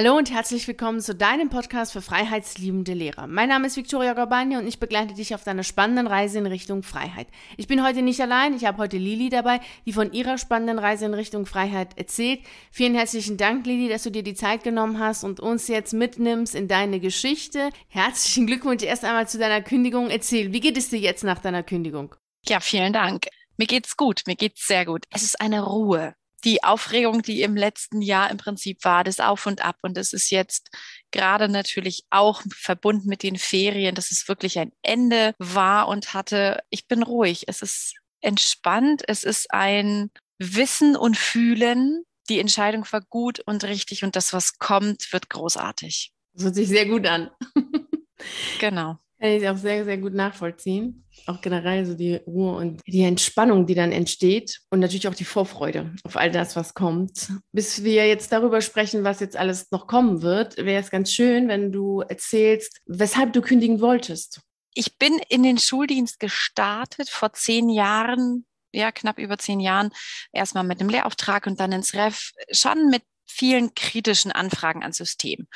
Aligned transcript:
Hallo 0.00 0.16
und 0.16 0.30
herzlich 0.30 0.68
willkommen 0.68 1.00
zu 1.00 1.12
deinem 1.12 1.50
Podcast 1.50 1.92
für 1.92 2.00
freiheitsliebende 2.00 2.94
Lehrer. 2.94 3.26
Mein 3.26 3.48
Name 3.48 3.66
ist 3.66 3.76
Viktoria 3.76 4.12
Gorbani 4.12 4.56
und 4.56 4.64
ich 4.64 4.78
begleite 4.78 5.14
dich 5.14 5.34
auf 5.34 5.42
deiner 5.42 5.64
spannenden 5.64 6.06
Reise 6.06 6.38
in 6.38 6.46
Richtung 6.46 6.84
Freiheit. 6.84 7.26
Ich 7.56 7.66
bin 7.66 7.84
heute 7.84 8.02
nicht 8.02 8.20
allein, 8.20 8.54
ich 8.54 8.64
habe 8.64 8.78
heute 8.78 8.96
Lili 8.96 9.28
dabei, 9.28 9.58
die 9.86 9.92
von 9.92 10.12
ihrer 10.12 10.38
spannenden 10.38 10.78
Reise 10.78 11.06
in 11.06 11.14
Richtung 11.14 11.46
Freiheit 11.46 11.98
erzählt. 11.98 12.42
Vielen 12.70 12.94
herzlichen 12.94 13.38
Dank, 13.38 13.66
Lili, 13.66 13.88
dass 13.88 14.04
du 14.04 14.12
dir 14.12 14.22
die 14.22 14.34
Zeit 14.34 14.62
genommen 14.62 15.00
hast 15.00 15.24
und 15.24 15.40
uns 15.40 15.66
jetzt 15.66 15.92
mitnimmst 15.92 16.54
in 16.54 16.68
deine 16.68 17.00
Geschichte. 17.00 17.70
Herzlichen 17.88 18.46
Glückwunsch 18.46 18.84
erst 18.84 19.04
einmal 19.04 19.26
zu 19.26 19.36
deiner 19.36 19.62
Kündigung. 19.62 20.10
Erzähl, 20.10 20.52
wie 20.52 20.60
geht 20.60 20.78
es 20.78 20.90
dir 20.90 21.00
jetzt 21.00 21.24
nach 21.24 21.40
deiner 21.40 21.64
Kündigung? 21.64 22.14
Ja, 22.46 22.60
vielen 22.60 22.92
Dank. 22.92 23.26
Mir 23.56 23.66
geht's 23.66 23.96
gut, 23.96 24.22
mir 24.28 24.36
geht's 24.36 24.64
sehr 24.64 24.86
gut. 24.86 25.06
Es 25.10 25.24
ist 25.24 25.40
eine 25.40 25.64
Ruhe 25.64 26.14
die 26.44 26.62
Aufregung, 26.62 27.22
die 27.22 27.42
im 27.42 27.56
letzten 27.56 28.00
Jahr 28.00 28.30
im 28.30 28.36
Prinzip 28.36 28.84
war, 28.84 29.04
das 29.04 29.20
Auf 29.20 29.46
und 29.46 29.64
Ab. 29.64 29.76
Und 29.82 29.98
es 29.98 30.12
ist 30.12 30.30
jetzt 30.30 30.70
gerade 31.10 31.48
natürlich 31.48 32.04
auch 32.10 32.42
verbunden 32.54 33.08
mit 33.08 33.22
den 33.22 33.36
Ferien, 33.36 33.94
dass 33.94 34.10
es 34.10 34.28
wirklich 34.28 34.58
ein 34.58 34.72
Ende 34.82 35.34
war 35.38 35.88
und 35.88 36.14
hatte. 36.14 36.60
Ich 36.70 36.86
bin 36.86 37.02
ruhig. 37.02 37.44
Es 37.48 37.62
ist 37.62 37.94
entspannt. 38.20 39.02
Es 39.06 39.24
ist 39.24 39.52
ein 39.52 40.10
Wissen 40.38 40.96
und 40.96 41.16
Fühlen. 41.16 42.04
Die 42.28 42.40
Entscheidung 42.40 42.86
war 42.90 43.00
gut 43.00 43.40
und 43.40 43.64
richtig 43.64 44.04
und 44.04 44.14
das, 44.14 44.32
was 44.32 44.58
kommt, 44.58 45.12
wird 45.12 45.30
großartig. 45.30 46.12
Das 46.34 46.44
hört 46.44 46.54
sich 46.54 46.68
sehr 46.68 46.86
gut 46.86 47.06
an. 47.06 47.30
genau. 48.60 48.98
Kann 49.20 49.30
ich 49.30 49.48
auch 49.48 49.56
sehr, 49.56 49.84
sehr 49.84 49.98
gut 49.98 50.14
nachvollziehen. 50.14 51.04
Auch 51.26 51.40
generell 51.40 51.84
so 51.84 51.94
die 51.94 52.16
Ruhe 52.26 52.56
und 52.56 52.80
die 52.86 53.02
Entspannung, 53.02 53.66
die 53.66 53.74
dann 53.74 53.90
entsteht 53.90 54.60
und 54.70 54.78
natürlich 54.78 55.08
auch 55.08 55.14
die 55.14 55.24
Vorfreude 55.24 55.92
auf 56.04 56.16
all 56.16 56.30
das, 56.30 56.54
was 56.54 56.74
kommt. 56.74 57.32
Bis 57.52 57.82
wir 57.82 58.06
jetzt 58.06 58.30
darüber 58.30 58.60
sprechen, 58.60 59.02
was 59.02 59.18
jetzt 59.18 59.36
alles 59.36 59.72
noch 59.72 59.88
kommen 59.88 60.22
wird, 60.22 60.56
wäre 60.56 60.80
es 60.80 60.90
ganz 60.90 61.12
schön, 61.12 61.48
wenn 61.48 61.72
du 61.72 62.00
erzählst, 62.02 62.80
weshalb 62.86 63.32
du 63.32 63.40
kündigen 63.40 63.80
wolltest. 63.80 64.40
Ich 64.74 64.96
bin 64.98 65.18
in 65.28 65.42
den 65.42 65.58
Schuldienst 65.58 66.20
gestartet 66.20 67.10
vor 67.10 67.32
zehn 67.32 67.68
Jahren, 67.68 68.46
ja, 68.72 68.92
knapp 68.92 69.18
über 69.18 69.36
zehn 69.36 69.58
Jahren, 69.58 69.90
erstmal 70.32 70.62
mit 70.62 70.80
einem 70.80 70.90
Lehrauftrag 70.90 71.48
und 71.48 71.58
dann 71.58 71.72
ins 71.72 71.94
Ref, 71.94 72.30
schon 72.52 72.88
mit 72.88 73.02
vielen 73.28 73.74
kritischen 73.74 74.32
Anfragen 74.32 74.82
ans 74.82 74.96
System 74.96 75.46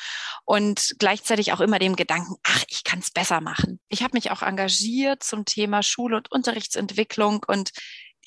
und 0.44 0.94
gleichzeitig 0.98 1.52
auch 1.52 1.60
immer 1.60 1.78
dem 1.78 1.96
Gedanken, 1.96 2.36
ach, 2.42 2.64
ich 2.68 2.84
kann 2.84 3.00
es 3.00 3.10
besser 3.10 3.40
machen. 3.40 3.80
Ich 3.88 4.02
habe 4.02 4.16
mich 4.16 4.30
auch 4.30 4.42
engagiert 4.42 5.22
zum 5.22 5.44
Thema 5.44 5.82
Schule- 5.82 6.16
und 6.16 6.30
Unterrichtsentwicklung 6.30 7.44
und 7.46 7.72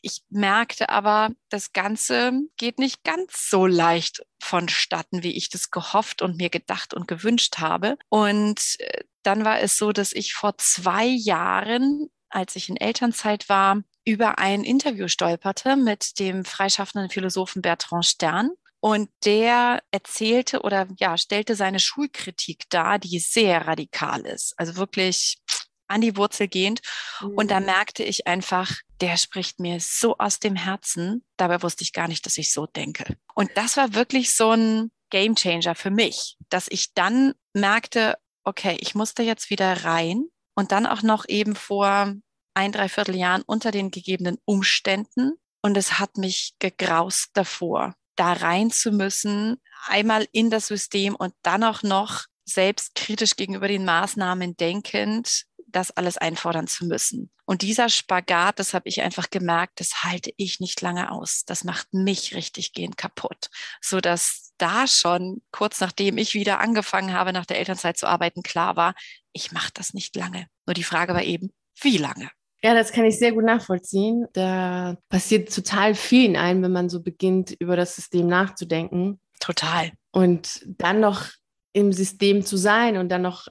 ich 0.05 0.21
merkte 0.29 0.89
aber, 0.89 1.31
das 1.49 1.73
Ganze 1.73 2.31
geht 2.57 2.77
nicht 2.77 3.03
ganz 3.03 3.49
so 3.49 3.65
leicht 3.65 4.23
vonstatten, 4.39 5.23
wie 5.23 5.35
ich 5.35 5.49
das 5.49 5.71
gehofft 5.71 6.21
und 6.21 6.37
mir 6.37 6.51
gedacht 6.51 6.93
und 6.93 7.07
gewünscht 7.07 7.57
habe. 7.57 7.97
Und 8.09 8.75
äh, 8.79 9.03
dann 9.23 9.45
war 9.45 9.61
es 9.61 9.77
so, 9.77 9.91
dass 9.91 10.13
ich 10.13 10.35
vor 10.35 10.59
zwei 10.59 11.05
Jahren, 11.05 12.11
als 12.29 12.55
ich 12.55 12.69
in 12.69 12.77
Elternzeit 12.77 13.49
war, 13.49 13.81
über 14.05 14.37
ein 14.37 14.63
Interview 14.63 15.07
stolperte 15.07 15.75
mit 15.75 16.19
dem 16.19 16.45
freischaffenden 16.45 17.09
Philosophen 17.09 17.63
Bertrand 17.63 18.05
Stern. 18.05 18.51
Und 18.85 19.09
der 19.25 19.81
erzählte 19.89 20.61
oder 20.61 20.87
ja, 20.99 21.17
stellte 21.17 21.55
seine 21.55 21.79
Schulkritik 21.79 22.65
dar, 22.69 22.99
die 22.99 23.17
sehr 23.17 23.65
radikal 23.65 24.23
ist. 24.27 24.53
Also 24.57 24.75
wirklich 24.75 25.39
an 25.87 26.01
die 26.01 26.15
Wurzel 26.15 26.47
gehend. 26.47 26.81
Mhm. 27.19 27.29
Und 27.29 27.49
da 27.49 27.59
mhm. 27.59 27.65
merkte 27.65 28.03
ich 28.03 28.27
einfach, 28.27 28.71
der 29.01 29.17
spricht 29.17 29.59
mir 29.59 29.79
so 29.79 30.19
aus 30.19 30.37
dem 30.37 30.55
Herzen. 30.55 31.25
Dabei 31.35 31.63
wusste 31.63 31.81
ich 31.81 31.93
gar 31.93 32.07
nicht, 32.07 32.27
dass 32.27 32.37
ich 32.37 32.53
so 32.53 32.67
denke. 32.67 33.17
Und 33.33 33.49
das 33.55 33.75
war 33.75 33.95
wirklich 33.95 34.35
so 34.35 34.51
ein 34.51 34.91
Game 35.09 35.33
Changer 35.33 35.73
für 35.73 35.89
mich, 35.89 36.37
dass 36.49 36.67
ich 36.69 36.93
dann 36.93 37.33
merkte, 37.53 38.19
okay, 38.43 38.77
ich 38.79 38.93
musste 38.93 39.23
jetzt 39.23 39.49
wieder 39.49 39.83
rein 39.83 40.25
und 40.53 40.71
dann 40.71 40.85
auch 40.85 41.01
noch 41.01 41.27
eben 41.27 41.55
vor 41.55 42.13
ein, 42.53 42.71
dreiviertel 42.71 43.15
Jahren 43.15 43.41
unter 43.47 43.71
den 43.71 43.89
gegebenen 43.89 44.37
Umständen. 44.45 45.39
Und 45.63 45.75
es 45.75 45.97
hat 45.97 46.17
mich 46.17 46.53
gegraust 46.59 47.31
davor, 47.33 47.95
da 48.15 48.33
rein 48.33 48.71
zu 48.71 48.91
müssen, 48.91 49.61
einmal 49.87 50.27
in 50.31 50.49
das 50.49 50.67
System 50.67 51.15
und 51.15 51.33
dann 51.41 51.63
auch 51.63 51.83
noch 51.83 52.25
selbstkritisch 52.45 53.35
gegenüber 53.35 53.67
den 53.67 53.85
Maßnahmen 53.85 54.55
denkend, 54.57 55.45
das 55.67 55.91
alles 55.91 56.17
einfordern 56.17 56.67
zu 56.67 56.85
müssen. 56.85 57.31
Und 57.45 57.61
dieser 57.61 57.89
Spagat, 57.89 58.59
das 58.59 58.73
habe 58.73 58.87
ich 58.87 59.01
einfach 59.01 59.29
gemerkt, 59.29 59.79
das 59.79 60.03
halte 60.03 60.31
ich 60.37 60.59
nicht 60.59 60.81
lange 60.81 61.11
aus. 61.11 61.43
Das 61.45 61.63
macht 61.63 61.93
mich 61.93 62.33
richtig 62.33 62.73
gehend 62.73 62.97
kaputt, 62.97 63.49
so 63.81 63.99
dass 63.99 64.53
da 64.57 64.87
schon 64.87 65.41
kurz 65.51 65.81
nachdem 65.81 66.17
ich 66.17 66.33
wieder 66.33 66.59
angefangen 66.59 67.13
habe, 67.13 67.33
nach 67.33 67.45
der 67.45 67.59
Elternzeit 67.59 67.97
zu 67.97 68.07
arbeiten, 68.07 68.41
klar 68.41 68.75
war, 68.75 68.95
ich 69.33 69.51
mache 69.51 69.71
das 69.73 69.93
nicht 69.93 70.15
lange. 70.15 70.47
Nur 70.65 70.73
die 70.73 70.83
Frage 70.83 71.13
war 71.13 71.23
eben, 71.23 71.51
wie 71.81 71.97
lange? 71.97 72.31
Ja, 72.63 72.73
das 72.73 72.91
kann 72.91 73.05
ich 73.05 73.19
sehr 73.19 73.31
gut 73.31 73.43
nachvollziehen. 73.43 74.25
Da 74.33 74.97
passiert 75.09 75.53
total 75.53 75.93
viel 75.93 76.25
in 76.25 76.37
einem, 76.37 76.63
wenn 76.63 76.71
man 76.71 76.89
so 76.89 77.01
beginnt, 77.01 77.55
über 77.59 77.75
das 77.75 77.95
System 77.95 78.27
nachzudenken. 78.27 79.19
Total. 79.39 79.91
Und 80.11 80.61
dann 80.65 80.99
noch 80.99 81.27
im 81.75 81.91
System 81.91 82.45
zu 82.45 82.55
sein 82.55 82.95
und 82.95 83.09
dann 83.09 83.21
noch 83.21 83.49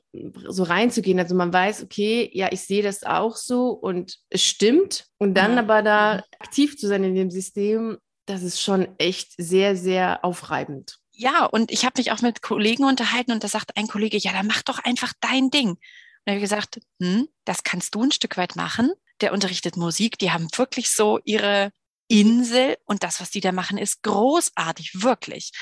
so 0.49 0.63
reinzugehen. 0.63 1.19
Also 1.19 1.35
man 1.35 1.53
weiß, 1.53 1.83
okay, 1.83 2.31
ja, 2.33 2.49
ich 2.51 2.63
sehe 2.63 2.83
das 2.83 3.05
auch 3.05 3.37
so 3.37 3.69
und 3.69 4.17
es 4.31 4.43
stimmt. 4.43 5.05
Und 5.19 5.35
dann 5.35 5.53
mhm. 5.53 5.59
aber 5.59 5.83
da 5.83 6.25
aktiv 6.39 6.79
zu 6.79 6.89
sein 6.89 7.05
in 7.05 7.15
dem 7.15 7.31
System, 7.31 7.99
das 8.25 8.43
ist 8.43 8.63
schon 8.63 8.89
echt 8.97 9.35
sehr, 9.37 9.77
sehr 9.77 10.25
aufreibend. 10.25 10.97
Ja, 11.13 11.45
und 11.45 11.71
ich 11.71 11.85
habe 11.85 11.95
mich 11.99 12.13
auch 12.13 12.23
mit 12.23 12.41
Kollegen 12.41 12.85
unterhalten 12.85 13.31
und 13.31 13.45
da 13.45 13.49
sagt 13.49 13.77
ein 13.77 13.89
Kollege, 13.89 14.17
ja, 14.17 14.33
dann 14.33 14.47
mach 14.47 14.63
doch 14.63 14.79
einfach 14.83 15.13
dein 15.21 15.51
Ding. 15.51 15.77
Und 16.25 16.33
habe 16.33 16.39
ich 16.39 16.43
gesagt, 16.43 16.81
hm, 17.01 17.29
das 17.45 17.63
kannst 17.65 17.95
du 17.95 18.03
ein 18.03 18.13
Stück 18.13 18.37
weit 18.37 18.57
machen 18.57 18.93
der 19.21 19.33
unterrichtet 19.33 19.77
Musik, 19.77 20.19
die 20.19 20.33
haben 20.33 20.49
wirklich 20.57 20.91
so 20.91 21.19
ihre 21.25 21.71
Insel 22.09 22.77
und 22.85 23.03
das, 23.03 23.21
was 23.21 23.31
die 23.31 23.41
da 23.41 23.53
machen, 23.53 23.79
ist 23.79 24.03
großartig, 24.03 25.03
wirklich. 25.03 25.53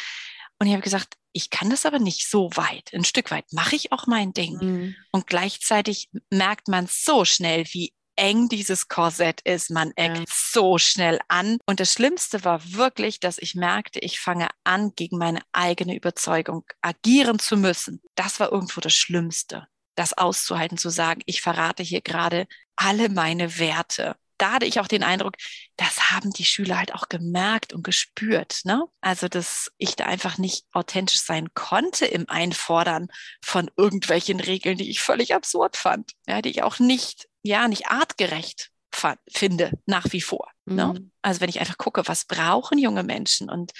Und 0.58 0.66
ich 0.66 0.72
habe 0.72 0.82
gesagt, 0.82 1.14
ich 1.32 1.50
kann 1.50 1.70
das 1.70 1.86
aber 1.86 1.98
nicht 1.98 2.28
so 2.28 2.50
weit. 2.54 2.90
Ein 2.92 3.04
Stück 3.04 3.30
weit 3.30 3.44
mache 3.52 3.76
ich 3.76 3.92
auch 3.92 4.06
mein 4.06 4.32
Ding. 4.32 4.58
Mhm. 4.60 4.96
Und 5.12 5.26
gleichzeitig 5.26 6.10
merkt 6.30 6.68
man 6.68 6.88
so 6.90 7.24
schnell, 7.24 7.64
wie 7.70 7.94
eng 8.16 8.48
dieses 8.48 8.88
Korsett 8.88 9.40
ist. 9.42 9.70
Man 9.70 9.92
eckt 9.96 10.18
ja. 10.18 10.24
so 10.28 10.76
schnell 10.78 11.20
an. 11.28 11.58
Und 11.64 11.80
das 11.80 11.92
Schlimmste 11.92 12.44
war 12.44 12.60
wirklich, 12.72 13.18
dass 13.18 13.38
ich 13.38 13.54
merkte, 13.54 13.98
ich 14.00 14.20
fange 14.20 14.48
an, 14.64 14.92
gegen 14.94 15.16
meine 15.16 15.40
eigene 15.52 15.96
Überzeugung 15.96 16.64
agieren 16.82 17.38
zu 17.38 17.56
müssen. 17.56 18.02
Das 18.14 18.38
war 18.38 18.52
irgendwo 18.52 18.80
das 18.80 18.94
Schlimmste 18.94 19.66
das 19.94 20.12
auszuhalten, 20.16 20.78
zu 20.78 20.90
sagen, 20.90 21.22
ich 21.26 21.42
verrate 21.42 21.82
hier 21.82 22.00
gerade 22.00 22.46
alle 22.76 23.08
meine 23.08 23.58
Werte. 23.58 24.16
Da 24.38 24.52
hatte 24.52 24.66
ich 24.66 24.80
auch 24.80 24.88
den 24.88 25.04
Eindruck, 25.04 25.36
das 25.76 26.10
haben 26.10 26.32
die 26.32 26.44
Schüler 26.44 26.78
halt 26.78 26.94
auch 26.94 27.08
gemerkt 27.08 27.72
und 27.72 27.84
gespürt. 27.84 28.62
Ne? 28.64 28.82
Also, 29.00 29.28
dass 29.28 29.70
ich 29.78 29.94
da 29.94 30.06
einfach 30.06 30.36
nicht 30.38 30.64
authentisch 30.72 31.20
sein 31.20 31.54
konnte 31.54 32.06
im 32.06 32.28
Einfordern 32.28 33.08
von 33.40 33.70
irgendwelchen 33.76 34.40
Regeln, 34.40 34.78
die 34.78 34.90
ich 34.90 35.00
völlig 35.00 35.34
absurd 35.34 35.76
fand. 35.76 36.12
Ja, 36.26 36.42
die 36.42 36.50
ich 36.50 36.62
auch 36.62 36.80
nicht, 36.80 37.28
ja, 37.42 37.68
nicht 37.68 37.86
artgerecht 37.88 38.70
fand, 38.90 39.20
finde, 39.30 39.70
nach 39.86 40.06
wie 40.10 40.20
vor. 40.20 40.50
Ne? 40.64 40.86
Mhm. 40.86 40.92
Ne? 40.92 41.10
Also, 41.22 41.40
wenn 41.40 41.50
ich 41.50 41.60
einfach 41.60 41.78
gucke, 41.78 42.02
was 42.06 42.24
brauchen 42.24 42.78
junge 42.78 43.04
Menschen? 43.04 43.48
Und 43.48 43.70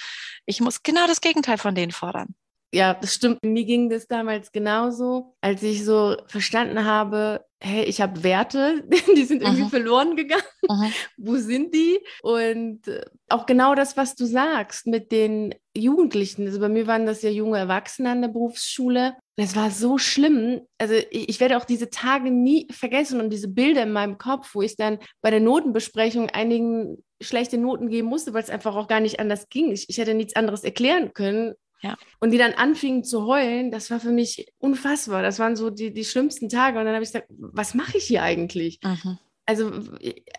ich 0.45 0.61
muss 0.61 0.81
genau 0.81 1.07
das 1.07 1.19
Gegenteil 1.19 1.57
von 1.57 1.75
denen 1.75 1.91
fordern 1.91 2.35
ja, 2.73 2.95
das 2.95 3.13
stimmt. 3.13 3.43
Mir 3.43 3.65
ging 3.65 3.89
das 3.89 4.07
damals 4.07 4.51
genauso, 4.51 5.35
als 5.41 5.61
ich 5.61 5.85
so 5.85 6.17
verstanden 6.25 6.85
habe, 6.85 7.45
hey, 7.61 7.83
ich 7.85 8.01
habe 8.01 8.23
Werte, 8.23 8.83
die 9.15 9.23
sind 9.23 9.43
irgendwie 9.43 9.63
mhm. 9.63 9.69
verloren 9.69 10.15
gegangen. 10.15 10.43
Mhm. 10.67 10.91
Wo 11.17 11.35
sind 11.35 11.73
die? 11.75 11.99
Und 12.23 12.87
äh, 12.87 13.05
auch 13.29 13.45
genau 13.45 13.75
das, 13.75 13.95
was 13.95 14.15
du 14.15 14.25
sagst 14.25 14.87
mit 14.87 15.11
den 15.11 15.53
Jugendlichen. 15.77 16.47
Also 16.47 16.59
bei 16.59 16.67
mir 16.67 16.87
waren 16.87 17.05
das 17.05 17.21
ja 17.21 17.29
junge 17.29 17.59
Erwachsene 17.59 18.09
an 18.09 18.21
der 18.21 18.29
Berufsschule. 18.29 19.15
Es 19.35 19.55
war 19.55 19.69
so 19.69 19.99
schlimm. 19.99 20.61
Also 20.79 20.95
ich, 21.11 21.29
ich, 21.29 21.39
werde 21.39 21.57
auch 21.57 21.65
diese 21.65 21.91
Tage 21.91 22.31
nie 22.31 22.67
vergessen 22.71 23.21
und 23.21 23.29
diese 23.29 23.47
Bilder 23.47 23.83
in 23.83 23.93
meinem 23.93 24.17
Kopf, 24.17 24.55
wo 24.55 24.63
ich 24.63 24.75
dann 24.75 24.97
bei 25.21 25.29
der 25.29 25.39
Notenbesprechung 25.39 26.29
einigen 26.31 27.03
schlechte 27.21 27.57
Noten 27.57 27.89
geben 27.89 28.07
musste, 28.07 28.33
weil 28.33 28.43
es 28.43 28.49
einfach 28.49 28.75
auch 28.75 28.87
gar 28.87 28.99
nicht 28.99 29.19
anders 29.19 29.47
ging. 29.49 29.71
Ich, 29.71 29.89
ich 29.89 29.97
hätte 29.97 30.13
nichts 30.13 30.35
anderes 30.35 30.63
erklären 30.63 31.13
können. 31.13 31.53
Ja. 31.83 31.97
Und 32.19 32.31
die 32.31 32.37
dann 32.37 32.53
anfingen 32.53 33.03
zu 33.03 33.25
heulen, 33.25 33.69
das 33.69 33.91
war 33.91 33.99
für 33.99 34.11
mich 34.11 34.53
unfassbar. 34.57 35.21
Das 35.21 35.37
waren 35.37 35.55
so 35.55 35.69
die, 35.69 35.93
die 35.93 36.05
schlimmsten 36.05 36.47
Tage. 36.49 36.79
Und 36.79 36.85
dann 36.85 36.93
habe 36.93 37.03
ich 37.03 37.11
gesagt, 37.11 37.27
was 37.29 37.73
mache 37.73 37.97
ich 37.97 38.05
hier 38.05 38.23
eigentlich? 38.23 38.79
Mhm. 38.83 39.19
Also 39.45 39.71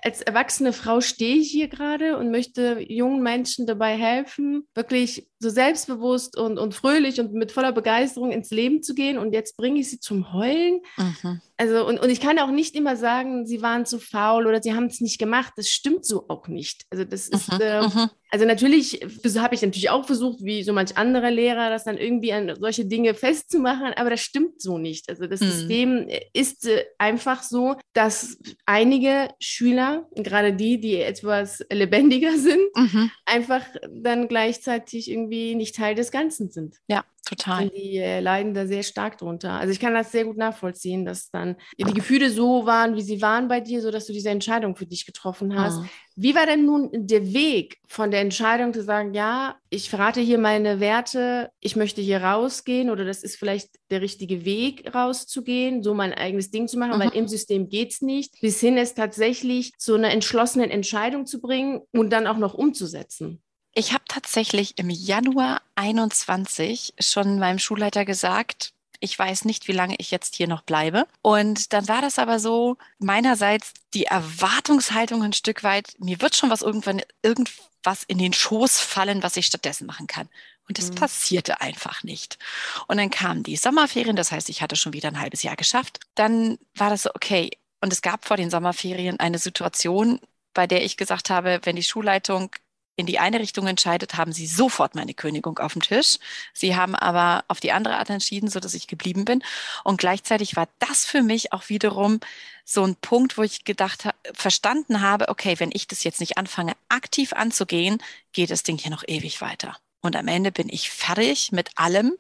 als 0.02 0.23
erwachsene 0.23 0.73
Frau 0.73 1.02
stehe 1.02 1.37
ich 1.37 1.50
hier 1.50 1.69
gerade 1.69 2.17
und 2.17 2.31
möchte 2.31 2.82
jungen 2.88 3.23
Menschen 3.23 3.67
dabei 3.67 3.99
helfen, 3.99 4.67
wirklich 4.75 5.29
so 5.44 5.50
selbstbewusst 5.50 6.37
und, 6.37 6.58
und 6.58 6.75
fröhlich 6.75 7.20
und 7.20 7.32
mit 7.35 7.52
voller 7.52 7.73
Begeisterung 7.73 8.32
ins 8.32 8.50
Leben 8.50 8.82
zu 8.82 8.94
gehen 8.94 9.19
und 9.19 9.32
jetzt 9.32 9.56
bringe 9.56 9.79
ich 9.79 9.91
sie 9.91 10.00
zum 10.00 10.32
Heulen. 10.32 10.81
Mhm. 10.96 11.41
Also, 11.56 11.87
und, 11.87 12.00
und 12.00 12.11
ich 12.11 12.20
kann 12.20 12.38
auch 12.41 12.50
nicht 12.50 12.75
immer 12.75 12.96
sagen, 12.96 13.46
sie 13.46 13.62
waren 13.62 13.87
zu 13.87 14.00
faul 14.00 14.46
oder 14.46 14.61
sie 14.61 14.75
haben 14.75 14.87
es 14.87 15.00
nicht 15.00 15.20
gemacht. 15.20 15.52
Das 15.56 15.69
stimmt 15.69 16.05
so 16.05 16.29
auch 16.29 16.49
nicht. 16.49 16.85
Also, 16.91 17.05
das 17.05 17.29
ist, 17.29 17.52
mhm. 17.52 17.61
äh, 17.61 17.82
mhm. 17.82 18.11
also 18.31 18.44
natürlich 18.44 19.00
habe 19.38 19.55
ich 19.55 19.62
natürlich 19.62 19.91
auch 19.91 20.05
versucht, 20.05 20.43
wie 20.43 20.64
so 20.64 20.73
manch 20.73 20.96
anderer 20.96 21.31
Lehrer, 21.31 21.70
das 21.70 21.85
dann 21.85 21.97
irgendwie 21.97 22.32
an 22.32 22.56
solche 22.58 22.87
Dinge 22.87 23.14
festzumachen, 23.14 23.93
aber 23.94 24.11
das 24.11 24.20
stimmt 24.20 24.61
so 24.61 24.79
nicht. 24.79 25.08
Also, 25.08 25.29
das 25.29 25.40
mhm. 25.40 25.44
System 25.44 26.08
ist 26.32 26.67
äh, 26.67 26.87
einfach 26.99 27.44
so, 27.44 27.76
dass 27.93 28.37
einige 28.67 29.29
Schüler, 29.38 30.08
gerade 30.17 30.55
die, 30.55 30.81
die 30.81 30.97
etwas 30.97 31.64
lebendiger 31.70 32.32
sind, 32.37 32.62
mhm. 32.75 33.12
einfach 33.26 33.64
dann 33.93 34.26
gleichzeitig 34.26 35.08
irgendwie 35.08 35.34
nicht 35.55 35.77
Teil 35.77 35.95
des 35.95 36.11
Ganzen 36.11 36.51
sind. 36.51 36.77
Ja, 36.87 37.05
Total. 37.25 37.65
Und 37.65 37.75
die 37.75 37.97
äh, 37.97 38.21
leiden 38.21 38.53
da 38.53 38.67
sehr 38.67 38.83
stark 38.83 39.17
drunter. 39.17 39.53
Also 39.53 39.73
ich 39.73 39.81
kann 39.81 39.95
das 39.95 40.13
sehr 40.13 40.25
gut 40.25 40.37
nachvollziehen, 40.37 41.07
dass 41.07 41.31
dann 41.31 41.57
die 41.79 41.95
Gefühle 41.95 42.31
so 42.31 42.67
waren, 42.67 42.97
wie 42.97 43.03
sie 43.03 43.23
waren 43.23 43.49
bei 43.49 43.61
dir, 43.61 43.81
sodass 43.81 44.07
du 44.07 44.13
diese 44.13 44.29
Entscheidung 44.29 44.77
für 44.77 44.85
dich 44.85 45.07
getroffen 45.07 45.59
hast. 45.59 45.81
Mhm. 45.81 45.89
Wie 46.17 46.35
war 46.35 46.45
denn 46.45 46.67
nun 46.67 46.91
der 46.93 47.33
Weg 47.33 47.79
von 47.89 48.11
der 48.11 48.21
Entscheidung 48.21 48.75
zu 48.75 48.83
sagen, 48.83 49.15
ja, 49.15 49.57
ich 49.71 49.89
verrate 49.89 50.21
hier 50.21 50.39
meine 50.39 50.81
Werte, 50.81 51.51
ich 51.61 51.77
möchte 51.77 52.03
hier 52.03 52.23
rausgehen 52.23 52.91
oder 52.91 53.05
das 53.07 53.23
ist 53.23 53.37
vielleicht 53.37 53.71
der 53.91 54.03
richtige 54.03 54.45
Weg 54.45 54.95
rauszugehen, 54.95 55.83
so 55.83 55.95
mein 55.95 56.13
eigenes 56.13 56.51
Ding 56.51 56.69
zu 56.69 56.79
machen, 56.79 56.99
mhm. 56.99 57.01
weil 57.01 57.15
im 57.15 57.27
System 57.27 57.71
geht 57.71 57.93
es 57.93 58.03
nicht, 58.03 58.39
bis 58.43 58.61
hin 58.61 58.77
es 58.77 58.95
tatsächlich 58.95 59.73
zu 59.79 59.95
einer 59.95 60.11
entschlossenen 60.11 60.71
Entscheidung 60.71 61.25
zu 61.25 61.41
bringen 61.41 61.81
und 61.91 62.11
dann 62.11 62.27
auch 62.27 62.39
noch 62.39 62.53
umzusetzen? 62.53 63.41
Ich 63.75 63.93
habe 63.93 64.05
tatsächlich 64.09 64.79
im 64.79 64.88
Januar 64.88 65.61
21 65.75 66.94
schon 67.00 67.38
meinem 67.38 67.59
Schulleiter 67.59 68.05
gesagt, 68.05 68.73
ich 69.00 69.19
weiß 69.19 69.44
nicht, 69.44 69.69
wie 69.69 69.73
lange 69.73 69.97
ich 69.99 70.11
jetzt 70.11 70.35
hier 70.35 70.49
noch 70.49 70.62
bleibe. 70.62 71.06
Und 71.21 71.73
dann 71.73 71.88
war 71.88 72.00
das 72.00 72.19
aber 72.19 72.38
so 72.38 72.76
meinerseits 72.99 73.75
die 73.93 74.06
Erwartungshaltung 74.06 75.23
ein 75.23 75.32
Stück 75.32 75.62
weit, 75.62 75.94
mir 75.99 76.21
wird 76.21 76.37
schon 76.37 76.50
was 76.50 76.62
irgendwann 76.62 77.03
irgendwas 77.23 78.05
in 78.06 78.19
den 78.19 78.32
Schoß 78.32 78.81
fallen, 78.81 79.23
was 79.23 79.37
ich 79.37 79.47
stattdessen 79.47 79.87
machen 79.87 80.06
kann. 80.06 80.29
Und 80.69 80.79
das 80.79 80.91
mhm. 80.91 80.94
passierte 80.94 81.61
einfach 81.61 82.03
nicht. 82.03 82.38
Und 82.87 82.97
dann 82.97 83.11
kamen 83.11 83.43
die 83.43 83.56
Sommerferien, 83.56 84.17
das 84.17 84.32
heißt, 84.32 84.49
ich 84.49 84.62
hatte 84.62 84.76
schon 84.76 84.94
wieder 84.94 85.09
ein 85.09 85.21
halbes 85.21 85.43
Jahr 85.43 85.56
geschafft. 85.56 86.00
Dann 86.15 86.59
war 86.75 86.91
das 86.91 87.03
so, 87.03 87.11
okay. 87.15 87.50
Und 87.81 87.93
es 87.93 88.00
gab 88.00 88.25
vor 88.25 88.38
den 88.38 88.50
Sommerferien 88.50 89.21
eine 89.21 89.38
Situation, 89.38 90.21
bei 90.55 90.67
der 90.67 90.85
ich 90.85 90.97
gesagt 90.97 91.29
habe, 91.29 91.61
wenn 91.65 91.76
die 91.76 91.82
Schulleitung 91.82 92.50
in 92.96 93.06
die 93.06 93.19
eine 93.19 93.41
Richtung 93.41 93.67
entscheidet, 93.67 94.17
haben 94.17 94.32
sie 94.32 94.46
sofort 94.46 94.94
meine 94.94 95.14
Kündigung 95.14 95.58
auf 95.58 95.73
dem 95.73 95.82
Tisch. 95.82 96.19
Sie 96.52 96.76
haben 96.76 96.94
aber 96.94 97.44
auf 97.49 97.61
die 97.61 97.73
andere 97.73 97.96
Art 97.96 98.11
entschieden, 98.11 98.49
so 98.49 98.61
dass 98.61 98.75
ich 98.75 98.87
geblieben 98.87 99.25
bin. 99.25 99.43
Und 99.82 99.99
gleichzeitig 99.99 100.56
war 100.56 100.69
das 100.79 101.05
für 101.05 101.23
mich 101.23 101.52
auch 101.52 101.69
wiederum 101.69 102.20
so 102.64 102.85
ein 102.85 102.96
Punkt, 102.96 103.37
wo 103.37 103.43
ich 103.43 103.64
gedacht, 103.64 104.08
verstanden 104.32 105.00
habe, 105.00 105.29
okay, 105.29 105.56
wenn 105.58 105.70
ich 105.73 105.87
das 105.87 106.05
jetzt 106.05 106.20
nicht 106.20 106.38
anfange, 106.38 106.73
aktiv 106.88 107.32
anzugehen, 107.32 108.02
geht 108.32 108.50
das 108.50 108.62
Ding 108.62 108.79
hier 108.79 108.91
noch 108.91 109.05
ewig 109.06 109.40
weiter. 109.40 109.76
Und 110.00 110.17
am 110.17 110.29
Ende 110.29 110.52
bin 110.52 110.69
ich 110.69 110.90
fertig 110.90 111.50
mit 111.50 111.70
allem 111.76 112.14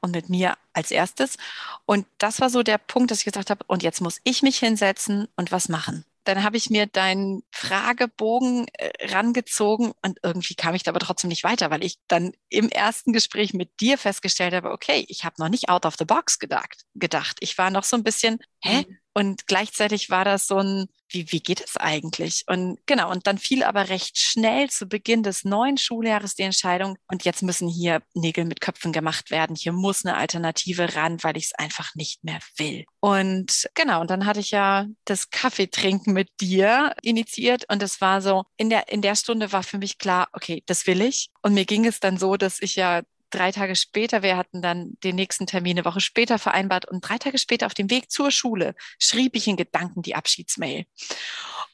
und 0.00 0.10
mit 0.12 0.28
mir 0.28 0.58
als 0.74 0.90
erstes. 0.90 1.38
Und 1.86 2.06
das 2.18 2.40
war 2.40 2.50
so 2.50 2.62
der 2.62 2.76
Punkt, 2.76 3.10
dass 3.10 3.20
ich 3.20 3.24
gesagt 3.24 3.48
habe, 3.48 3.64
und 3.66 3.82
jetzt 3.82 4.02
muss 4.02 4.20
ich 4.24 4.42
mich 4.42 4.58
hinsetzen 4.58 5.26
und 5.36 5.50
was 5.50 5.70
machen. 5.70 6.04
Dann 6.24 6.42
habe 6.42 6.56
ich 6.56 6.70
mir 6.70 6.86
deinen 6.86 7.42
Fragebogen 7.50 8.66
äh, 8.74 8.90
rangezogen 9.08 9.92
und 10.02 10.18
irgendwie 10.22 10.54
kam 10.54 10.74
ich 10.74 10.82
da 10.82 10.90
aber 10.90 11.00
trotzdem 11.00 11.28
nicht 11.28 11.44
weiter, 11.44 11.70
weil 11.70 11.84
ich 11.84 11.96
dann 12.08 12.32
im 12.48 12.68
ersten 12.68 13.12
Gespräch 13.12 13.54
mit 13.54 13.80
dir 13.80 13.98
festgestellt 13.98 14.54
habe, 14.54 14.70
okay, 14.70 15.04
ich 15.08 15.24
habe 15.24 15.36
noch 15.38 15.48
nicht 15.48 15.68
out 15.68 15.86
of 15.86 15.96
the 15.98 16.04
box 16.04 16.38
gedacht. 16.38 16.84
gedacht. 16.94 17.38
Ich 17.40 17.56
war 17.58 17.70
noch 17.70 17.84
so 17.84 17.96
ein 17.96 18.04
bisschen, 18.04 18.38
hä? 18.60 18.84
Mhm. 18.88 19.00
Und 19.12 19.46
gleichzeitig 19.48 20.08
war 20.10 20.24
das 20.24 20.46
so 20.46 20.58
ein, 20.58 20.86
wie, 21.08 21.32
wie 21.32 21.40
geht 21.40 21.60
es 21.60 21.76
eigentlich? 21.76 22.44
Und 22.46 22.78
genau, 22.86 23.10
und 23.10 23.26
dann 23.26 23.38
fiel 23.38 23.64
aber 23.64 23.88
recht 23.88 24.16
schnell 24.18 24.70
zu 24.70 24.86
Beginn 24.86 25.24
des 25.24 25.44
neuen 25.44 25.76
Schuljahres 25.76 26.36
die 26.36 26.44
Entscheidung, 26.44 26.96
und 27.08 27.24
jetzt 27.24 27.42
müssen 27.42 27.68
hier 27.68 28.02
Nägel 28.14 28.44
mit 28.44 28.60
Köpfen 28.60 28.92
gemacht 28.92 29.32
werden. 29.32 29.56
Hier 29.56 29.72
muss 29.72 30.04
eine 30.04 30.16
Alternative 30.16 30.94
ran, 30.94 31.18
weil 31.22 31.36
ich 31.36 31.46
es 31.46 31.54
einfach 31.54 31.94
nicht 31.96 32.22
mehr 32.22 32.38
will. 32.56 32.84
Und 33.00 33.68
genau, 33.74 34.00
und 34.00 34.10
dann 34.10 34.26
hatte 34.26 34.40
ich 34.40 34.52
ja 34.52 34.86
das 35.04 35.30
Kaffeetrinken 35.30 36.12
mit 36.12 36.28
dir 36.40 36.94
initiiert 37.02 37.64
und 37.68 37.82
es 37.82 38.00
war 38.00 38.22
so, 38.22 38.44
in 38.56 38.70
der, 38.70 38.88
in 38.88 39.02
der 39.02 39.16
Stunde 39.16 39.52
war 39.52 39.64
für 39.64 39.78
mich 39.78 39.98
klar, 39.98 40.28
okay, 40.32 40.62
das 40.66 40.86
will 40.86 41.00
ich. 41.00 41.30
Und 41.42 41.54
mir 41.54 41.64
ging 41.64 41.84
es 41.84 41.98
dann 41.98 42.16
so, 42.16 42.36
dass 42.36 42.62
ich 42.62 42.76
ja 42.76 43.02
drei 43.30 43.52
Tage 43.52 43.76
später, 43.76 44.22
wir 44.22 44.36
hatten 44.36 44.62
dann 44.62 44.92
den 45.04 45.16
nächsten 45.16 45.46
Termin 45.46 45.78
eine 45.78 45.84
Woche 45.84 46.00
später 46.00 46.38
vereinbart 46.38 46.86
und 46.88 47.00
drei 47.00 47.18
Tage 47.18 47.38
später 47.38 47.66
auf 47.66 47.74
dem 47.74 47.90
Weg 47.90 48.10
zur 48.10 48.30
Schule 48.30 48.74
schrieb 48.98 49.36
ich 49.36 49.46
in 49.46 49.56
Gedanken 49.56 50.02
die 50.02 50.14
Abschiedsmail. 50.14 50.84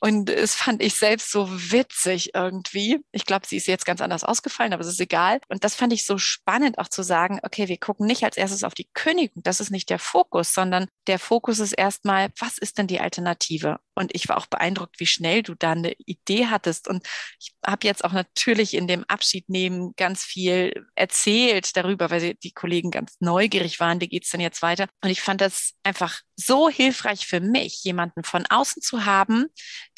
Und 0.01 0.31
es 0.31 0.55
fand 0.55 0.83
ich 0.83 0.95
selbst 0.95 1.31
so 1.31 1.49
witzig 1.51 2.35
irgendwie. 2.35 2.99
Ich 3.13 3.27
glaube, 3.27 3.47
sie 3.47 3.57
ist 3.57 3.67
jetzt 3.67 3.87
ganz 3.87 4.01
anders 4.01 4.25
ausgefallen, 4.25 4.73
aber 4.73 4.83
es 4.83 4.89
ist 4.89 5.01
egal. 5.01 5.41
Und 5.49 5.65
das 5.65 5.75
fand 5.75 5.93
ich 5.93 6.05
so 6.05 6.19
spannend 6.19 6.79
auch 6.79 6.89
zu 6.89 7.03
sagen, 7.03 7.41
okay, 7.43 7.69
wir 7.69 7.79
gucken 7.79 8.07
nicht 8.07 8.25
als 8.25 8.37
erstes 8.37 8.65
auf 8.65 8.75
die 8.75 8.89
Kündigung. 8.95 9.43
Das 9.43 9.61
ist 9.61 9.71
nicht 9.71 9.91
der 9.91 9.99
Fokus, 9.99 10.53
sondern 10.53 10.87
der 11.07 11.19
Fokus 11.19 11.59
ist 11.59 11.73
erstmal, 11.73 12.29
was 12.39 12.59
ist 12.59 12.79
denn 12.79 12.87
die 12.87 13.01
Alternative? 13.01 13.79
Und 13.95 14.15
ich 14.15 14.29
war 14.29 14.37
auch 14.37 14.47
beeindruckt, 14.47 15.01
wie 15.01 15.07
schnell 15.07 15.43
du 15.43 15.55
da 15.55 15.73
eine 15.73 15.93
Idee 16.05 16.47
hattest. 16.47 16.87
Und 16.87 17.07
ich 17.41 17.55
habe 17.67 17.87
jetzt 17.87 18.05
auch 18.05 18.13
natürlich 18.13 18.75
in 18.75 18.87
dem 18.87 19.05
Abschied 19.05 19.49
nehmen 19.49 19.95
ganz 19.97 20.23
viel 20.23 20.87
erzählt 20.95 21.77
darüber, 21.77 22.11
weil 22.11 22.35
die 22.35 22.53
Kollegen 22.53 22.91
ganz 22.91 23.17
neugierig 23.21 23.81
waren, 23.81 24.01
wie 24.01 24.09
geht's 24.09 24.31
denn 24.31 24.41
jetzt 24.41 24.61
weiter? 24.61 24.87
Und 25.03 25.11
ich 25.11 25.23
fand 25.23 25.41
das 25.41 25.73
einfach 25.83 26.21
so 26.37 26.69
hilfreich 26.69 27.27
für 27.27 27.41
mich, 27.41 27.83
jemanden 27.85 28.23
von 28.23 28.45
außen 28.47 28.83
zu 28.83 29.07
haben, 29.07 29.47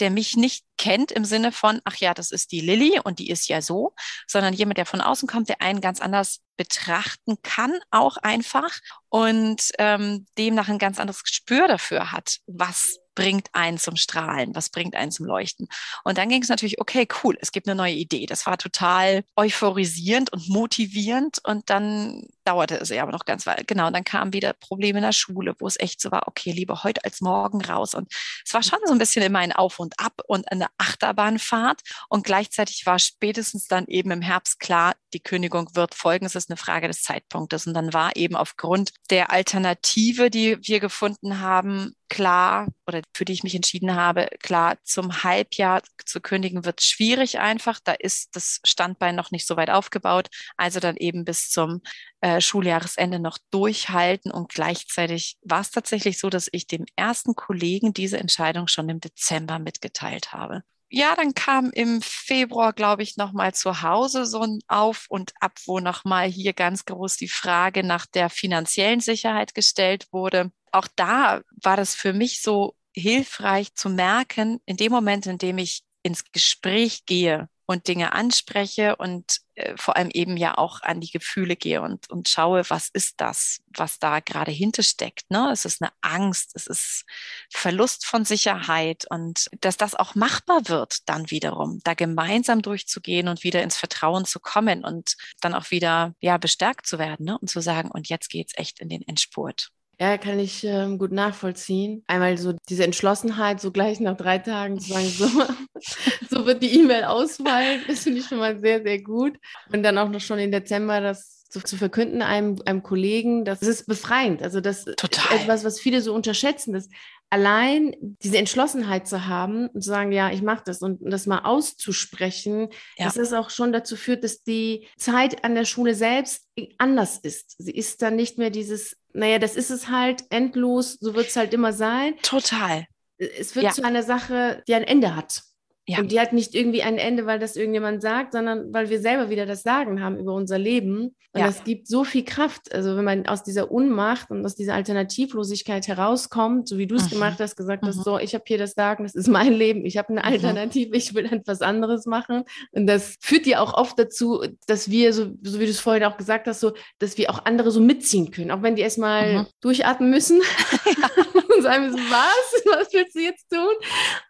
der 0.01 0.11
mich 0.11 0.37
nicht 0.37 0.65
kennt 0.77 1.13
im 1.13 1.25
Sinne 1.25 1.53
von, 1.53 1.81
ach 1.85 1.97
ja, 1.97 2.15
das 2.15 2.31
ist 2.31 2.53
die 2.53 2.61
Lilly 2.61 3.01
und 3.03 3.19
die 3.19 3.31
ist 3.31 3.49
ja 3.49 3.61
so, 3.61 3.95
sondern 4.27 4.55
jemand, 4.55 4.79
der 4.79 4.87
von 4.87 5.01
außen 5.01 5.29
kommt, 5.29 5.49
der 5.49 5.61
einen 5.61 5.81
ganz 5.81 6.01
anders 6.01 6.41
betrachten 6.57 7.37
kann, 7.43 7.79
auch 7.91 8.17
einfach 8.19 8.79
und 9.09 9.71
ähm, 9.79 10.27
demnach 10.37 10.69
ein 10.69 10.79
ganz 10.79 10.99
anderes 10.99 11.23
Gespür 11.23 11.69
dafür 11.69 12.13
hat, 12.13 12.39
was 12.47 12.99
bringt 13.19 13.49
einen 13.53 13.79
zum 13.79 13.97
Strahlen, 13.97 14.55
was 14.55 14.71
bringt 14.71 14.95
einen 14.95 15.11
zum 15.11 15.27
Leuchten. 15.27 15.67
Und 16.05 16.19
dann 16.19 16.29
ging 16.29 16.41
es 16.41 16.49
natürlich, 16.49 16.81
okay, 16.81 17.09
cool, 17.25 17.37
es 17.41 17.51
gibt 17.51 17.67
eine 17.67 17.75
neue 17.75 17.95
Idee. 17.95 18.27
Das 18.27 18.47
war 18.47 18.59
total 18.59 19.25
euphorisierend 19.35 20.33
und 20.33 20.49
motivierend 20.49 21.41
und 21.43 21.69
dann 21.69 22.29
dauerte 22.49 22.77
es 22.77 22.89
ja 22.89 23.03
aber 23.03 23.13
noch 23.13 23.27
ganz 23.27 23.47
weit. 23.47 23.67
Genau, 23.69 23.89
und 23.89 23.93
dann 23.93 24.05
kamen 24.05 24.33
wieder 24.33 24.55
Probleme 24.55 24.99
in 24.99 25.05
der 25.05 25.13
Schule, 25.13 25.55
wo 25.59 25.67
es 25.67 25.79
echt 25.79 26.01
so 26.01 26.11
war, 26.11 26.27
okay, 26.27 26.51
lieber 26.51 26.83
heute 26.83 27.05
als 27.05 27.21
morgen 27.21 27.63
raus. 27.63 27.95
Und 27.95 28.11
es 28.45 28.55
war 28.55 28.63
schon 28.63 28.79
so 28.87 28.93
ein 28.93 28.99
bisschen 28.99 29.23
immer 29.23 29.41
ein 29.41 29.53
Auf 29.53 29.79
und 29.79 30.01
Ab 30.01 30.23
und 30.27 30.51
eine 30.51 30.67
Achterbahnfahrt. 30.79 31.83
Und 32.09 32.25
gleichzeitig 32.25 32.87
war 32.87 32.99
spätestens 32.99 33.67
dann 33.67 33.87
eben 33.87 34.11
im 34.11 34.23
Herbst 34.23 34.61
klar, 34.61 34.95
die 35.13 35.21
Kündigung 35.21 35.69
wird 35.75 35.95
folgen. 35.95 36.25
Es 36.25 36.35
ist 36.35 36.49
eine 36.49 36.57
Frage 36.57 36.89
des 36.89 37.03
Zeitpunktes. 37.03 37.67
Und 37.67 37.75
dann 37.75 37.93
war 37.93 38.17
eben 38.17 38.35
aufgrund 38.35 38.93
der 39.11 39.31
Alternative, 39.31 40.31
die 40.31 40.57
wir 40.63 40.81
gefunden 40.81 41.41
haben, 41.41 41.95
klar 42.09 42.69
oder 42.87 43.03
für 43.15 43.25
die 43.25 43.35
ich 43.35 43.43
mich 43.43 43.55
entschieden 43.55 43.95
habe, 43.95 44.29
klar, 44.41 44.77
zum 44.83 45.23
Halbjahr 45.23 45.83
zu 46.05 46.21
kündigen 46.21 46.65
wird 46.65 46.83
schwierig 46.83 47.39
einfach. 47.39 47.81
Da 47.85 47.93
ist 47.93 48.35
das 48.35 48.61
Standbein 48.65 49.15
noch 49.15 49.31
nicht 49.31 49.47
so 49.47 49.57
weit 49.57 49.71
aufgebaut. 49.71 50.29
Also 50.57 50.81
dann 50.81 50.97
eben 50.97 51.25
bis 51.25 51.51
zum 51.51 51.83
äh, 52.21 52.38
Schuljahresende 52.41 53.19
noch 53.19 53.39
durchhalten. 53.51 54.31
Und 54.31 54.51
gleichzeitig 54.51 55.37
war 55.43 55.61
es 55.61 55.71
tatsächlich 55.71 56.19
so, 56.19 56.31
dass 56.31 56.49
ich 56.53 56.67
dem 56.67 56.85
ersten 56.97 57.35
Kollegen 57.35 57.93
diese 57.95 58.19
Entscheidung 58.19 58.69
schon 58.69 58.89
im 58.89 59.01
Dezember 59.01 59.59
mitgeteilt 59.59 60.33
habe 60.33 60.63
ja, 60.91 61.15
dann 61.15 61.35
kam 61.35 61.71
im 61.71 62.01
Februar, 62.01 62.73
glaube 62.73 63.03
ich, 63.03 63.17
nochmal 63.17 63.53
zu 63.55 63.83
Hause 63.83 64.25
so 64.25 64.41
ein 64.41 64.61
Auf 64.69 65.07
und 65.09 65.33
Ab, 65.41 65.59
wo 65.67 65.81
nochmal 65.81 66.29
hier 66.29 66.55
ganz 66.55 66.85
groß 66.87 67.17
die 67.17 67.29
Frage 67.29 67.85
nach 67.85 68.07
der 68.07 68.31
finanziellen 68.31 69.01
Sicherheit 69.01 69.55
gestellt 69.55 70.09
wurde. 70.13 70.51
Auch 70.73 70.89
da 70.97 71.43
war 71.63 71.77
das 71.77 71.95
für 71.95 72.13
mich 72.13 72.41
so 72.43 72.75
hilfreich 72.95 73.75
zu 73.75 73.91
merken, 73.91 74.61
in 74.65 74.77
dem 74.77 74.91
Moment, 74.93 75.27
in 75.27 75.39
dem 75.39 75.59
ich 75.59 75.83
ins 76.03 76.25
Gespräch 76.33 77.05
gehe 77.05 77.49
und 77.69 77.87
Dinge 77.87 78.15
anspreche 78.15 78.97
und 78.97 79.41
äh, 79.55 79.77
vor 79.77 79.97
allem 79.97 80.09
eben 80.11 80.39
ja 80.39 80.57
auch 80.57 80.81
an 80.81 81.03
die 81.03 81.11
Gefühle 81.11 81.55
gehe 81.55 81.83
und, 81.83 82.09
und 82.09 82.27
schaue, 82.27 82.63
was 82.69 82.89
ist 82.89 83.21
das, 83.21 83.61
was 83.77 83.99
da 83.99 84.21
gerade 84.21 84.51
hintersteckt. 84.51 85.31
Ne? 85.31 85.51
Es 85.53 85.67
ist 85.67 85.83
eine 85.83 85.93
Angst, 86.01 86.53
es 86.55 86.67
ist 86.67 87.05
Verlust 87.53 88.07
von 88.07 88.25
Sicherheit 88.25 89.05
und 89.11 89.51
dass 89.61 89.77
das 89.77 89.95
auch 89.95 90.15
machbar 90.15 90.63
wird 90.69 91.07
dann 91.11 91.31
wiederum, 91.31 91.81
da 91.85 91.93
gemeinsam 91.93 92.63
durchzugehen 92.63 93.29
und 93.29 93.45
wieder 93.45 93.63
ins 93.63 93.77
Vertrauen 93.77 94.25
zu 94.25 94.41
kommen 94.41 94.83
und 94.83 95.17
dann 95.43 95.53
auch 95.53 95.71
wieder 95.71 96.15
ja 96.21 96.39
bestärkt 96.39 96.87
zu 96.87 96.99
werden 96.99 97.27
ne? 97.27 97.39
und 97.39 97.51
zu 97.51 97.61
sagen, 97.61 97.91
und 97.91 98.09
jetzt 98.09 98.31
geht's 98.31 98.55
echt 98.57 98.81
in 98.81 98.89
den 98.89 99.03
Endspurt. 99.07 99.69
Ja, 100.01 100.17
kann 100.17 100.39
ich 100.39 100.63
ähm, 100.63 100.97
gut 100.97 101.11
nachvollziehen. 101.11 102.05
Einmal 102.07 102.39
so 102.39 102.55
diese 102.69 102.85
Entschlossenheit, 102.85 103.61
so 103.61 103.73
gleich 103.73 103.99
nach 103.99 104.17
drei 104.17 104.39
Tagen 104.39 104.79
zu 104.79 104.91
sagen, 104.91 105.09
so, 105.09 105.27
so 106.39 106.47
wird 106.47 106.63
die 106.63 106.79
E-Mail 106.79 107.05
ausfallen. 107.05 107.83
Das 107.89 108.01
finde 108.01 108.21
ich 108.21 108.27
schon 108.27 108.39
mal 108.39 108.59
sehr, 108.61 108.83
sehr 108.83 109.03
gut. 109.03 109.37
Und 109.73 109.83
dann 109.83 109.99
auch 109.99 110.09
noch 110.09 110.21
schon 110.21 110.39
im 110.39 110.53
Dezember 110.53 111.01
das 111.01 111.39
zu, 111.49 111.61
zu 111.61 111.77
verkünden 111.77 112.21
einem, 112.21 112.61
einem 112.67 112.83
Kollegen, 112.83 113.45
das 113.45 113.63
ist 113.63 113.87
befreiend. 113.87 114.43
Also 114.43 114.61
das 114.61 114.85
Total. 114.85 115.35
ist 115.35 115.43
etwas, 115.43 115.65
was 115.65 115.81
viele 115.81 116.03
so 116.03 116.15
unterschätzen, 116.15 116.75
dass 116.75 116.89
allein 117.31 117.95
diese 118.01 118.37
Entschlossenheit 118.37 119.09
zu 119.09 119.27
haben 119.27 119.69
und 119.69 119.83
zu 119.83 119.89
sagen, 119.89 120.13
ja, 120.13 120.31
ich 120.31 120.43
mache 120.43 120.63
das 120.67 120.83
und 120.83 121.01
das 121.01 121.27
mal 121.27 121.41
auszusprechen, 121.41 122.69
ja. 122.99 123.07
dass 123.07 123.17
es 123.17 123.33
auch 123.33 123.51
schon 123.51 123.73
dazu 123.73 123.97
führt, 123.97 124.25
dass 124.25 124.43
die 124.43 124.87
Zeit 124.99 125.43
an 125.45 125.55
der 125.55 125.65
Schule 125.65 125.95
selbst 125.95 126.45
anders 126.77 127.19
ist. 127.19 127.55
Sie 127.59 127.73
ist 127.73 128.03
dann 128.03 128.17
nicht 128.17 128.37
mehr 128.37 128.51
dieses, 128.51 128.97
naja, 129.15 129.39
das 129.39 129.57
ist 129.57 129.71
es 129.71 129.89
halt 129.89 130.25
endlos, 130.31 130.99
so 131.01 131.15
wird 131.15 131.29
es 131.29 131.37
halt 131.37 131.55
immer 131.55 131.73
sein. 131.73 132.15
Total. 132.23 132.87
Es 133.17 133.57
wird 133.57 133.65
ja. 133.65 133.73
zu 133.73 133.83
einer 133.83 134.03
Sache, 134.03 134.63
die 134.69 134.75
ein 134.75 134.85
Ende 134.85 135.17
hat. 135.17 135.43
Ja. 135.89 136.01
Und 136.01 136.13
die 136.13 136.21
hat 136.21 136.35
nicht 136.35 136.55
irgendwie 136.55 136.83
ein 136.83 136.99
Ende, 136.99 137.25
weil 137.25 137.39
das 137.39 137.57
irgendjemand 137.57 138.03
sagt, 138.03 138.33
sondern 138.33 138.75
weil 138.75 138.91
wir 138.91 139.01
selber 139.01 139.31
wieder 139.31 139.47
das 139.47 139.63
Sagen 139.63 140.03
haben 140.03 140.19
über 140.19 140.35
unser 140.35 140.59
Leben. 140.59 141.17
Und 141.33 141.41
ja. 141.41 141.47
das 141.47 141.65
gibt 141.65 141.89
so 141.89 142.05
viel 142.05 142.25
Kraft. 142.25 142.75
Also 142.75 142.95
wenn 142.95 143.05
man 143.05 143.27
aus 143.27 143.43
dieser 143.43 143.71
Unmacht 143.71 144.31
und 144.31 144.45
aus 144.45 144.55
dieser 144.55 144.75
Alternativlosigkeit 144.75 145.89
herauskommt, 145.89 146.69
so 146.69 146.77
wie 146.77 146.87
du 146.87 146.97
es 146.97 147.07
mhm. 147.07 147.11
gemacht 147.11 147.41
hast, 147.41 147.57
gesagt 147.57 147.85
mhm. 147.85 147.89
hast, 147.89 148.05
so, 148.05 148.19
ich 148.19 148.35
habe 148.35 148.45
hier 148.47 148.59
das 148.59 148.75
Sagen, 148.75 149.05
das 149.05 149.15
ist 149.15 149.29
mein 149.29 149.55
Leben, 149.55 149.87
ich 149.87 149.97
habe 149.97 150.11
eine 150.11 150.21
mhm. 150.21 150.27
Alternative, 150.27 150.95
ich 150.95 151.15
will 151.15 151.25
etwas 151.25 151.63
anderes 151.63 152.05
machen. 152.05 152.45
Und 152.73 152.87
das 152.87 153.17
führt 153.23 153.47
ja 153.47 153.61
auch 153.61 153.73
oft 153.73 153.99
dazu, 153.99 154.45
dass 154.67 154.91
wir, 154.91 155.15
so, 155.15 155.29
so 155.43 155.59
wie 155.59 155.65
du 155.65 155.71
es 155.71 155.81
vorhin 155.81 156.05
auch 156.05 156.19
gesagt 156.19 156.47
hast, 156.47 156.61
so, 156.61 156.73
dass 156.99 157.17
wir 157.17 157.31
auch 157.31 157.47
andere 157.47 157.71
so 157.71 157.81
mitziehen 157.81 158.31
können, 158.31 158.51
auch 158.51 158.61
wenn 158.61 158.77
die 158.77 158.83
erstmal 158.83 159.33
mhm. 159.33 159.47
durchatmen 159.63 160.11
müssen 160.11 160.43
und 161.59 161.65
sagen 161.65 161.85
müssen, 161.85 162.11
was? 162.11 162.65
Was 162.79 162.93
willst 162.93 163.15
du 163.15 163.21
jetzt 163.21 163.51
tun? 163.51 163.75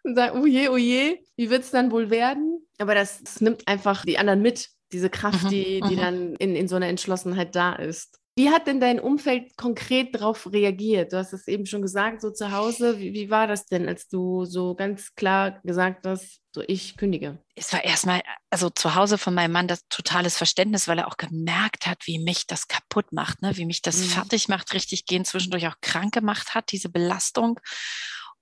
Und 0.03 0.15
sagen, 0.15 0.41
oh 0.41 0.45
je, 0.45 0.69
oh 0.69 0.77
je 0.77 1.19
wie 1.39 1.49
wird 1.49 1.63
es 1.63 1.71
dann 1.71 1.89
wohl 1.91 2.09
werden? 2.09 2.67
Aber 2.79 2.93
das, 2.93 3.23
das, 3.23 3.39
nimmt 3.39 3.65
einfach 3.65 4.03
die 4.03 4.17
anderen 4.17 4.41
mit, 4.41 4.67
diese 4.91 5.09
Kraft, 5.09 5.45
mhm, 5.45 5.49
die, 5.49 5.81
die 5.87 5.95
mhm. 5.95 5.99
dann 5.99 6.35
in, 6.35 6.53
in 6.53 6.67
so 6.67 6.75
einer 6.75 6.87
Entschlossenheit 6.87 7.55
da 7.55 7.73
ist. 7.75 8.18
Wie 8.39 8.51
hat 8.51 8.67
denn 8.67 8.79
dein 8.79 9.01
Umfeld 9.01 9.57
konkret 9.57 10.15
darauf 10.15 10.49
reagiert? 10.49 11.11
Du 11.11 11.17
hast 11.17 11.33
es 11.33 11.45
eben 11.49 11.65
schon 11.65 11.81
gesagt, 11.81 12.21
so 12.21 12.31
zu 12.31 12.53
Hause. 12.53 12.97
Wie, 12.97 13.11
wie 13.13 13.29
war 13.29 13.47
das 13.47 13.65
denn, 13.65 13.85
als 13.89 14.07
du 14.07 14.45
so 14.45 14.75
ganz 14.75 15.13
klar 15.15 15.59
gesagt 15.65 16.07
hast, 16.07 16.39
so 16.55 16.63
ich 16.65 16.95
kündige? 16.95 17.43
Es 17.55 17.73
war 17.73 17.83
erstmal, 17.83 18.21
also 18.49 18.69
zu 18.69 18.95
Hause 18.95 19.17
von 19.17 19.33
meinem 19.33 19.51
Mann 19.51 19.67
das 19.67 19.85
totales 19.89 20.37
Verständnis, 20.37 20.87
weil 20.87 20.99
er 20.99 21.09
auch 21.09 21.17
gemerkt 21.17 21.85
hat, 21.85 22.07
wie 22.07 22.17
mich 22.17 22.47
das 22.47 22.69
kaputt 22.69 23.11
macht, 23.11 23.41
ne? 23.41 23.57
wie 23.57 23.65
mich 23.65 23.81
das 23.81 23.97
mhm. 23.97 24.03
fertig 24.03 24.47
macht, 24.47 24.73
richtig 24.73 25.05
gehen, 25.05 25.25
zwischendurch 25.25 25.67
auch 25.67 25.81
krank 25.81 26.13
gemacht 26.13 26.55
hat, 26.55 26.71
diese 26.71 26.87
Belastung. 26.87 27.59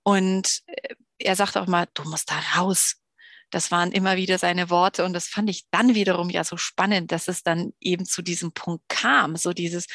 Und 0.04 0.60
äh, 0.66 0.94
er 1.18 1.34
sagte 1.34 1.60
auch 1.60 1.66
mal, 1.66 1.88
du 1.94 2.04
musst 2.04 2.30
da 2.30 2.38
raus. 2.56 2.94
Das 3.50 3.70
waren 3.70 3.92
immer 3.92 4.16
wieder 4.16 4.38
seine 4.38 4.70
Worte 4.70 5.04
und 5.04 5.12
das 5.12 5.28
fand 5.28 5.50
ich 5.50 5.64
dann 5.70 5.94
wiederum 5.94 6.30
ja 6.30 6.44
so 6.44 6.56
spannend, 6.56 7.12
dass 7.12 7.28
es 7.28 7.42
dann 7.42 7.72
eben 7.80 8.04
zu 8.04 8.22
diesem 8.22 8.52
Punkt 8.52 8.88
kam, 8.88 9.36
so 9.36 9.52
dieses, 9.52 9.86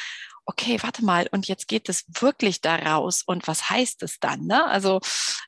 okay, 0.46 0.78
warte 0.82 1.04
mal, 1.04 1.28
und 1.30 1.48
jetzt 1.48 1.68
geht 1.68 1.88
es 1.88 2.04
wirklich 2.20 2.60
da 2.60 2.76
raus 2.76 3.22
und 3.24 3.46
was 3.46 3.70
heißt 3.70 4.02
es 4.02 4.18
dann? 4.20 4.46
Ne? 4.46 4.64
Also 4.66 5.00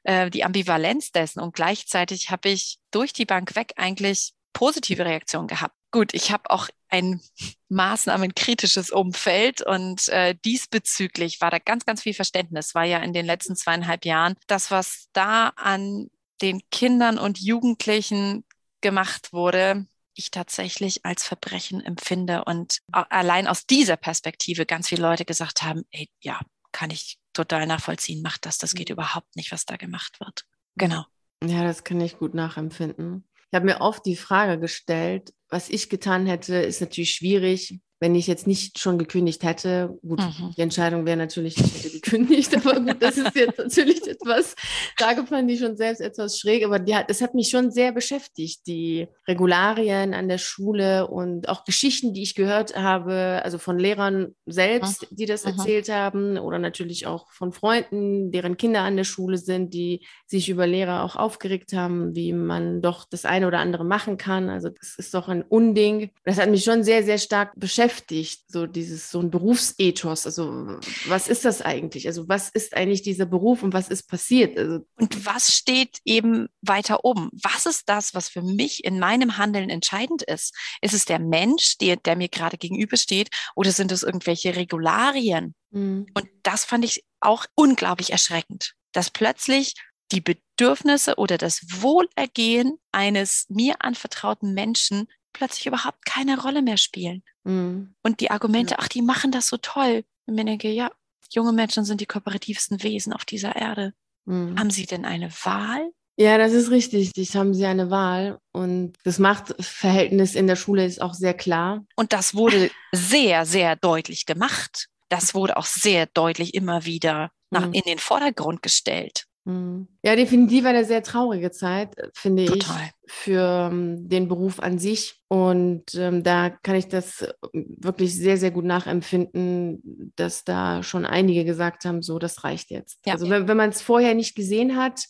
äh, 0.05 0.31
die 0.31 0.45
Ambivalenz 0.45 1.11
dessen 1.11 1.41
und 1.41 1.55
gleichzeitig 1.55 2.31
habe 2.31 2.49
ich 2.49 2.79
durch 2.91 3.13
die 3.13 3.27
Bank 3.27 3.57
weg 3.57 3.73
eigentlich 3.77 4.33
positive 4.53 5.05
Reaktionen 5.05 5.49
gehabt. 5.49 5.75
Gut, 5.91 6.15
ich 6.15 6.33
habe 6.33 6.51
auch 6.51 6.69
ein 6.89 7.21
maßnahmenkritisches 7.69 8.91
Umfeld 8.91 9.61
und 9.61 10.09
äh, 10.09 10.35
diesbezüglich 10.45 11.41
war 11.41 11.51
da 11.51 11.59
ganz, 11.59 11.85
ganz 11.85 12.03
viel 12.03 12.15
Verständnis. 12.15 12.75
War 12.75 12.85
ja 12.85 12.99
in 12.99 13.13
den 13.13 13.27
letzten 13.27 13.57
zweieinhalb 13.57 14.05
Jahren 14.05 14.35
das, 14.47 14.71
was 14.71 15.09
da 15.13 15.49
an 15.57 16.09
den 16.43 16.63
Kindern 16.71 17.19
und 17.19 17.39
Jugendlichen 17.41 18.45
gemacht 18.81 19.33
wurde, 19.33 19.87
ich 20.15 20.31
tatsächlich 20.31 21.05
als 21.05 21.25
Verbrechen 21.25 21.81
empfinde 21.81 22.45
und 22.45 22.81
allein 22.91 23.47
aus 23.47 23.67
dieser 23.67 23.97
Perspektive 23.97 24.67
ganz 24.67 24.89
viele 24.89 25.03
Leute 25.03 25.25
gesagt 25.25 25.63
haben, 25.63 25.85
ey, 25.91 26.09
ja, 26.21 26.41
kann 26.73 26.91
ich 26.91 27.19
total 27.33 27.67
nachvollziehen, 27.67 28.23
macht 28.23 28.47
das, 28.47 28.59
das 28.59 28.75
geht 28.75 28.89
mhm. 28.89 28.95
überhaupt 28.95 29.37
nicht, 29.37 29.53
was 29.53 29.67
da 29.67 29.77
gemacht 29.77 30.21
wird. 30.21 30.47
Genau. 30.77 31.05
Ja, 31.45 31.63
das 31.65 31.85
kann 31.85 32.01
ich 32.01 32.19
gut 32.19 32.35
nachempfinden. 32.35 33.29
Ich 33.51 33.57
habe 33.57 33.67
mir 33.67 33.81
oft 33.81 34.05
die 34.07 34.17
Frage 34.17 34.59
gestellt, 34.59 35.35
was 35.49 35.69
ich 35.69 35.89
getan 35.89 36.27
hätte, 36.27 36.57
ist 36.57 36.81
natürlich 36.81 37.13
schwierig 37.13 37.81
wenn 37.99 38.15
ich 38.15 38.27
jetzt 38.27 38.47
nicht 38.47 38.79
schon 38.79 38.99
gekündigt 38.99 39.43
hätte, 39.43 39.99
gut, 40.07 40.21
mhm. 40.21 40.53
die 40.57 40.61
Entscheidung 40.61 41.07
wäre 41.07 41.17
natürlich, 41.17 41.57
ich 41.57 41.75
hätte 41.75 41.91
gekündigt, 41.91 42.55
aber 42.67 42.79
gut, 42.81 42.97
das 43.01 43.17
ist 43.17 43.35
jetzt 43.35 43.59
natürlich 43.59 44.07
etwas, 44.07 44.55
Frage 44.99 45.27
fand 45.27 45.51
ich 45.51 45.61
schon 45.61 45.77
selbst 45.77 46.01
etwas 46.01 46.39
schräg, 46.39 46.65
aber 46.65 46.79
die 46.79 46.95
hat, 46.95 47.09
das 47.09 47.23
hat 47.23 47.35
mich 47.35 47.49
schon 47.49 47.71
sehr 47.71 47.93
beschäftigt, 47.93 48.67
die 48.67 49.09
Regularien 49.27 50.13
an 50.13 50.29
der 50.29 50.37
Schule 50.39 51.07
und 51.07 51.49
auch 51.49 51.65
Geschichten, 51.65 52.13
die 52.13 52.23
ich 52.23 52.35
gehört 52.35 52.77
habe, 52.77 53.41
also 53.43 53.57
von 53.57 53.79
Lehrern 53.79 54.35
selbst, 54.45 55.11
mhm. 55.11 55.17
die 55.17 55.27
das 55.27 55.45
mhm. 55.45 55.53
erzählt 55.53 55.89
haben 55.89 56.37
oder 56.37 56.59
natürlich 56.59 57.07
auch 57.07 57.31
von 57.31 57.53
Freunden, 57.53 58.31
deren 58.31 58.59
Kinder 58.59 58.83
an 58.83 58.97
der 58.97 59.05
Schule 59.05 59.39
sind, 59.39 59.73
die 59.73 60.05
sich 60.27 60.51
über 60.51 60.67
Lehrer 60.67 61.03
auch 61.03 61.17
aufgeregt 61.17 61.73
haben, 61.73 62.15
wie 62.15 62.35
man 62.35 62.83
doch 62.83 63.07
das 63.09 63.25
eine 63.25 63.47
oder 63.47 63.61
andere 63.61 63.85
machen 63.85 64.19
kann. 64.19 64.51
Also 64.51 64.69
das 64.69 64.97
ist 64.99 65.15
doch 65.15 65.29
ein 65.29 65.43
Unding. 65.43 66.11
Das 66.25 66.39
hat 66.39 66.51
mich 66.51 66.63
schon 66.63 66.85
sehr, 66.85 67.03
sehr 67.03 67.19
stark 67.19 67.53
beschäftigt 67.57 67.86
beschäftigt, 67.87 68.45
so 68.49 68.67
dieses, 68.67 69.11
so 69.11 69.21
ein 69.21 69.31
Berufsethos. 69.31 70.27
Also, 70.27 70.79
was 71.07 71.29
ist 71.29 71.45
das 71.45 71.63
eigentlich? 71.63 72.07
Also, 72.07 72.29
was 72.29 72.49
ist 72.49 72.77
eigentlich 72.77 73.03
dieser 73.03 73.27
Beruf 73.27 73.63
und 73.63 73.73
was 73.73 73.89
ist 73.89 74.09
passiert? 74.09 74.59
Also, 74.59 74.81
und 74.97 75.27
was 75.27 75.55
steht 75.55 75.99
eben 76.05 76.49
weiter 76.63 77.05
oben? 77.05 77.31
Was 77.33 77.67
ist 77.67 77.89
das, 77.89 78.15
was 78.15 78.29
für 78.29 78.43
mich 78.43 78.85
in 78.85 78.99
meinem 78.99 79.39
Handeln 79.39 79.71
entscheidend 79.71 80.23
ist? 80.23 80.55
Ist 80.81 80.95
es 80.95 81.05
der 81.05 81.19
Mensch, 81.19 81.79
der, 81.79 81.97
der 81.97 82.17
mir 82.17 82.29
gerade 82.29 82.57
gegenübersteht, 82.57 83.29
oder 83.55 83.73
sind 83.73 83.93
es 83.93 84.03
irgendwelche 84.03 84.57
Regularien? 84.57 85.55
Mhm. 85.71 86.07
Und 86.15 86.29
das 86.43 86.65
fand 86.65 86.85
ich 86.85 87.05
auch 87.21 87.47
unglaublich 87.55 88.11
erschreckend, 88.11 88.75
dass 88.93 89.11
plötzlich 89.11 89.75
die 90.13 90.21
Bedürfnisse 90.21 91.17
oder 91.17 91.37
das 91.37 91.63
Wohlergehen 91.83 92.79
eines 92.93 93.47
mir 93.49 93.77
anvertrauten 93.81 94.55
Menschen 94.55 95.09
plötzlich 95.37 95.67
überhaupt 95.67 96.05
keine 96.07 96.41
Rolle 96.41 96.63
mehr 96.63 96.79
spielen. 96.79 97.23
Mhm. 97.47 97.95
Und 98.03 98.21
die 98.21 98.31
Argumente, 98.31 98.73
ja. 98.73 98.79
ach, 98.81 98.89
die 98.89 99.03
machen 99.03 99.31
das 99.31 99.49
so 99.49 99.57
toll. 99.57 100.05
Und 100.27 100.35
mir 100.35 100.45
denke, 100.45 100.69
ja, 100.69 100.91
junge 101.31 101.53
Menschen 101.53 101.85
sind 101.85 102.01
die 102.01 102.07
kooperativsten 102.07 102.83
Wesen 102.83 103.13
auf 103.13 103.25
dieser 103.25 103.57
Erde. 103.57 103.95
Mhm. 104.27 104.59
Haben 104.59 104.71
sie 104.71 104.87
denn 104.87 105.05
eine 105.05 105.31
Wahl? 105.45 105.91
Ja, 106.19 106.39
das 106.39 106.53
ist 106.53 106.71
richtig. 106.71 107.13
Ich 107.17 107.37
haben 107.37 107.53
sie 107.53 107.67
eine 107.67 107.91
Wahl 107.91 108.39
und 108.53 108.95
das 109.05 109.19
Machtverhältnis 109.19 110.35
in 110.35 110.47
der 110.47 110.57
Schule 110.57 110.85
ist 110.85 111.03
auch 111.03 111.13
sehr 111.13 111.35
klar. 111.35 111.85
Und 111.95 112.15
das 112.15 112.35
wurde 112.35 112.71
sehr, 112.93 113.45
sehr 113.45 113.77
deutlich 113.77 114.25
gemacht. 114.25 114.89
Das 115.11 115.35
wurde 115.35 115.59
auch 115.59 115.67
sehr 115.67 116.07
deutlich 116.07 116.55
immer 116.55 116.87
wieder 116.87 117.31
nach, 117.51 117.67
mhm. 117.67 117.75
in 117.75 117.83
den 117.87 117.99
Vordergrund 117.99 118.63
gestellt. 118.63 119.27
Mhm. 119.47 119.87
Ja, 120.03 120.17
definitiv 120.17 120.65
eine 120.67 120.85
sehr 120.85 121.05
traurige 121.05 121.53
Zeit, 121.53 121.95
finde 122.15 122.47
Total. 122.47 122.77
ich, 122.83 123.13
für 123.13 123.71
ähm, 123.71 124.09
den 124.09 124.27
Beruf 124.27 124.59
an 124.59 124.79
sich. 124.79 125.21
Und 125.29 125.95
ähm, 125.95 126.25
da 126.25 126.51
kann 126.51 126.75
ich 126.75 126.89
das 126.89 127.23
äh, 127.23 127.33
wirklich 127.53 128.15
sehr, 128.17 128.39
sehr 128.39 128.51
gut 128.51 128.65
nachempfinden, 128.65 130.13
dass 130.17 130.43
da 130.43 130.83
schon 130.83 131.07
einige 131.07 131.45
gesagt 131.45 131.85
haben, 131.85 132.03
so, 132.03 132.19
das 132.19 132.43
reicht 132.43 132.71
jetzt. 132.71 132.99
Ja. 133.07 133.13
Also 133.13 133.31
wenn, 133.31 133.47
wenn 133.47 133.57
man 133.57 133.71
es 133.71 133.83
vorher 133.83 134.15
nicht 134.15 134.35
gesehen 134.35 134.77
hat, 134.77 135.05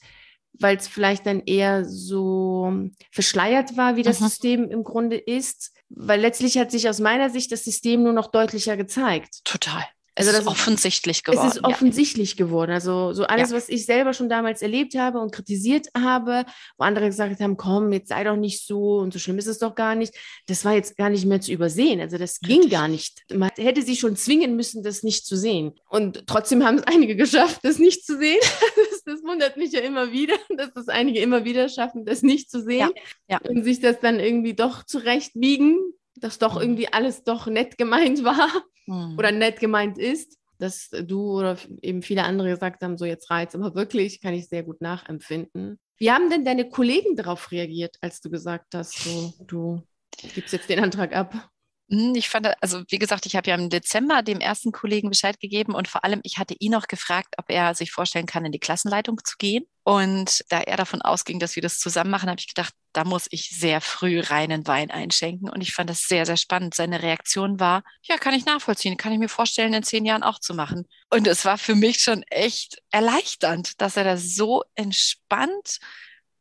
weil 0.58 0.76
es 0.76 0.86
vielleicht 0.86 1.26
dann 1.26 1.40
eher 1.40 1.84
so 1.86 2.72
verschleiert 3.10 3.76
war, 3.76 3.96
wie 3.96 4.02
das 4.02 4.20
mhm. 4.20 4.24
System 4.26 4.70
im 4.70 4.84
Grunde 4.84 5.16
ist. 5.16 5.74
Weil 5.88 6.20
letztlich 6.20 6.58
hat 6.58 6.70
sich 6.70 6.88
aus 6.88 7.00
meiner 7.00 7.30
Sicht 7.30 7.52
das 7.52 7.64
System 7.64 8.02
nur 8.02 8.12
noch 8.12 8.30
deutlicher 8.30 8.76
gezeigt. 8.76 9.44
Total. 9.44 9.84
Also 10.18 10.30
es 10.30 10.38
ist 10.38 10.46
offensichtlich 10.46 11.24
geworden. 11.24 11.46
Es 11.46 11.56
ist 11.56 11.64
offensichtlich 11.64 12.30
ja. 12.30 12.36
geworden. 12.36 12.70
Also 12.72 13.12
so 13.12 13.24
alles, 13.24 13.50
ja. 13.50 13.56
was 13.56 13.68
ich 13.68 13.84
selber 13.84 14.14
schon 14.14 14.30
damals 14.30 14.62
erlebt 14.62 14.94
habe 14.96 15.20
und 15.20 15.30
kritisiert 15.30 15.88
habe, 15.94 16.46
wo 16.78 16.84
andere 16.84 17.06
gesagt 17.06 17.38
haben, 17.38 17.58
komm, 17.58 17.92
jetzt 17.92 18.08
sei 18.08 18.24
doch 18.24 18.36
nicht 18.36 18.66
so 18.66 18.96
und 18.96 19.12
so 19.12 19.18
schlimm 19.18 19.36
ist 19.36 19.46
es 19.46 19.58
doch 19.58 19.74
gar 19.74 19.94
nicht. 19.94 20.14
Das 20.46 20.64
war 20.64 20.72
jetzt 20.72 20.96
gar 20.96 21.10
nicht 21.10 21.26
mehr 21.26 21.42
zu 21.42 21.52
übersehen. 21.52 22.00
Also 22.00 22.16
das 22.16 22.40
ging 22.40 22.62
Richtig. 22.62 22.72
gar 22.72 22.88
nicht. 22.88 23.24
Man 23.32 23.50
hätte 23.58 23.82
sich 23.82 24.00
schon 24.00 24.16
zwingen 24.16 24.56
müssen, 24.56 24.82
das 24.82 25.02
nicht 25.02 25.26
zu 25.26 25.36
sehen. 25.36 25.72
Und 25.90 26.26
trotzdem 26.26 26.64
haben 26.64 26.78
es 26.78 26.84
einige 26.84 27.14
geschafft, 27.14 27.60
das 27.62 27.78
nicht 27.78 28.04
zu 28.04 28.18
sehen. 28.18 28.40
Das, 28.76 29.02
das 29.04 29.22
wundert 29.22 29.56
mich 29.56 29.72
ja 29.72 29.80
immer 29.80 30.12
wieder, 30.12 30.36
dass 30.56 30.72
das 30.74 30.88
einige 30.88 31.20
immer 31.20 31.44
wieder 31.44 31.68
schaffen, 31.68 32.04
das 32.04 32.22
nicht 32.22 32.50
zu 32.50 32.62
sehen 32.62 32.90
ja. 33.28 33.38
und 33.38 33.64
sich 33.64 33.80
das 33.80 34.00
dann 34.00 34.20
irgendwie 34.20 34.54
doch 34.54 34.84
zurechtbiegen, 34.84 35.78
dass 36.16 36.38
doch 36.38 36.56
mhm. 36.56 36.62
irgendwie 36.62 36.92
alles 36.92 37.22
doch 37.22 37.46
nett 37.46 37.78
gemeint 37.78 38.24
war 38.24 38.50
mhm. 38.86 39.16
oder 39.18 39.32
nett 39.32 39.60
gemeint 39.60 39.98
ist, 39.98 40.38
dass 40.58 40.88
du 40.90 41.38
oder 41.38 41.58
eben 41.82 42.02
viele 42.02 42.24
andere 42.24 42.48
gesagt 42.48 42.82
haben, 42.82 42.96
so 42.96 43.04
jetzt 43.04 43.30
reizt, 43.30 43.54
aber 43.54 43.74
wirklich 43.74 44.20
kann 44.20 44.34
ich 44.34 44.48
sehr 44.48 44.62
gut 44.62 44.80
nachempfinden. 44.80 45.78
Wie 45.98 46.10
haben 46.10 46.30
denn 46.30 46.44
deine 46.44 46.68
Kollegen 46.68 47.16
darauf 47.16 47.50
reagiert, 47.52 47.96
als 48.00 48.20
du 48.20 48.30
gesagt 48.30 48.74
hast, 48.74 48.98
so, 48.98 49.32
du 49.46 49.82
gibst 50.34 50.52
jetzt 50.52 50.68
den 50.68 50.80
Antrag 50.80 51.14
ab? 51.14 51.50
Hm, 51.88 52.14
ich 52.16 52.28
fand, 52.28 52.48
also 52.60 52.82
wie 52.88 52.98
gesagt, 52.98 53.26
ich 53.26 53.36
habe 53.36 53.48
ja 53.48 53.54
im 53.54 53.70
Dezember 53.70 54.22
dem 54.22 54.40
ersten 54.40 54.72
Kollegen 54.72 55.08
Bescheid 55.08 55.38
gegeben 55.38 55.72
und 55.72 55.86
vor 55.86 56.02
allem, 56.04 56.20
ich 56.24 56.38
hatte 56.38 56.56
ihn 56.58 56.72
noch 56.72 56.88
gefragt, 56.88 57.34
ob 57.38 57.44
er 57.48 57.74
sich 57.74 57.92
vorstellen 57.92 58.26
kann, 58.26 58.44
in 58.44 58.50
die 58.50 58.58
Klassenleitung 58.58 59.20
zu 59.24 59.36
gehen. 59.38 59.64
Und 59.84 60.44
da 60.48 60.60
er 60.60 60.76
davon 60.76 61.00
ausging, 61.00 61.38
dass 61.38 61.54
wir 61.54 61.62
das 61.62 61.78
zusammen 61.78 62.10
machen, 62.10 62.28
habe 62.28 62.40
ich 62.40 62.48
gedacht, 62.48 62.74
da 62.92 63.04
muss 63.04 63.28
ich 63.30 63.50
sehr 63.50 63.80
früh 63.80 64.18
reinen 64.18 64.66
Wein 64.66 64.90
einschenken. 64.90 65.48
Und 65.48 65.60
ich 65.60 65.74
fand 65.74 65.88
das 65.88 66.08
sehr, 66.08 66.26
sehr 66.26 66.36
spannend. 66.36 66.74
Seine 66.74 67.02
Reaktion 67.02 67.60
war, 67.60 67.84
ja, 68.02 68.16
kann 68.16 68.34
ich 68.34 68.46
nachvollziehen, 68.46 68.96
kann 68.96 69.12
ich 69.12 69.20
mir 69.20 69.28
vorstellen, 69.28 69.72
in 69.72 69.84
zehn 69.84 70.04
Jahren 70.04 70.24
auch 70.24 70.40
zu 70.40 70.54
machen. 70.54 70.88
Und 71.08 71.28
es 71.28 71.44
war 71.44 71.56
für 71.56 71.76
mich 71.76 71.98
schon 71.98 72.24
echt 72.30 72.82
erleichternd, 72.90 73.80
dass 73.80 73.96
er 73.96 74.02
da 74.02 74.16
so 74.16 74.64
entspannt 74.74 75.78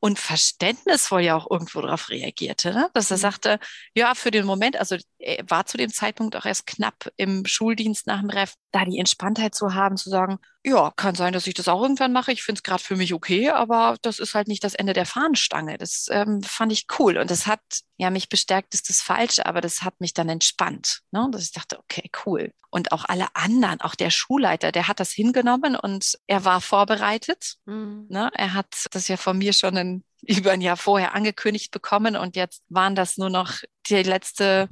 und 0.05 0.19
verständnisvoll 0.19 1.21
ja 1.21 1.35
auch 1.35 1.49
irgendwo 1.49 1.81
darauf 1.81 2.09
reagierte, 2.11 2.71
ne? 2.71 2.91
dass 2.93 3.09
er 3.09 3.17
mhm. 3.17 3.21
sagte, 3.21 3.59
ja, 3.95 4.13
für 4.13 4.29
den 4.29 4.45
Moment, 4.45 4.77
also 4.77 4.97
er 5.17 5.43
war 5.49 5.65
zu 5.65 5.77
dem 5.77 5.91
Zeitpunkt 5.91 6.35
auch 6.35 6.45
erst 6.45 6.67
knapp 6.67 7.11
im 7.17 7.43
Schuldienst 7.47 8.05
nach 8.05 8.19
dem 8.21 8.29
Ref, 8.29 8.53
da 8.75 8.83
die 8.83 8.99
Entspanntheit 8.99 9.55
zu 9.55 9.73
haben, 9.73 9.95
zu 9.95 10.09
sagen, 10.09 10.37
ja, 10.61 10.91
kann 10.97 11.15
sein, 11.15 11.31
dass 11.31 11.47
ich 11.47 11.53
das 11.53 11.69
auch 11.69 11.81
irgendwann 11.81 12.11
mache. 12.11 12.33
Ich 12.33 12.43
finde 12.43 12.59
es 12.59 12.63
gerade 12.63 12.83
für 12.83 12.97
mich 12.97 13.13
okay, 13.13 13.49
aber 13.49 13.95
das 14.01 14.19
ist 14.19 14.35
halt 14.35 14.49
nicht 14.49 14.65
das 14.65 14.73
Ende 14.75 14.91
der 14.91 15.05
Fahnenstange. 15.05 15.77
Das 15.77 16.07
ähm, 16.11 16.43
fand 16.43 16.73
ich 16.73 16.85
cool. 16.99 17.17
Und 17.17 17.31
das 17.31 17.47
hat, 17.47 17.61
ja, 17.95 18.09
mich 18.09 18.27
bestärkt 18.27 18.73
ist 18.73 18.89
das 18.89 18.99
Falsche, 18.99 19.45
aber 19.45 19.61
das 19.61 19.83
hat 19.83 20.01
mich 20.01 20.13
dann 20.13 20.27
entspannt. 20.27 21.03
Ne? 21.11 21.25
Dass 21.31 21.43
ich 21.43 21.53
dachte, 21.53 21.79
okay, 21.79 22.09
cool. 22.25 22.51
Und 22.69 22.91
auch 22.91 23.05
alle 23.05 23.27
anderen, 23.33 23.79
auch 23.79 23.95
der 23.95 24.09
Schulleiter, 24.09 24.73
der 24.73 24.89
hat 24.89 24.99
das 24.99 25.11
hingenommen 25.11 25.77
und 25.77 26.17
er 26.27 26.43
war 26.43 26.59
vorbereitet. 26.59 27.55
Mhm. 27.65 28.07
Ne? 28.09 28.29
Er 28.33 28.53
hat 28.55 28.87
das 28.91 29.07
ja 29.07 29.15
von 29.15 29.37
mir 29.37 29.53
schon 29.53 29.77
ein, 29.77 30.03
über 30.21 30.51
ein 30.51 30.61
Jahr 30.61 30.75
vorher 30.75 31.15
angekündigt 31.15 31.71
bekommen 31.71 32.17
und 32.17 32.35
jetzt 32.35 32.61
waren 32.67 32.95
das 32.95 33.15
nur 33.15 33.29
noch 33.29 33.53
die 33.87 34.03
letzte 34.03 34.67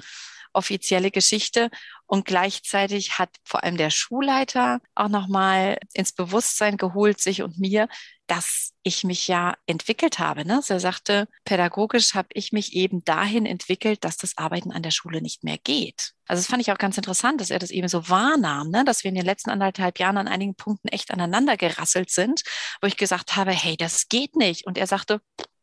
offizielle 0.53 1.11
Geschichte. 1.11 1.69
Und 2.05 2.25
gleichzeitig 2.25 3.17
hat 3.17 3.29
vor 3.43 3.63
allem 3.63 3.77
der 3.77 3.89
Schulleiter 3.89 4.79
auch 4.95 5.09
nochmal 5.09 5.79
ins 5.93 6.13
Bewusstsein 6.13 6.77
geholt, 6.77 7.19
sich 7.19 7.41
und 7.41 7.59
mir, 7.59 7.87
dass 8.27 8.71
ich 8.83 9.03
mich 9.03 9.27
ja 9.27 9.55
entwickelt 9.65 10.19
habe. 10.19 10.45
Ne? 10.45 10.57
Also 10.57 10.75
er 10.75 10.79
sagte, 10.79 11.27
pädagogisch 11.43 12.13
habe 12.13 12.29
ich 12.33 12.51
mich 12.51 12.73
eben 12.73 13.03
dahin 13.03 13.45
entwickelt, 13.45 14.03
dass 14.03 14.17
das 14.17 14.37
Arbeiten 14.37 14.71
an 14.71 14.83
der 14.83 14.91
Schule 14.91 15.21
nicht 15.21 15.43
mehr 15.43 15.57
geht. 15.57 16.13
Also 16.27 16.41
das 16.41 16.47
fand 16.47 16.61
ich 16.61 16.71
auch 16.71 16.77
ganz 16.77 16.97
interessant, 16.97 17.41
dass 17.41 17.49
er 17.49 17.59
das 17.59 17.71
eben 17.71 17.87
so 17.87 18.09
wahrnahm, 18.09 18.69
ne? 18.69 18.85
dass 18.85 19.03
wir 19.03 19.09
in 19.09 19.15
den 19.15 19.25
letzten 19.25 19.49
anderthalb 19.49 19.99
Jahren 19.99 20.17
an 20.17 20.27
einigen 20.27 20.55
Punkten 20.55 20.87
echt 20.87 21.11
aneinander 21.11 21.57
gerasselt 21.57 22.09
sind, 22.09 22.43
wo 22.81 22.87
ich 22.87 22.97
gesagt 22.97 23.35
habe, 23.35 23.51
hey, 23.51 23.75
das 23.77 24.07
geht 24.07 24.35
nicht. 24.35 24.65
Und 24.65 24.77
er 24.77 24.87
sagte, 24.87 25.21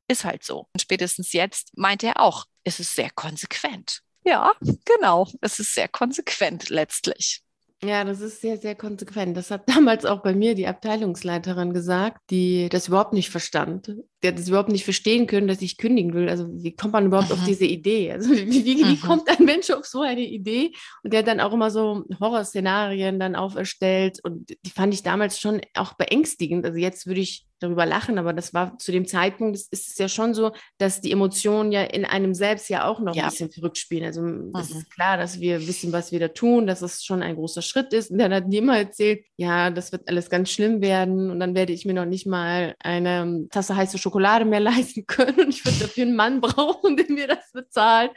ist 0.08 0.24
halt 0.24 0.44
so. 0.44 0.68
Und 0.72 0.80
spätestens 0.80 1.32
jetzt 1.32 1.76
meint 1.76 2.02
er 2.02 2.20
auch, 2.20 2.46
ist 2.64 2.80
es 2.80 2.94
sehr 2.94 3.10
konsequent. 3.10 4.02
Ja, 4.24 4.52
genau. 4.84 5.28
Es 5.40 5.58
ist 5.58 5.74
sehr 5.74 5.88
konsequent 5.88 6.68
letztlich. 6.68 7.42
Ja, 7.82 8.04
das 8.04 8.20
ist 8.20 8.42
sehr, 8.42 8.58
sehr 8.58 8.74
konsequent. 8.74 9.34
Das 9.36 9.50
hat 9.50 9.66
damals 9.74 10.04
auch 10.04 10.22
bei 10.22 10.34
mir 10.34 10.54
die 10.54 10.66
Abteilungsleiterin 10.66 11.72
gesagt, 11.72 12.18
die 12.30 12.68
das 12.68 12.88
überhaupt 12.88 13.14
nicht 13.14 13.30
verstand. 13.30 13.94
Die 14.22 14.28
hat 14.28 14.38
das 14.38 14.48
überhaupt 14.48 14.68
nicht 14.68 14.84
verstehen 14.84 15.26
können, 15.26 15.48
dass 15.48 15.62
ich 15.62 15.78
kündigen 15.78 16.12
will. 16.12 16.28
Also 16.28 16.46
wie 16.50 16.76
kommt 16.76 16.92
man 16.92 17.06
überhaupt 17.06 17.30
mhm. 17.30 17.36
auf 17.36 17.44
diese 17.46 17.64
Idee? 17.64 18.12
Also 18.12 18.30
wie, 18.30 18.64
wie, 18.64 18.64
wie 18.64 18.84
mhm. 18.84 19.00
kommt 19.00 19.28
ein 19.30 19.46
Mensch 19.46 19.70
auf 19.70 19.86
so 19.86 20.02
eine 20.02 20.20
Idee? 20.20 20.72
Und 21.02 21.14
der 21.14 21.20
hat 21.20 21.26
dann 21.26 21.40
auch 21.40 21.54
immer 21.54 21.70
so 21.70 22.04
Horrorszenarien 22.20 23.18
dann 23.18 23.34
auferstellt. 23.34 24.20
Und 24.22 24.50
die 24.50 24.70
fand 24.70 24.92
ich 24.92 25.02
damals 25.02 25.40
schon 25.40 25.62
auch 25.74 25.94
beängstigend. 25.94 26.66
Also 26.66 26.78
jetzt 26.78 27.06
würde 27.06 27.22
ich 27.22 27.46
darüber 27.60 27.86
lachen, 27.86 28.18
aber 28.18 28.32
das 28.32 28.52
war 28.54 28.78
zu 28.78 28.90
dem 28.90 29.06
Zeitpunkt, 29.06 29.56
es 29.56 29.68
ist 29.68 29.98
ja 29.98 30.08
schon 30.08 30.34
so, 30.34 30.52
dass 30.78 31.00
die 31.00 31.12
Emotionen 31.12 31.72
ja 31.72 31.82
in 31.82 32.04
einem 32.04 32.34
selbst 32.34 32.68
ja 32.70 32.86
auch 32.86 33.00
noch 33.00 33.14
ja. 33.14 33.24
ein 33.24 33.30
bisschen 33.30 33.50
verrückt 33.50 33.78
spielen. 33.78 34.04
Also 34.04 34.22
das 34.52 34.70
mhm. 34.70 34.78
ist 34.78 34.90
klar, 34.90 35.16
dass 35.16 35.40
wir 35.40 35.66
wissen, 35.66 35.92
was 35.92 36.10
wir 36.10 36.20
da 36.20 36.28
tun, 36.28 36.66
dass 36.66 36.82
es 36.82 37.04
schon 37.04 37.22
ein 37.22 37.36
großer 37.36 37.62
Schritt 37.62 37.92
ist. 37.92 38.10
Und 38.10 38.18
dann 38.18 38.32
hat 38.32 38.48
niemand 38.48 38.78
erzählt, 38.78 39.24
ja, 39.36 39.70
das 39.70 39.92
wird 39.92 40.08
alles 40.08 40.30
ganz 40.30 40.50
schlimm 40.50 40.80
werden 40.80 41.30
und 41.30 41.38
dann 41.38 41.54
werde 41.54 41.72
ich 41.72 41.84
mir 41.84 41.94
noch 41.94 42.06
nicht 42.06 42.26
mal 42.26 42.74
eine 42.80 43.46
Tasse 43.50 43.76
heiße 43.76 43.98
Schokolade 43.98 44.44
mehr 44.44 44.60
leisten 44.70 45.06
können 45.06 45.38
und 45.40 45.48
ich 45.50 45.64
würde 45.64 45.78
dafür 45.80 46.04
einen 46.04 46.16
Mann 46.16 46.40
brauchen, 46.40 46.96
der 46.96 47.06
mir 47.10 47.28
das 47.28 47.52
bezahlt. 47.52 48.12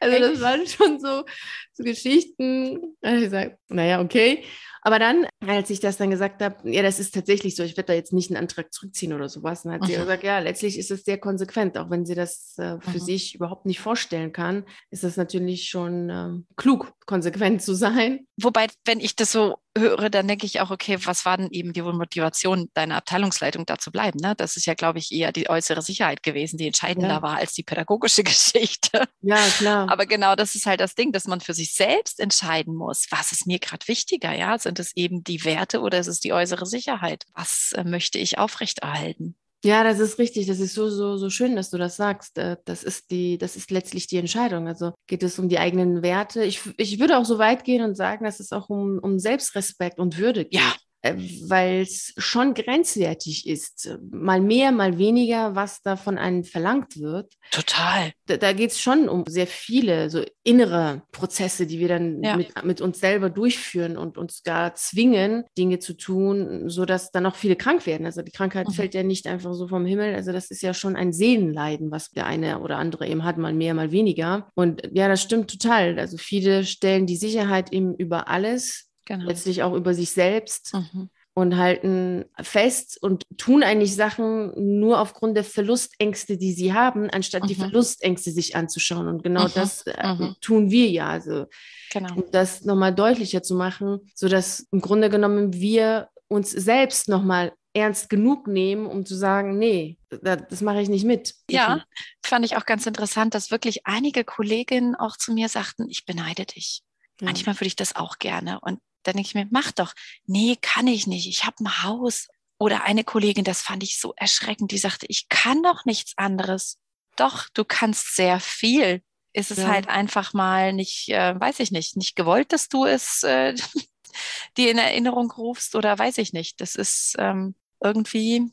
Also 0.00 0.18
das 0.18 0.40
waren 0.40 0.66
schon 0.66 1.00
so, 1.00 1.24
so 1.72 1.84
Geschichten. 1.84 2.96
Also 3.00 3.24
ich 3.24 3.30
sage, 3.30 3.58
naja, 3.68 4.00
okay. 4.00 4.44
Aber 4.88 4.98
dann, 4.98 5.26
als 5.46 5.68
ich 5.68 5.80
das 5.80 5.98
dann 5.98 6.08
gesagt 6.08 6.42
habe, 6.42 6.56
ja, 6.64 6.82
das 6.82 6.98
ist 6.98 7.14
tatsächlich 7.14 7.54
so, 7.54 7.62
ich 7.62 7.76
werde 7.76 7.88
da 7.88 7.92
jetzt 7.92 8.14
nicht 8.14 8.30
einen 8.30 8.38
Antrag 8.38 8.72
zurückziehen 8.72 9.12
oder 9.12 9.28
sowas, 9.28 9.64
dann 9.64 9.74
hat 9.74 9.82
mhm. 9.82 9.86
sie 9.86 9.96
gesagt, 9.96 10.22
ja, 10.24 10.38
letztlich 10.38 10.78
ist 10.78 10.90
es 10.90 11.04
sehr 11.04 11.18
konsequent, 11.18 11.76
auch 11.76 11.90
wenn 11.90 12.06
sie 12.06 12.14
das 12.14 12.54
äh, 12.56 12.80
für 12.80 12.98
mhm. 12.98 13.02
sich 13.02 13.34
überhaupt 13.34 13.66
nicht 13.66 13.80
vorstellen 13.80 14.32
kann, 14.32 14.64
ist 14.90 15.04
es 15.04 15.18
natürlich 15.18 15.68
schon 15.68 16.08
ähm, 16.08 16.46
klug, 16.56 16.94
konsequent 17.08 17.62
zu 17.62 17.74
sein. 17.74 18.26
Wobei, 18.40 18.66
wenn 18.84 19.00
ich 19.00 19.16
das 19.16 19.32
so 19.32 19.56
höre, 19.76 20.10
dann 20.10 20.28
denke 20.28 20.44
ich 20.44 20.60
auch, 20.60 20.70
okay, 20.70 20.98
was 21.04 21.24
war 21.24 21.38
denn 21.38 21.48
eben 21.50 21.72
die 21.72 21.80
Motivation 21.80 22.68
deiner 22.74 22.96
Abteilungsleitung 22.96 23.64
da 23.64 23.78
zu 23.78 23.90
bleiben? 23.90 24.20
Ne? 24.20 24.34
Das 24.36 24.56
ist 24.56 24.66
ja, 24.66 24.74
glaube 24.74 24.98
ich, 24.98 25.10
eher 25.10 25.32
die 25.32 25.48
äußere 25.48 25.80
Sicherheit 25.80 26.22
gewesen, 26.22 26.58
die 26.58 26.66
entscheidender 26.66 27.08
ja. 27.08 27.22
war 27.22 27.36
als 27.38 27.54
die 27.54 27.62
pädagogische 27.62 28.22
Geschichte. 28.24 29.04
Ja, 29.22 29.38
klar. 29.56 29.90
Aber 29.90 30.04
genau 30.04 30.36
das 30.36 30.54
ist 30.54 30.66
halt 30.66 30.80
das 30.80 30.94
Ding, 30.94 31.10
dass 31.10 31.26
man 31.26 31.40
für 31.40 31.54
sich 31.54 31.74
selbst 31.74 32.20
entscheiden 32.20 32.74
muss, 32.74 33.06
was 33.10 33.32
ist 33.32 33.46
mir 33.46 33.58
gerade 33.58 33.88
wichtiger? 33.88 34.34
Ja, 34.34 34.58
sind 34.58 34.78
es 34.78 34.94
eben 34.94 35.24
die 35.24 35.44
Werte 35.44 35.80
oder 35.80 35.98
ist 35.98 36.08
es 36.08 36.20
die 36.20 36.34
äußere 36.34 36.66
Sicherheit? 36.66 37.24
Was 37.32 37.72
äh, 37.72 37.84
möchte 37.84 38.18
ich 38.18 38.36
aufrechterhalten? 38.36 39.34
Ja, 39.64 39.82
das 39.82 39.98
ist 39.98 40.18
richtig. 40.18 40.46
Das 40.46 40.60
ist 40.60 40.74
so, 40.74 40.88
so, 40.88 41.16
so 41.16 41.30
schön, 41.30 41.56
dass 41.56 41.70
du 41.70 41.78
das 41.78 41.96
sagst. 41.96 42.38
Äh, 42.38 42.56
das 42.64 42.84
ist 42.84 43.10
die, 43.10 43.38
das 43.38 43.56
ist 43.56 43.70
letztlich 43.70 44.06
die 44.06 44.18
Entscheidung. 44.18 44.68
Also 44.68 44.92
geht 45.08 45.22
es 45.24 45.38
um 45.38 45.48
die 45.48 45.58
eigenen 45.58 46.02
Werte. 46.02 46.44
Ich, 46.44 46.60
ich 46.76 47.00
würde 47.00 47.18
auch 47.18 47.24
so 47.24 47.38
weit 47.38 47.64
gehen 47.64 47.82
und 47.82 47.96
sagen, 47.96 48.24
dass 48.24 48.38
es 48.38 48.52
auch 48.52 48.68
um, 48.68 48.98
um 49.00 49.18
Selbstrespekt 49.18 49.98
und 49.98 50.16
Würde 50.18 50.44
geht. 50.44 50.54
Ja, 50.54 50.74
weil 51.02 51.82
es 51.82 52.12
schon 52.18 52.54
grenzwertig 52.54 53.46
ist. 53.46 53.96
Mal 54.10 54.40
mehr, 54.40 54.72
mal 54.72 54.98
weniger, 54.98 55.54
was 55.54 55.80
da 55.82 55.96
von 55.96 56.18
einem 56.18 56.44
verlangt 56.44 56.98
wird. 56.98 57.34
Total. 57.52 58.12
Da, 58.26 58.36
da 58.36 58.52
geht 58.52 58.72
es 58.72 58.80
schon 58.80 59.08
um 59.08 59.24
sehr 59.28 59.46
viele 59.46 60.10
so 60.10 60.24
innere 60.42 61.02
Prozesse, 61.12 61.66
die 61.66 61.78
wir 61.78 61.88
dann 61.88 62.22
ja. 62.22 62.36
mit, 62.36 62.64
mit 62.64 62.80
uns 62.80 62.98
selber 62.98 63.30
durchführen 63.30 63.96
und 63.96 64.18
uns 64.18 64.42
gar 64.42 64.74
zwingen, 64.74 65.44
Dinge 65.56 65.78
zu 65.78 65.94
tun, 65.96 66.68
sodass 66.68 67.12
dann 67.12 67.26
auch 67.26 67.36
viele 67.36 67.56
krank 67.56 67.86
werden. 67.86 68.04
Also 68.04 68.22
die 68.22 68.32
Krankheit 68.32 68.68
mhm. 68.68 68.72
fällt 68.72 68.94
ja 68.94 69.02
nicht 69.02 69.26
einfach 69.26 69.54
so 69.54 69.68
vom 69.68 69.86
Himmel. 69.86 70.14
Also 70.14 70.32
das 70.32 70.50
ist 70.50 70.62
ja 70.62 70.74
schon 70.74 70.96
ein 70.96 71.12
Seelenleiden, 71.12 71.90
was 71.90 72.10
der 72.10 72.26
eine 72.26 72.60
oder 72.60 72.76
andere 72.76 73.06
eben 73.06 73.24
hat, 73.24 73.38
mal 73.38 73.54
mehr, 73.54 73.74
mal 73.74 73.92
weniger. 73.92 74.48
Und 74.54 74.82
ja, 74.92 75.08
das 75.08 75.22
stimmt 75.22 75.50
total. 75.50 75.98
Also 75.98 76.16
viele 76.16 76.64
stellen 76.64 77.06
die 77.06 77.16
Sicherheit 77.16 77.72
eben 77.72 77.94
über 77.94 78.28
alles 78.28 78.87
genau. 79.08 79.24
letztlich 79.24 79.62
auch 79.62 79.74
über 79.74 79.94
sich 79.94 80.10
selbst 80.10 80.74
mhm. 80.74 81.08
und 81.34 81.56
halten 81.56 82.26
fest 82.40 83.02
und 83.02 83.24
tun 83.36 83.62
eigentlich 83.62 83.96
Sachen 83.96 84.52
nur 84.78 85.00
aufgrund 85.00 85.36
der 85.36 85.44
Verlustängste, 85.44 86.36
die 86.36 86.52
sie 86.52 86.74
haben, 86.74 87.10
anstatt 87.10 87.44
mhm. 87.44 87.48
die 87.48 87.54
Verlustängste 87.54 88.30
sich 88.30 88.54
anzuschauen. 88.54 89.08
Und 89.08 89.22
genau 89.22 89.44
mhm. 89.44 89.52
das 89.54 89.86
äh, 89.86 90.14
mhm. 90.14 90.36
tun 90.40 90.70
wir 90.70 90.88
ja. 90.90 91.08
Also, 91.08 91.46
genau. 91.90 92.14
um 92.14 92.24
das 92.30 92.64
nochmal 92.64 92.94
deutlicher 92.94 93.42
zu 93.42 93.54
machen, 93.54 94.00
sodass 94.14 94.68
im 94.70 94.80
Grunde 94.80 95.10
genommen 95.10 95.54
wir 95.54 96.08
uns 96.28 96.50
selbst 96.50 97.08
nochmal 97.08 97.52
ernst 97.72 98.10
genug 98.10 98.46
nehmen, 98.46 98.86
um 98.86 99.06
zu 99.06 99.14
sagen, 99.14 99.58
nee, 99.58 99.98
das, 100.10 100.40
das 100.50 100.60
mache 100.60 100.82
ich 100.82 100.88
nicht 100.88 101.04
mit. 101.04 101.34
Ja, 101.50 101.84
fand 102.22 102.44
ich 102.44 102.56
auch 102.56 102.66
ganz 102.66 102.86
interessant, 102.86 103.34
dass 103.34 103.50
wirklich 103.50 103.86
einige 103.86 104.24
Kolleginnen 104.24 104.94
auch 104.94 105.16
zu 105.16 105.32
mir 105.32 105.48
sagten, 105.48 105.88
ich 105.88 106.04
beneide 106.04 106.44
dich. 106.44 106.82
Ja. 107.20 107.26
Manchmal 107.26 107.54
würde 107.56 107.66
ich 107.66 107.76
das 107.76 107.96
auch 107.96 108.18
gerne. 108.18 108.60
Und 108.60 108.80
dann 109.02 109.14
denke 109.14 109.28
ich 109.28 109.34
mir, 109.34 109.46
mach 109.50 109.72
doch. 109.72 109.94
Nee, 110.26 110.56
kann 110.60 110.86
ich 110.86 111.06
nicht. 111.06 111.28
Ich 111.28 111.44
habe 111.44 111.56
ein 111.60 111.82
Haus. 111.82 112.28
Oder 112.60 112.82
eine 112.82 113.04
Kollegin, 113.04 113.44
das 113.44 113.62
fand 113.62 113.84
ich 113.84 114.00
so 114.00 114.14
erschreckend, 114.16 114.72
die 114.72 114.78
sagte, 114.78 115.06
ich 115.08 115.28
kann 115.28 115.62
doch 115.62 115.84
nichts 115.84 116.14
anderes. 116.16 116.78
Doch, 117.14 117.48
du 117.54 117.64
kannst 117.64 118.16
sehr 118.16 118.40
viel. 118.40 119.02
Ist 119.32 119.52
es 119.52 119.58
ja. 119.58 119.68
halt 119.68 119.88
einfach 119.88 120.32
mal 120.32 120.72
nicht, 120.72 121.08
äh, 121.10 121.38
weiß 121.38 121.60
ich 121.60 121.70
nicht, 121.70 121.96
nicht 121.96 122.16
gewollt, 122.16 122.52
dass 122.52 122.68
du 122.68 122.84
es 122.84 123.22
äh, 123.22 123.54
die 124.56 124.68
in 124.68 124.78
Erinnerung 124.78 125.30
rufst 125.30 125.76
oder 125.76 125.96
weiß 125.98 126.18
ich 126.18 126.32
nicht. 126.32 126.60
Das 126.60 126.74
ist 126.74 127.14
ähm, 127.18 127.54
irgendwie 127.80 128.50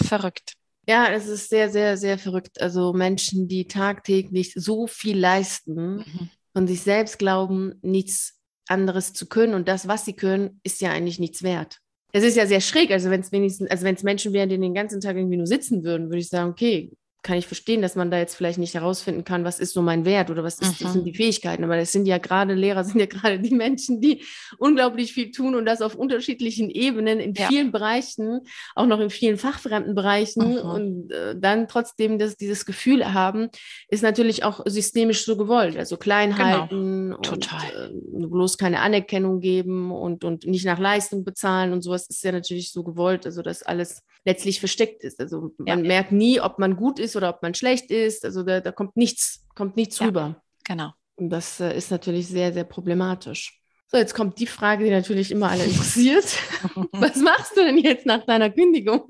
verrückt. 0.00 0.54
Ja, 0.86 1.08
es 1.08 1.26
ist 1.26 1.50
sehr, 1.50 1.70
sehr, 1.70 1.96
sehr 1.96 2.18
verrückt. 2.18 2.60
Also 2.60 2.92
Menschen, 2.92 3.48
die 3.48 3.66
tagtäglich 3.66 4.52
so 4.54 4.86
viel 4.86 5.18
leisten 5.18 5.96
mhm. 5.96 6.30
und 6.54 6.66
sich 6.66 6.80
selbst 6.80 7.18
glauben, 7.18 7.78
nichts 7.82 8.37
anderes 8.70 9.12
zu 9.12 9.26
können 9.26 9.54
und 9.54 9.68
das, 9.68 9.88
was 9.88 10.04
sie 10.04 10.14
können, 10.14 10.60
ist 10.62 10.80
ja 10.80 10.90
eigentlich 10.90 11.18
nichts 11.18 11.42
wert. 11.42 11.78
Es 12.12 12.24
ist 12.24 12.36
ja 12.36 12.46
sehr 12.46 12.60
schräg, 12.60 12.90
also 12.90 13.10
wenn 13.10 13.20
es 13.20 13.32
wenigstens, 13.32 13.70
also 13.70 13.84
wenn 13.84 13.94
es 13.94 14.02
Menschen 14.02 14.32
wären, 14.32 14.48
die 14.48 14.58
den 14.58 14.74
ganzen 14.74 15.00
Tag 15.00 15.16
irgendwie 15.16 15.36
nur 15.36 15.46
sitzen 15.46 15.84
würden, 15.84 16.08
würde 16.08 16.18
ich 16.18 16.28
sagen, 16.28 16.50
okay, 16.50 16.90
kann 17.22 17.36
ich 17.36 17.46
verstehen, 17.46 17.82
dass 17.82 17.96
man 17.96 18.10
da 18.10 18.18
jetzt 18.18 18.36
vielleicht 18.36 18.58
nicht 18.58 18.74
herausfinden 18.74 19.24
kann, 19.24 19.44
was 19.44 19.58
ist 19.58 19.72
so 19.72 19.82
mein 19.82 20.04
Wert 20.04 20.30
oder 20.30 20.44
was 20.44 20.60
ist, 20.60 20.80
mhm. 20.80 20.88
sind 20.88 21.04
die 21.04 21.14
Fähigkeiten. 21.14 21.64
Aber 21.64 21.76
das 21.76 21.90
sind 21.90 22.06
ja 22.06 22.18
gerade 22.18 22.54
Lehrer, 22.54 22.84
sind 22.84 23.00
ja 23.00 23.06
gerade 23.06 23.40
die 23.40 23.54
Menschen, 23.54 24.00
die 24.00 24.24
unglaublich 24.58 25.12
viel 25.12 25.32
tun 25.32 25.56
und 25.56 25.66
das 25.66 25.82
auf 25.82 25.96
unterschiedlichen 25.96 26.70
Ebenen, 26.70 27.18
in 27.18 27.34
ja. 27.34 27.48
vielen 27.48 27.72
Bereichen, 27.72 28.40
auch 28.76 28.86
noch 28.86 29.00
in 29.00 29.10
vielen 29.10 29.36
fachfremden 29.36 29.94
Bereichen 29.96 30.52
mhm. 30.52 30.58
und 30.58 31.12
äh, 31.12 31.34
dann 31.36 31.66
trotzdem 31.66 32.18
das, 32.18 32.36
dieses 32.36 32.64
Gefühl 32.64 33.12
haben, 33.12 33.48
ist 33.88 34.02
natürlich 34.02 34.44
auch 34.44 34.60
systemisch 34.66 35.24
so 35.24 35.36
gewollt. 35.36 35.76
Also 35.76 35.96
klein 35.96 36.30
genau. 36.30 36.44
halten 36.44 37.12
und 37.12 37.24
Total. 37.24 37.90
Äh, 37.92 38.26
bloß 38.26 38.58
keine 38.58 38.80
Anerkennung 38.80 39.40
geben 39.40 39.90
und, 39.90 40.24
und 40.24 40.46
nicht 40.46 40.64
nach 40.64 40.78
Leistung 40.78 41.24
bezahlen 41.24 41.72
und 41.72 41.82
sowas 41.82 42.06
ist 42.08 42.22
ja 42.22 42.30
natürlich 42.30 42.70
so 42.72 42.84
gewollt, 42.84 43.26
also 43.26 43.42
dass 43.42 43.64
alles 43.64 44.02
letztlich 44.24 44.60
versteckt 44.60 45.02
ist. 45.04 45.20
Also 45.20 45.52
man 45.58 45.66
ja. 45.66 45.88
merkt 45.88 46.12
nie, 46.12 46.40
ob 46.40 46.58
man 46.58 46.76
gut 46.76 46.98
ist 46.98 47.07
oder 47.16 47.30
ob 47.30 47.42
man 47.42 47.54
schlecht 47.54 47.90
ist. 47.90 48.24
Also 48.24 48.42
da, 48.42 48.60
da 48.60 48.72
kommt 48.72 48.96
nichts, 48.96 49.44
kommt 49.54 49.76
nichts 49.76 49.98
ja, 49.98 50.06
rüber. 50.06 50.42
Genau. 50.64 50.92
Und 51.16 51.30
das 51.30 51.60
äh, 51.60 51.76
ist 51.76 51.90
natürlich 51.90 52.28
sehr, 52.28 52.52
sehr 52.52 52.64
problematisch. 52.64 53.60
So, 53.90 53.96
jetzt 53.96 54.14
kommt 54.14 54.38
die 54.38 54.46
Frage, 54.46 54.84
die 54.84 54.90
natürlich 54.90 55.30
immer 55.30 55.50
alle 55.50 55.64
interessiert. 55.64 56.24
Was 56.92 57.16
machst 57.16 57.56
du 57.56 57.64
denn 57.64 57.78
jetzt 57.78 58.04
nach 58.04 58.24
deiner 58.26 58.50
Kündigung? 58.50 59.08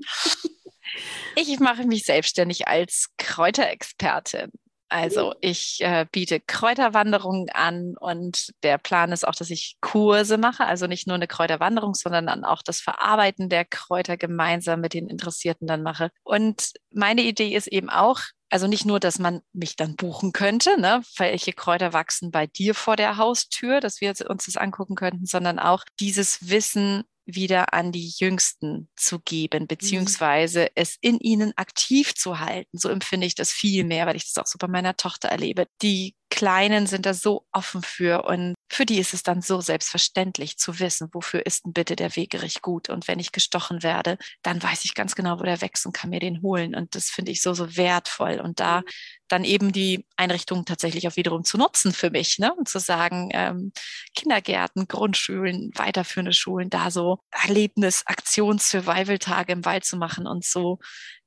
Ich 1.35 1.59
mache 1.59 1.85
mich 1.85 2.05
selbstständig 2.05 2.67
als 2.67 3.09
Kräuterexpertin. 3.17 4.51
Also 4.89 5.35
ich 5.39 5.81
äh, 5.81 6.07
biete 6.11 6.39
Kräuterwanderungen 6.39 7.49
an 7.51 7.95
und 7.99 8.51
der 8.63 8.79
Plan 8.79 9.11
ist 9.11 9.27
auch, 9.27 9.35
dass 9.35 9.51
ich 9.51 9.77
Kurse 9.81 10.37
mache, 10.37 10.65
also 10.65 10.87
nicht 10.87 11.05
nur 11.05 11.15
eine 11.15 11.27
Kräuterwanderung, 11.27 11.93
sondern 11.93 12.25
dann 12.25 12.43
auch 12.43 12.63
das 12.63 12.81
Verarbeiten 12.81 13.49
der 13.49 13.65
Kräuter 13.65 14.17
gemeinsam 14.17 14.81
mit 14.81 14.95
den 14.95 15.07
Interessierten 15.07 15.67
dann 15.67 15.83
mache. 15.83 16.09
Und 16.23 16.71
meine 16.91 17.21
Idee 17.21 17.55
ist 17.55 17.67
eben 17.67 17.89
auch, 17.91 18.21
also 18.49 18.65
nicht 18.65 18.85
nur, 18.85 18.99
dass 18.99 19.19
man 19.19 19.41
mich 19.53 19.75
dann 19.75 19.95
buchen 19.95 20.31
könnte, 20.31 20.79
ne, 20.81 21.03
welche 21.17 21.53
Kräuter 21.53 21.93
wachsen 21.93 22.31
bei 22.31 22.47
dir 22.47 22.73
vor 22.73 22.95
der 22.95 23.17
Haustür, 23.17 23.79
dass 23.81 24.01
wir 24.01 24.15
uns 24.27 24.45
das 24.45 24.57
angucken 24.57 24.95
könnten, 24.95 25.27
sondern 25.27 25.59
auch 25.59 25.83
dieses 25.99 26.49
Wissen 26.49 27.03
wieder 27.35 27.73
an 27.73 27.91
die 27.91 28.11
Jüngsten 28.17 28.89
zu 28.95 29.19
geben, 29.19 29.63
mhm. 29.63 29.67
beziehungsweise 29.67 30.63
mhm. 30.63 30.67
es 30.75 30.97
in 31.01 31.19
ihnen 31.19 31.53
aktiv 31.57 32.15
zu 32.15 32.39
halten. 32.39 32.77
So 32.77 32.89
empfinde 32.89 33.27
ich 33.27 33.35
das 33.35 33.51
viel 33.51 33.83
mehr, 33.83 34.05
weil 34.05 34.15
ich 34.15 34.31
das 34.31 34.43
auch 34.43 34.47
so 34.47 34.57
bei 34.57 34.67
meiner 34.67 34.95
Tochter 34.95 35.29
erlebe. 35.29 35.67
Die 35.81 36.15
Kleinen 36.29 36.85
sind 36.85 37.07
da 37.07 37.15
so 37.15 37.47
offen 37.51 37.81
für 37.81 38.23
und 38.25 38.53
für 38.71 38.85
die 38.85 38.99
ist 38.99 39.15
es 39.15 39.23
dann 39.23 39.41
so 39.41 39.61
selbstverständlich 39.61 40.57
zu 40.57 40.79
wissen, 40.79 41.09
wofür 41.11 41.43
ist 41.45 41.65
denn 41.65 41.73
bitte 41.73 41.95
der 41.95 42.15
Wegerich 42.15 42.61
gut 42.61 42.87
und 42.87 43.07
wenn 43.07 43.17
ich 43.17 43.31
gestochen 43.31 43.81
werde, 43.81 44.17
dann 44.43 44.61
weiß 44.61 44.85
ich 44.85 44.93
ganz 44.93 45.15
genau, 45.15 45.39
wo 45.39 45.43
der 45.43 45.61
wächst 45.61 45.87
und 45.87 45.93
kann 45.93 46.11
mir 46.11 46.19
den 46.19 46.43
holen 46.43 46.75
und 46.75 46.93
das 46.93 47.09
finde 47.09 47.31
ich 47.31 47.41
so, 47.41 47.55
so 47.55 47.75
wertvoll 47.75 48.39
und 48.39 48.59
da 48.59 48.81
mhm. 48.81 48.85
Dann 49.29 49.43
eben 49.43 49.71
die 49.71 50.05
Einrichtungen 50.17 50.65
tatsächlich 50.65 51.07
auch 51.07 51.15
wiederum 51.15 51.43
zu 51.43 51.57
nutzen 51.57 51.93
für 51.93 52.09
mich 52.09 52.39
ne? 52.39 52.53
und 52.53 52.67
zu 52.67 52.79
sagen, 52.79 53.29
ähm, 53.33 53.71
Kindergärten, 54.15 54.87
Grundschulen, 54.87 55.71
weiterführende 55.75 56.33
Schulen, 56.33 56.69
da 56.69 56.91
so 56.91 57.19
Erlebnis, 57.31 58.03
Aktions, 58.05 58.69
Survival-Tage 58.69 59.53
im 59.53 59.65
Wald 59.65 59.85
zu 59.85 59.97
machen 59.97 60.27
und 60.27 60.43
so 60.43 60.79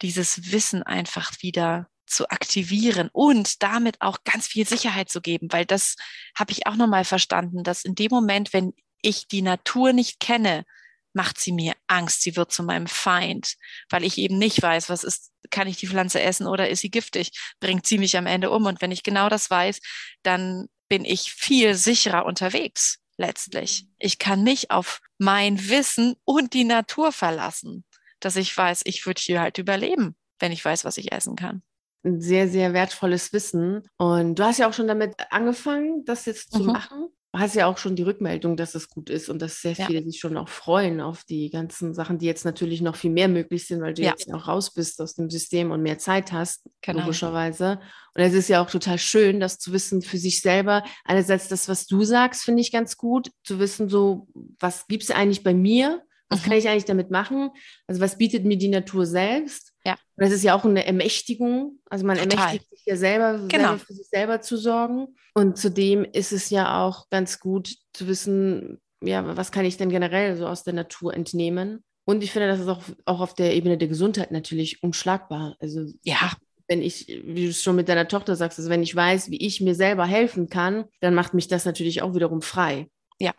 dieses 0.02 0.52
Wissen 0.52 0.82
einfach 0.82 1.32
wieder 1.40 1.88
zu 2.06 2.28
aktivieren 2.28 3.08
und 3.12 3.62
damit 3.62 4.00
auch 4.00 4.18
ganz 4.24 4.46
viel 4.46 4.66
Sicherheit 4.66 5.08
zu 5.08 5.20
geben, 5.22 5.48
weil 5.50 5.64
das 5.64 5.96
habe 6.36 6.52
ich 6.52 6.66
auch 6.66 6.76
nochmal 6.76 7.04
verstanden, 7.04 7.62
dass 7.62 7.84
in 7.84 7.94
dem 7.94 8.10
Moment, 8.10 8.52
wenn 8.52 8.74
ich 9.00 9.28
die 9.28 9.42
Natur 9.42 9.92
nicht 9.92 10.20
kenne, 10.20 10.64
macht 11.12 11.38
sie 11.38 11.52
mir 11.52 11.74
Angst, 11.86 12.22
sie 12.22 12.36
wird 12.36 12.52
zu 12.52 12.62
meinem 12.62 12.86
Feind, 12.86 13.54
weil 13.90 14.04
ich 14.04 14.18
eben 14.18 14.38
nicht 14.38 14.62
weiß, 14.62 14.88
was 14.88 15.04
ist, 15.04 15.30
kann 15.50 15.68
ich 15.68 15.76
die 15.76 15.86
Pflanze 15.86 16.20
essen 16.20 16.46
oder 16.46 16.68
ist 16.68 16.80
sie 16.80 16.90
giftig, 16.90 17.30
bringt 17.60 17.86
sie 17.86 17.98
mich 17.98 18.16
am 18.16 18.26
Ende 18.26 18.50
um. 18.50 18.66
Und 18.66 18.80
wenn 18.80 18.92
ich 18.92 19.02
genau 19.02 19.28
das 19.28 19.50
weiß, 19.50 19.80
dann 20.22 20.66
bin 20.88 21.04
ich 21.04 21.32
viel 21.32 21.74
sicherer 21.74 22.24
unterwegs 22.24 22.98
letztlich. 23.16 23.86
Ich 23.98 24.18
kann 24.18 24.42
mich 24.42 24.70
auf 24.70 25.00
mein 25.18 25.68
Wissen 25.68 26.14
und 26.24 26.54
die 26.54 26.64
Natur 26.64 27.12
verlassen, 27.12 27.84
dass 28.20 28.36
ich 28.36 28.56
weiß, 28.56 28.82
ich 28.84 29.06
würde 29.06 29.20
hier 29.20 29.40
halt 29.40 29.58
überleben, 29.58 30.16
wenn 30.38 30.52
ich 30.52 30.64
weiß, 30.64 30.84
was 30.84 30.96
ich 30.96 31.12
essen 31.12 31.36
kann 31.36 31.62
ein 32.04 32.20
sehr, 32.20 32.48
sehr 32.48 32.72
wertvolles 32.72 33.32
Wissen. 33.32 33.88
Und 33.96 34.38
du 34.38 34.44
hast 34.44 34.58
ja 34.58 34.68
auch 34.68 34.72
schon 34.72 34.88
damit 34.88 35.14
angefangen, 35.30 36.04
das 36.04 36.26
jetzt 36.26 36.52
zu 36.52 36.60
mhm. 36.60 36.66
machen. 36.66 37.08
Du 37.34 37.38
hast 37.38 37.54
ja 37.54 37.66
auch 37.66 37.78
schon 37.78 37.96
die 37.96 38.02
Rückmeldung, 38.02 38.58
dass 38.58 38.74
es 38.74 38.90
gut 38.90 39.08
ist 39.08 39.30
und 39.30 39.40
dass 39.40 39.62
sehr 39.62 39.74
viele 39.74 40.00
ja. 40.00 40.04
sich 40.04 40.20
schon 40.20 40.36
auch 40.36 40.50
freuen 40.50 41.00
auf 41.00 41.24
die 41.24 41.48
ganzen 41.48 41.94
Sachen, 41.94 42.18
die 42.18 42.26
jetzt 42.26 42.44
natürlich 42.44 42.82
noch 42.82 42.94
viel 42.94 43.10
mehr 43.10 43.28
möglich 43.28 43.66
sind, 43.66 43.80
weil 43.80 43.94
du 43.94 44.02
ja. 44.02 44.10
jetzt 44.10 44.30
auch 44.34 44.48
raus 44.48 44.74
bist 44.74 45.00
aus 45.00 45.14
dem 45.14 45.30
System 45.30 45.70
und 45.70 45.80
mehr 45.80 45.96
Zeit 45.96 46.30
hast, 46.30 46.68
genau. 46.82 47.00
logischerweise. 47.00 47.80
Und 48.14 48.22
es 48.22 48.34
ist 48.34 48.48
ja 48.48 48.62
auch 48.62 48.68
total 48.68 48.98
schön, 48.98 49.40
das 49.40 49.58
zu 49.58 49.72
wissen 49.72 50.02
für 50.02 50.18
sich 50.18 50.42
selber. 50.42 50.84
Einerseits 51.04 51.48
das, 51.48 51.70
was 51.70 51.86
du 51.86 52.04
sagst, 52.04 52.42
finde 52.42 52.60
ich 52.60 52.70
ganz 52.70 52.98
gut, 52.98 53.30
zu 53.44 53.58
wissen, 53.58 53.88
so, 53.88 54.28
was 54.60 54.86
gibt 54.86 55.04
es 55.04 55.10
eigentlich 55.10 55.42
bei 55.42 55.54
mir? 55.54 56.02
Was 56.28 56.40
mhm. 56.40 56.44
kann 56.44 56.58
ich 56.58 56.68
eigentlich 56.68 56.84
damit 56.84 57.10
machen? 57.10 57.50
Also 57.86 58.02
was 58.02 58.18
bietet 58.18 58.44
mir 58.44 58.58
die 58.58 58.68
Natur 58.68 59.06
selbst? 59.06 59.72
Ja. 59.86 59.92
Und 60.16 60.24
das 60.24 60.32
ist 60.32 60.42
ja 60.42 60.54
auch 60.54 60.66
eine 60.66 60.84
Ermächtigung. 60.84 61.78
Also 61.88 62.04
man 62.04 62.18
Total. 62.18 62.38
ermächtigt 62.38 62.71
ja 62.86 62.96
selber, 62.96 63.46
genau. 63.48 63.68
selber 63.68 63.78
für 63.78 63.92
sich 63.94 64.06
selber 64.08 64.40
zu 64.40 64.56
sorgen. 64.56 65.08
Und 65.34 65.58
zudem 65.58 66.04
ist 66.04 66.32
es 66.32 66.50
ja 66.50 66.84
auch 66.84 67.08
ganz 67.10 67.40
gut 67.40 67.74
zu 67.92 68.06
wissen, 68.06 68.80
ja, 69.02 69.36
was 69.36 69.52
kann 69.52 69.64
ich 69.64 69.76
denn 69.76 69.88
generell 69.88 70.36
so 70.36 70.46
aus 70.46 70.62
der 70.62 70.74
Natur 70.74 71.14
entnehmen? 71.14 71.82
Und 72.04 72.22
ich 72.22 72.32
finde, 72.32 72.48
das 72.48 72.60
ist 72.60 72.68
auch, 72.68 72.82
auch 73.04 73.20
auf 73.20 73.34
der 73.34 73.54
Ebene 73.54 73.78
der 73.78 73.88
Gesundheit 73.88 74.32
natürlich 74.32 74.82
unschlagbar. 74.82 75.56
Also 75.60 75.86
ja. 76.02 76.32
Wenn 76.68 76.82
ich, 76.82 77.06
wie 77.24 77.44
du 77.44 77.50
es 77.50 77.62
schon 77.62 77.76
mit 77.76 77.88
deiner 77.88 78.08
Tochter 78.08 78.34
sagst, 78.36 78.58
also 78.58 78.70
wenn 78.70 78.82
ich 78.82 78.94
weiß, 78.94 79.30
wie 79.30 79.44
ich 79.44 79.60
mir 79.60 79.74
selber 79.74 80.06
helfen 80.06 80.48
kann, 80.48 80.84
dann 81.00 81.14
macht 81.14 81.34
mich 81.34 81.48
das 81.48 81.64
natürlich 81.64 82.02
auch 82.02 82.14
wiederum 82.14 82.40
frei. 82.40 82.88
Ja. 83.18 83.32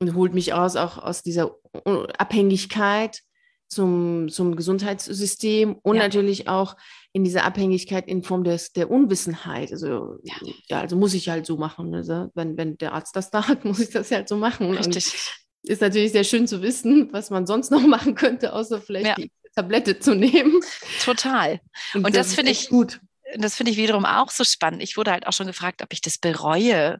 Und 0.00 0.14
holt 0.14 0.32
mich 0.32 0.54
aus, 0.54 0.76
auch 0.76 0.98
aus 0.98 1.22
dieser 1.22 1.56
Abhängigkeit 1.84 3.20
zum, 3.68 4.28
zum 4.30 4.56
Gesundheitssystem 4.56 5.76
und 5.82 5.96
ja. 5.96 6.02
natürlich 6.02 6.48
auch 6.48 6.76
in 7.12 7.24
dieser 7.24 7.44
Abhängigkeit 7.44 8.06
in 8.06 8.22
Form 8.22 8.44
des, 8.44 8.72
der 8.72 8.90
Unwissenheit. 8.90 9.72
Also, 9.72 10.18
ja. 10.22 10.34
ja. 10.68 10.80
also 10.80 10.96
muss 10.96 11.14
ich 11.14 11.28
halt 11.28 11.46
so 11.46 11.56
machen. 11.56 11.94
Also 11.94 12.30
wenn, 12.34 12.56
wenn 12.56 12.76
der 12.78 12.92
Arzt 12.92 13.16
das 13.16 13.30
da 13.32 13.48
hat, 13.48 13.64
muss 13.64 13.80
ich 13.80 13.90
das 13.90 14.10
halt 14.10 14.28
so 14.28 14.36
machen. 14.36 14.70
Richtig. 14.70 15.06
Und 15.06 15.70
ist 15.70 15.82
natürlich 15.82 16.12
sehr 16.12 16.24
schön 16.24 16.46
zu 16.46 16.62
wissen, 16.62 17.08
was 17.12 17.30
man 17.30 17.46
sonst 17.46 17.70
noch 17.70 17.82
machen 17.86 18.14
könnte, 18.14 18.52
außer 18.52 18.80
vielleicht 18.80 19.06
ja. 19.06 19.14
die 19.14 19.30
Tablette 19.54 19.98
zu 19.98 20.14
nehmen. 20.14 20.60
Total. 21.04 21.60
Und, 21.94 22.04
und 22.04 22.16
das, 22.16 22.28
das 22.28 22.34
finde 22.36 22.52
ich 22.52 22.68
gut 22.68 23.00
das 23.36 23.56
finde 23.56 23.72
ich 23.72 23.78
wiederum 23.78 24.04
auch 24.04 24.30
so 24.30 24.44
spannend. 24.44 24.82
Ich 24.82 24.96
wurde 24.96 25.12
halt 25.12 25.26
auch 25.26 25.32
schon 25.32 25.46
gefragt, 25.46 25.82
ob 25.82 25.92
ich 25.92 26.00
das 26.00 26.18
bereue, 26.18 26.98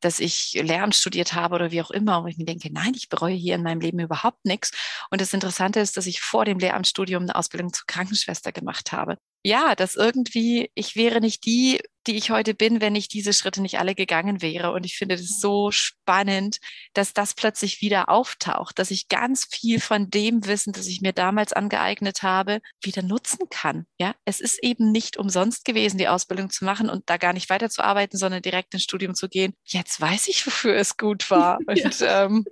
dass 0.00 0.20
ich 0.20 0.52
Lehramt 0.54 0.94
studiert 0.94 1.34
habe 1.34 1.54
oder 1.54 1.70
wie 1.70 1.82
auch 1.82 1.90
immer. 1.90 2.22
Und 2.22 2.28
ich 2.28 2.38
mir 2.38 2.44
denke, 2.44 2.72
nein, 2.72 2.92
ich 2.94 3.08
bereue 3.08 3.34
hier 3.34 3.54
in 3.54 3.62
meinem 3.62 3.80
Leben 3.80 4.00
überhaupt 4.00 4.44
nichts. 4.44 4.70
Und 5.10 5.20
das 5.20 5.34
Interessante 5.34 5.80
ist, 5.80 5.96
dass 5.96 6.06
ich 6.06 6.20
vor 6.20 6.44
dem 6.44 6.58
Lehramtsstudium 6.58 7.22
eine 7.22 7.34
Ausbildung 7.34 7.72
zur 7.72 7.86
Krankenschwester 7.86 8.52
gemacht 8.52 8.92
habe 8.92 9.18
ja, 9.46 9.76
dass 9.76 9.94
irgendwie 9.94 10.72
ich 10.74 10.96
wäre 10.96 11.20
nicht 11.20 11.44
die, 11.46 11.80
die 12.08 12.16
ich 12.16 12.32
heute 12.32 12.52
bin, 12.52 12.80
wenn 12.80 12.96
ich 12.96 13.06
diese 13.06 13.32
Schritte 13.32 13.62
nicht 13.62 13.78
alle 13.78 13.94
gegangen 13.94 14.42
wäre. 14.42 14.72
Und 14.72 14.84
ich 14.84 14.96
finde 14.96 15.16
das 15.16 15.38
so 15.38 15.70
spannend, 15.70 16.58
dass 16.94 17.12
das 17.12 17.34
plötzlich 17.34 17.80
wieder 17.80 18.08
auftaucht, 18.08 18.76
dass 18.80 18.90
ich 18.90 19.06
ganz 19.06 19.44
viel 19.44 19.80
von 19.80 20.10
dem 20.10 20.44
Wissen, 20.46 20.72
das 20.72 20.88
ich 20.88 21.00
mir 21.00 21.12
damals 21.12 21.52
angeeignet 21.52 22.24
habe, 22.24 22.60
wieder 22.82 23.02
nutzen 23.02 23.48
kann. 23.48 23.86
Ja, 23.98 24.16
es 24.24 24.40
ist 24.40 24.58
eben 24.64 24.90
nicht 24.90 25.16
umsonst 25.16 25.64
gewesen, 25.64 25.98
die 25.98 26.08
Ausbildung 26.08 26.50
zu 26.50 26.64
machen 26.64 26.90
und 26.90 27.08
da 27.08 27.16
gar 27.16 27.32
nicht 27.32 27.48
weiterzuarbeiten, 27.48 28.18
sondern 28.18 28.42
direkt 28.42 28.74
ins 28.74 28.82
Studium 28.82 29.14
zu 29.14 29.28
gehen. 29.28 29.54
Jetzt 29.62 30.00
weiß 30.00 30.26
ich, 30.26 30.44
wofür 30.44 30.74
es 30.74 30.96
gut 30.96 31.30
war. 31.30 31.58
Und 31.68 32.00
ja, 32.00 32.24
ähm, 32.24 32.44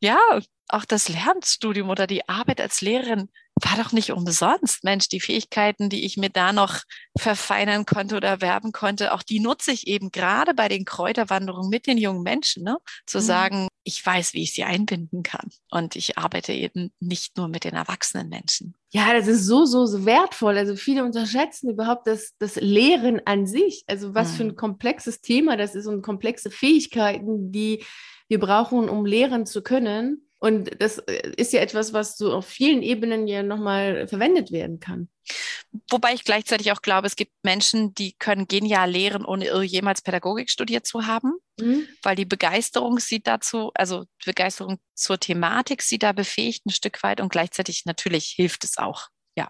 ja 0.00 0.18
auch 0.68 0.84
das 0.84 1.08
Lernstudium 1.08 1.88
oder 1.88 2.06
die 2.06 2.28
Arbeit 2.28 2.60
als 2.60 2.80
Lehrerin 2.80 3.28
war 3.60 3.82
doch 3.82 3.92
nicht 3.92 4.12
umsonst. 4.12 4.84
Mensch, 4.84 5.08
die 5.08 5.20
Fähigkeiten, 5.20 5.88
die 5.88 6.04
ich 6.04 6.16
mir 6.16 6.30
da 6.30 6.52
noch 6.52 6.80
verfeinern 7.16 7.86
konnte 7.86 8.16
oder 8.16 8.28
erwerben 8.28 8.72
konnte, 8.72 9.12
auch 9.12 9.22
die 9.22 9.40
nutze 9.40 9.72
ich 9.72 9.86
eben 9.86 10.10
gerade 10.10 10.54
bei 10.54 10.68
den 10.68 10.84
Kräuterwanderungen 10.84 11.70
mit 11.70 11.86
den 11.86 11.98
jungen 11.98 12.22
Menschen, 12.22 12.64
ne? 12.64 12.78
zu 13.06 13.18
mhm. 13.18 13.22
sagen, 13.22 13.68
ich 13.84 14.04
weiß, 14.04 14.34
wie 14.34 14.42
ich 14.42 14.52
sie 14.52 14.64
einbinden 14.64 15.22
kann. 15.22 15.48
Und 15.70 15.96
ich 15.96 16.18
arbeite 16.18 16.52
eben 16.52 16.92
nicht 17.00 17.36
nur 17.36 17.48
mit 17.48 17.64
den 17.64 17.74
erwachsenen 17.74 18.28
Menschen. 18.28 18.74
Ja, 18.90 19.12
das 19.12 19.26
ist 19.26 19.46
so, 19.46 19.64
so, 19.64 19.86
so 19.86 20.04
wertvoll. 20.04 20.56
Also 20.56 20.76
viele 20.76 21.04
unterschätzen 21.04 21.70
überhaupt 21.70 22.06
das, 22.06 22.34
das 22.38 22.56
Lehren 22.56 23.20
an 23.24 23.46
sich. 23.46 23.84
Also 23.86 24.14
was 24.14 24.32
mhm. 24.32 24.34
für 24.34 24.42
ein 24.44 24.48
mhm. 24.48 24.56
komplexes 24.56 25.20
Thema 25.20 25.56
das 25.56 25.74
ist 25.74 25.86
und 25.86 26.02
komplexe 26.02 26.50
Fähigkeiten, 26.50 27.50
die 27.52 27.84
wir 28.28 28.38
brauchen, 28.38 28.88
um 28.88 29.06
lehren 29.06 29.46
zu 29.46 29.62
können. 29.62 30.27
Und 30.40 30.80
das 30.80 30.98
äh, 30.98 31.32
ist 31.36 31.52
ja 31.52 31.60
etwas, 31.60 31.92
was 31.92 32.16
so 32.16 32.32
auf 32.32 32.46
vielen 32.46 32.82
Ebenen 32.82 33.26
ja 33.26 33.42
nochmal 33.42 34.06
verwendet 34.06 34.52
werden 34.52 34.78
kann. 34.78 35.08
Wobei 35.90 36.14
ich 36.14 36.24
gleichzeitig 36.24 36.72
auch 36.72 36.80
glaube, 36.80 37.06
es 37.06 37.16
gibt 37.16 37.32
Menschen, 37.42 37.92
die 37.94 38.14
können 38.14 38.46
genial 38.46 38.90
lehren, 38.90 39.24
ohne 39.24 39.62
jemals 39.62 40.00
Pädagogik 40.00 40.48
studiert 40.48 40.86
zu 40.86 41.06
haben, 41.06 41.34
mhm. 41.60 41.86
weil 42.02 42.16
die 42.16 42.24
Begeisterung 42.24 42.98
sie 42.98 43.22
dazu, 43.22 43.70
also 43.74 44.04
Begeisterung 44.24 44.78
zur 44.94 45.20
Thematik 45.20 45.82
sie 45.82 45.98
da 45.98 46.12
befähigt 46.12 46.64
ein 46.66 46.70
Stück 46.70 47.02
weit 47.02 47.20
und 47.20 47.30
gleichzeitig 47.30 47.84
natürlich 47.84 48.28
hilft 48.28 48.64
es 48.64 48.78
auch. 48.78 49.08
Ja. 49.36 49.48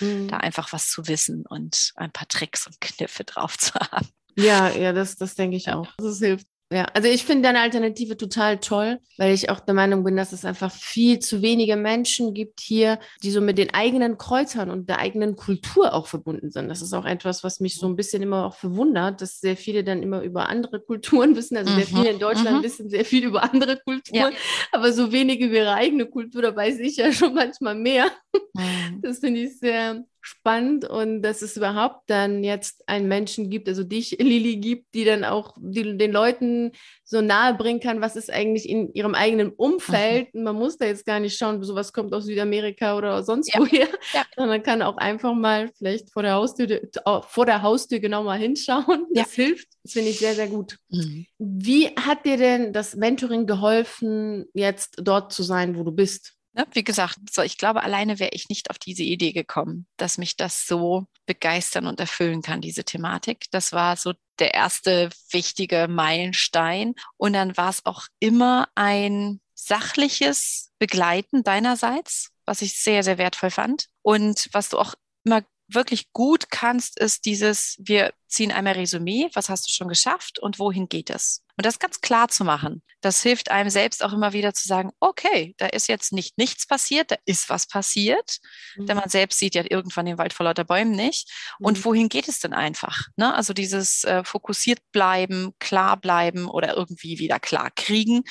mhm. 0.00 0.28
da 0.28 0.38
einfach 0.38 0.72
was 0.72 0.90
zu 0.90 1.08
wissen 1.08 1.44
und 1.46 1.92
ein 1.96 2.12
paar 2.12 2.28
Tricks 2.28 2.66
und 2.66 2.80
Kniffe 2.80 3.24
drauf 3.24 3.56
zu 3.58 3.74
haben. 3.92 4.08
Ja, 4.36 4.70
ja, 4.70 4.92
das, 4.92 5.16
das 5.16 5.34
denke 5.34 5.56
ich 5.56 5.70
auch. 5.70 5.88
Das 5.96 6.18
hilft. 6.18 6.46
Ja, 6.74 6.86
also 6.92 7.08
ich 7.08 7.24
finde 7.24 7.44
deine 7.44 7.60
Alternative 7.60 8.16
total 8.16 8.58
toll, 8.58 8.98
weil 9.16 9.32
ich 9.32 9.48
auch 9.48 9.60
der 9.60 9.74
Meinung 9.74 10.02
bin, 10.02 10.16
dass 10.16 10.32
es 10.32 10.44
einfach 10.44 10.72
viel 10.72 11.20
zu 11.20 11.40
wenige 11.40 11.76
Menschen 11.76 12.34
gibt 12.34 12.58
hier, 12.58 12.98
die 13.22 13.30
so 13.30 13.40
mit 13.40 13.58
den 13.58 13.72
eigenen 13.72 14.18
Kräutern 14.18 14.70
und 14.70 14.88
der 14.88 14.98
eigenen 14.98 15.36
Kultur 15.36 15.94
auch 15.94 16.08
verbunden 16.08 16.50
sind. 16.50 16.68
Das 16.68 16.82
ist 16.82 16.92
auch 16.92 17.04
etwas, 17.04 17.44
was 17.44 17.60
mich 17.60 17.76
so 17.76 17.86
ein 17.86 17.94
bisschen 17.94 18.24
immer 18.24 18.46
auch 18.46 18.56
verwundert, 18.56 19.20
dass 19.20 19.38
sehr 19.38 19.56
viele 19.56 19.84
dann 19.84 20.02
immer 20.02 20.22
über 20.22 20.48
andere 20.48 20.80
Kulturen 20.80 21.36
wissen. 21.36 21.56
Also 21.56 21.70
mhm. 21.70 21.76
sehr 21.76 21.86
viele 21.86 22.10
in 22.10 22.18
Deutschland 22.18 22.58
mhm. 22.58 22.64
wissen 22.64 22.90
sehr 22.90 23.04
viel 23.04 23.24
über 23.24 23.44
andere 23.44 23.78
Kulturen, 23.78 24.32
ja. 24.32 24.38
aber 24.72 24.92
so 24.92 25.12
wenige 25.12 25.46
über 25.46 25.56
ihre 25.58 25.74
eigene 25.74 26.06
Kultur, 26.06 26.42
da 26.42 26.56
weiß 26.56 26.80
ich 26.80 26.96
ja 26.96 27.12
schon 27.12 27.34
manchmal 27.34 27.76
mehr. 27.76 28.10
Mhm. 28.54 29.00
Das 29.00 29.20
finde 29.20 29.42
ich 29.42 29.60
sehr, 29.60 30.04
spannend 30.24 30.88
und 30.88 31.20
dass 31.20 31.42
es 31.42 31.56
überhaupt 31.56 32.08
dann 32.08 32.42
jetzt 32.42 32.88
einen 32.88 33.08
Menschen 33.08 33.50
gibt, 33.50 33.68
also 33.68 33.84
dich, 33.84 34.12
Lili, 34.18 34.56
gibt, 34.56 34.94
die 34.94 35.04
dann 35.04 35.22
auch 35.22 35.54
die, 35.58 35.98
den 35.98 36.12
Leuten 36.12 36.72
so 37.04 37.20
nahe 37.20 37.54
bringen 37.54 37.80
kann, 37.80 38.00
was 38.00 38.16
ist 38.16 38.30
eigentlich 38.30 38.66
in 38.66 38.92
ihrem 38.94 39.14
eigenen 39.14 39.50
Umfeld. 39.50 40.34
Mhm. 40.34 40.44
Man 40.44 40.56
muss 40.56 40.78
da 40.78 40.86
jetzt 40.86 41.04
gar 41.04 41.20
nicht 41.20 41.36
schauen, 41.36 41.62
sowas 41.62 41.92
kommt 41.92 42.14
aus 42.14 42.24
Südamerika 42.24 42.96
oder 42.96 43.22
sonst 43.22 43.52
ja. 43.52 43.60
woher, 43.60 43.88
ja. 44.14 44.24
sondern 44.34 44.62
kann 44.62 44.80
auch 44.80 44.96
einfach 44.96 45.34
mal 45.34 45.70
vielleicht 45.76 46.10
vor 46.10 46.22
der 46.22 46.34
Haustür, 46.34 46.80
vor 47.28 47.44
der 47.44 47.60
Haustür 47.60 47.98
genau 47.98 48.22
mal 48.22 48.38
hinschauen. 48.38 49.06
Das 49.12 49.36
ja. 49.36 49.44
hilft. 49.44 49.68
Das 49.82 49.92
finde 49.92 50.08
ich 50.08 50.18
sehr, 50.18 50.34
sehr 50.34 50.48
gut. 50.48 50.78
Mhm. 50.88 51.26
Wie 51.38 51.88
hat 51.88 52.24
dir 52.24 52.38
denn 52.38 52.72
das 52.72 52.96
Mentoring 52.96 53.46
geholfen, 53.46 54.46
jetzt 54.54 54.96
dort 55.02 55.32
zu 55.32 55.42
sein, 55.42 55.76
wo 55.76 55.82
du 55.82 55.92
bist? 55.92 56.33
Ne? 56.54 56.66
Wie 56.72 56.84
gesagt, 56.84 57.18
so, 57.30 57.42
ich 57.42 57.58
glaube, 57.58 57.82
alleine 57.82 58.20
wäre 58.20 58.30
ich 58.32 58.48
nicht 58.48 58.70
auf 58.70 58.78
diese 58.78 59.02
Idee 59.02 59.32
gekommen, 59.32 59.86
dass 59.96 60.18
mich 60.18 60.36
das 60.36 60.66
so 60.66 61.06
begeistern 61.26 61.86
und 61.86 61.98
erfüllen 61.98 62.42
kann, 62.42 62.60
diese 62.60 62.84
Thematik. 62.84 63.46
Das 63.50 63.72
war 63.72 63.96
so 63.96 64.14
der 64.38 64.54
erste 64.54 65.10
wichtige 65.30 65.88
Meilenstein. 65.88 66.94
Und 67.16 67.32
dann 67.32 67.56
war 67.56 67.70
es 67.70 67.84
auch 67.84 68.06
immer 68.20 68.68
ein 68.76 69.40
sachliches 69.54 70.70
Begleiten 70.78 71.42
deinerseits, 71.42 72.30
was 72.44 72.62
ich 72.62 72.80
sehr, 72.80 73.02
sehr 73.02 73.18
wertvoll 73.18 73.50
fand. 73.50 73.88
Und 74.02 74.48
was 74.52 74.68
du 74.68 74.78
auch 74.78 74.94
immer 75.24 75.42
wirklich 75.68 76.12
gut 76.12 76.50
kannst, 76.50 76.98
ist 76.98 77.24
dieses, 77.24 77.76
wir 77.78 78.12
ziehen 78.28 78.52
einmal 78.52 78.74
Resümee, 78.74 79.28
was 79.34 79.48
hast 79.48 79.68
du 79.68 79.72
schon 79.72 79.88
geschafft 79.88 80.38
und 80.38 80.58
wohin 80.58 80.88
geht 80.88 81.10
es? 81.10 81.42
Und 81.56 81.64
das 81.64 81.78
ganz 81.78 82.00
klar 82.00 82.28
zu 82.28 82.44
machen, 82.44 82.82
das 83.00 83.22
hilft 83.22 83.50
einem 83.50 83.70
selbst 83.70 84.02
auch 84.02 84.12
immer 84.12 84.32
wieder 84.32 84.54
zu 84.54 84.66
sagen, 84.66 84.90
okay, 84.98 85.54
da 85.58 85.66
ist 85.66 85.88
jetzt 85.88 86.12
nicht 86.12 86.36
nichts 86.36 86.66
passiert, 86.66 87.12
da 87.12 87.16
ist 87.26 87.48
was 87.48 87.68
passiert, 87.68 88.38
mhm. 88.76 88.86
denn 88.86 88.96
man 88.96 89.08
selbst 89.08 89.38
sieht 89.38 89.54
ja 89.54 89.62
irgendwann 89.68 90.06
den 90.06 90.18
Wald 90.18 90.32
vor 90.32 90.44
lauter 90.44 90.64
Bäumen 90.64 90.92
nicht. 90.92 91.30
Mhm. 91.58 91.66
Und 91.66 91.84
wohin 91.84 92.08
geht 92.08 92.28
es 92.28 92.40
denn 92.40 92.54
einfach? 92.54 93.02
Ne? 93.16 93.32
Also 93.32 93.52
dieses 93.52 94.02
äh, 94.04 94.24
fokussiert 94.24 94.80
bleiben, 94.90 95.52
klar 95.60 95.96
bleiben 95.96 96.48
oder 96.48 96.76
irgendwie 96.76 97.18
wieder 97.20 97.38
klar 97.38 97.70
kriegen, 97.70 98.24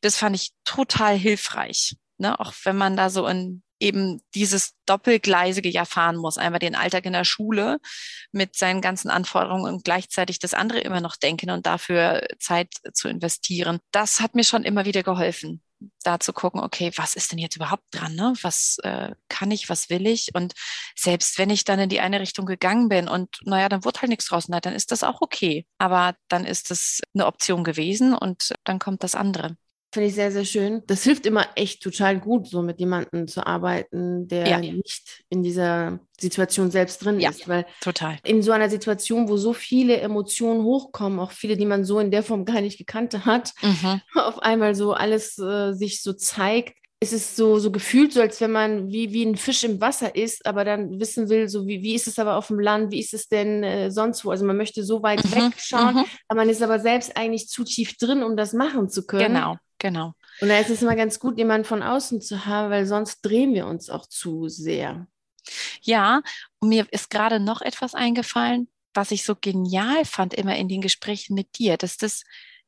das 0.00 0.16
fand 0.16 0.36
ich 0.36 0.52
total 0.64 1.16
hilfreich. 1.16 1.96
Ne? 2.16 2.38
Auch 2.40 2.54
wenn 2.64 2.76
man 2.76 2.96
da 2.96 3.10
so 3.10 3.26
in 3.26 3.62
eben 3.82 4.22
dieses 4.34 4.74
doppelgleisige 4.86 5.68
Jahr 5.68 5.86
fahren 5.86 6.16
muss. 6.16 6.38
Einmal 6.38 6.60
den 6.60 6.76
Alltag 6.76 7.04
in 7.04 7.12
der 7.12 7.24
Schule 7.24 7.78
mit 8.30 8.56
seinen 8.56 8.80
ganzen 8.80 9.10
Anforderungen 9.10 9.74
und 9.74 9.84
gleichzeitig 9.84 10.38
das 10.38 10.54
andere 10.54 10.80
immer 10.80 11.00
noch 11.00 11.16
denken 11.16 11.50
und 11.50 11.66
dafür 11.66 12.26
Zeit 12.38 12.72
zu 12.94 13.08
investieren. 13.08 13.80
Das 13.90 14.20
hat 14.20 14.34
mir 14.34 14.44
schon 14.44 14.64
immer 14.64 14.84
wieder 14.84 15.02
geholfen, 15.02 15.62
da 16.04 16.20
zu 16.20 16.32
gucken, 16.32 16.60
okay, 16.60 16.92
was 16.96 17.16
ist 17.16 17.32
denn 17.32 17.38
jetzt 17.38 17.56
überhaupt 17.56 17.82
dran? 17.90 18.14
Ne? 18.14 18.34
Was 18.42 18.78
äh, 18.84 19.10
kann 19.28 19.50
ich, 19.50 19.68
was 19.68 19.90
will 19.90 20.06
ich? 20.06 20.28
Und 20.34 20.54
selbst 20.96 21.38
wenn 21.38 21.50
ich 21.50 21.64
dann 21.64 21.80
in 21.80 21.88
die 21.88 22.00
eine 22.00 22.20
Richtung 22.20 22.46
gegangen 22.46 22.88
bin 22.88 23.08
und 23.08 23.28
naja, 23.44 23.68
dann 23.68 23.84
wurde 23.84 24.00
halt 24.00 24.10
nichts 24.10 24.26
draus, 24.26 24.46
dann 24.46 24.74
ist 24.74 24.92
das 24.92 25.02
auch 25.02 25.20
okay. 25.20 25.66
Aber 25.78 26.14
dann 26.28 26.44
ist 26.44 26.70
es 26.70 27.00
eine 27.14 27.26
Option 27.26 27.64
gewesen 27.64 28.14
und 28.14 28.52
dann 28.64 28.78
kommt 28.78 29.02
das 29.02 29.16
andere. 29.16 29.56
Finde 29.92 30.08
ich 30.08 30.14
sehr, 30.14 30.32
sehr 30.32 30.46
schön. 30.46 30.82
Das 30.86 31.02
hilft 31.02 31.26
immer 31.26 31.46
echt 31.54 31.82
total 31.82 32.18
gut, 32.18 32.48
so 32.48 32.62
mit 32.62 32.80
jemandem 32.80 33.28
zu 33.28 33.46
arbeiten, 33.46 34.26
der 34.26 34.48
ja. 34.48 34.58
nicht 34.58 35.22
in 35.28 35.42
dieser 35.42 36.00
Situation 36.18 36.70
selbst 36.70 37.04
drin 37.04 37.20
ja, 37.20 37.28
ist. 37.28 37.46
Weil 37.46 37.66
total. 37.82 38.16
in 38.24 38.42
so 38.42 38.52
einer 38.52 38.70
Situation, 38.70 39.28
wo 39.28 39.36
so 39.36 39.52
viele 39.52 39.98
Emotionen 39.98 40.62
hochkommen, 40.64 41.20
auch 41.20 41.32
viele, 41.32 41.58
die 41.58 41.66
man 41.66 41.84
so 41.84 41.98
in 41.98 42.10
der 42.10 42.22
Form 42.22 42.44
gar 42.46 42.62
nicht 42.62 42.78
gekannt 42.78 43.26
hat, 43.26 43.52
mhm. 43.60 44.00
auf 44.14 44.38
einmal 44.38 44.74
so 44.74 44.94
alles 44.94 45.38
äh, 45.38 45.74
sich 45.74 46.02
so 46.02 46.14
zeigt, 46.14 46.74
ist 47.02 47.12
es 47.12 47.36
so, 47.36 47.58
so 47.58 47.72
gefühlt, 47.72 48.12
so 48.12 48.20
als 48.20 48.40
wenn 48.40 48.52
man 48.52 48.92
wie, 48.92 49.12
wie 49.12 49.24
ein 49.26 49.36
Fisch 49.36 49.64
im 49.64 49.80
Wasser 49.80 50.14
ist, 50.14 50.46
aber 50.46 50.64
dann 50.64 51.00
wissen 51.00 51.28
will, 51.28 51.48
so 51.48 51.66
wie, 51.66 51.82
wie 51.82 51.96
ist 51.96 52.06
es 52.06 52.18
aber 52.18 52.36
auf 52.36 52.46
dem 52.46 52.60
Land, 52.60 52.92
wie 52.92 53.00
ist 53.00 53.12
es 53.12 53.28
denn 53.28 53.64
äh, 53.64 53.90
sonst 53.90 54.24
wo? 54.24 54.30
Also 54.30 54.46
man 54.46 54.56
möchte 54.56 54.84
so 54.84 55.02
weit 55.02 55.22
mhm, 55.24 55.34
wegschauen, 55.34 55.96
mhm. 55.96 56.04
aber 56.28 56.40
man 56.40 56.48
ist 56.48 56.62
aber 56.62 56.78
selbst 56.78 57.16
eigentlich 57.16 57.48
zu 57.48 57.64
tief 57.64 57.98
drin, 57.98 58.22
um 58.22 58.36
das 58.36 58.52
machen 58.52 58.88
zu 58.88 59.04
können. 59.04 59.34
Genau. 59.34 59.56
Genau. 59.82 60.14
Und 60.40 60.48
da 60.48 60.60
ist 60.60 60.70
es 60.70 60.80
immer 60.80 60.94
ganz 60.94 61.18
gut, 61.18 61.38
jemanden 61.38 61.64
von 61.64 61.82
außen 61.82 62.20
zu 62.20 62.46
haben, 62.46 62.70
weil 62.70 62.86
sonst 62.86 63.20
drehen 63.22 63.52
wir 63.52 63.66
uns 63.66 63.90
auch 63.90 64.06
zu 64.06 64.46
sehr. 64.46 65.08
Ja, 65.82 66.22
und 66.60 66.68
mir 66.68 66.86
ist 66.92 67.10
gerade 67.10 67.40
noch 67.40 67.62
etwas 67.62 67.92
eingefallen, 67.92 68.68
was 68.94 69.10
ich 69.10 69.24
so 69.24 69.34
genial 69.34 70.04
fand 70.04 70.34
immer 70.34 70.54
in 70.54 70.68
den 70.68 70.82
Gesprächen 70.82 71.34
mit 71.34 71.58
dir, 71.58 71.76
dass 71.78 71.96
das 71.96 72.22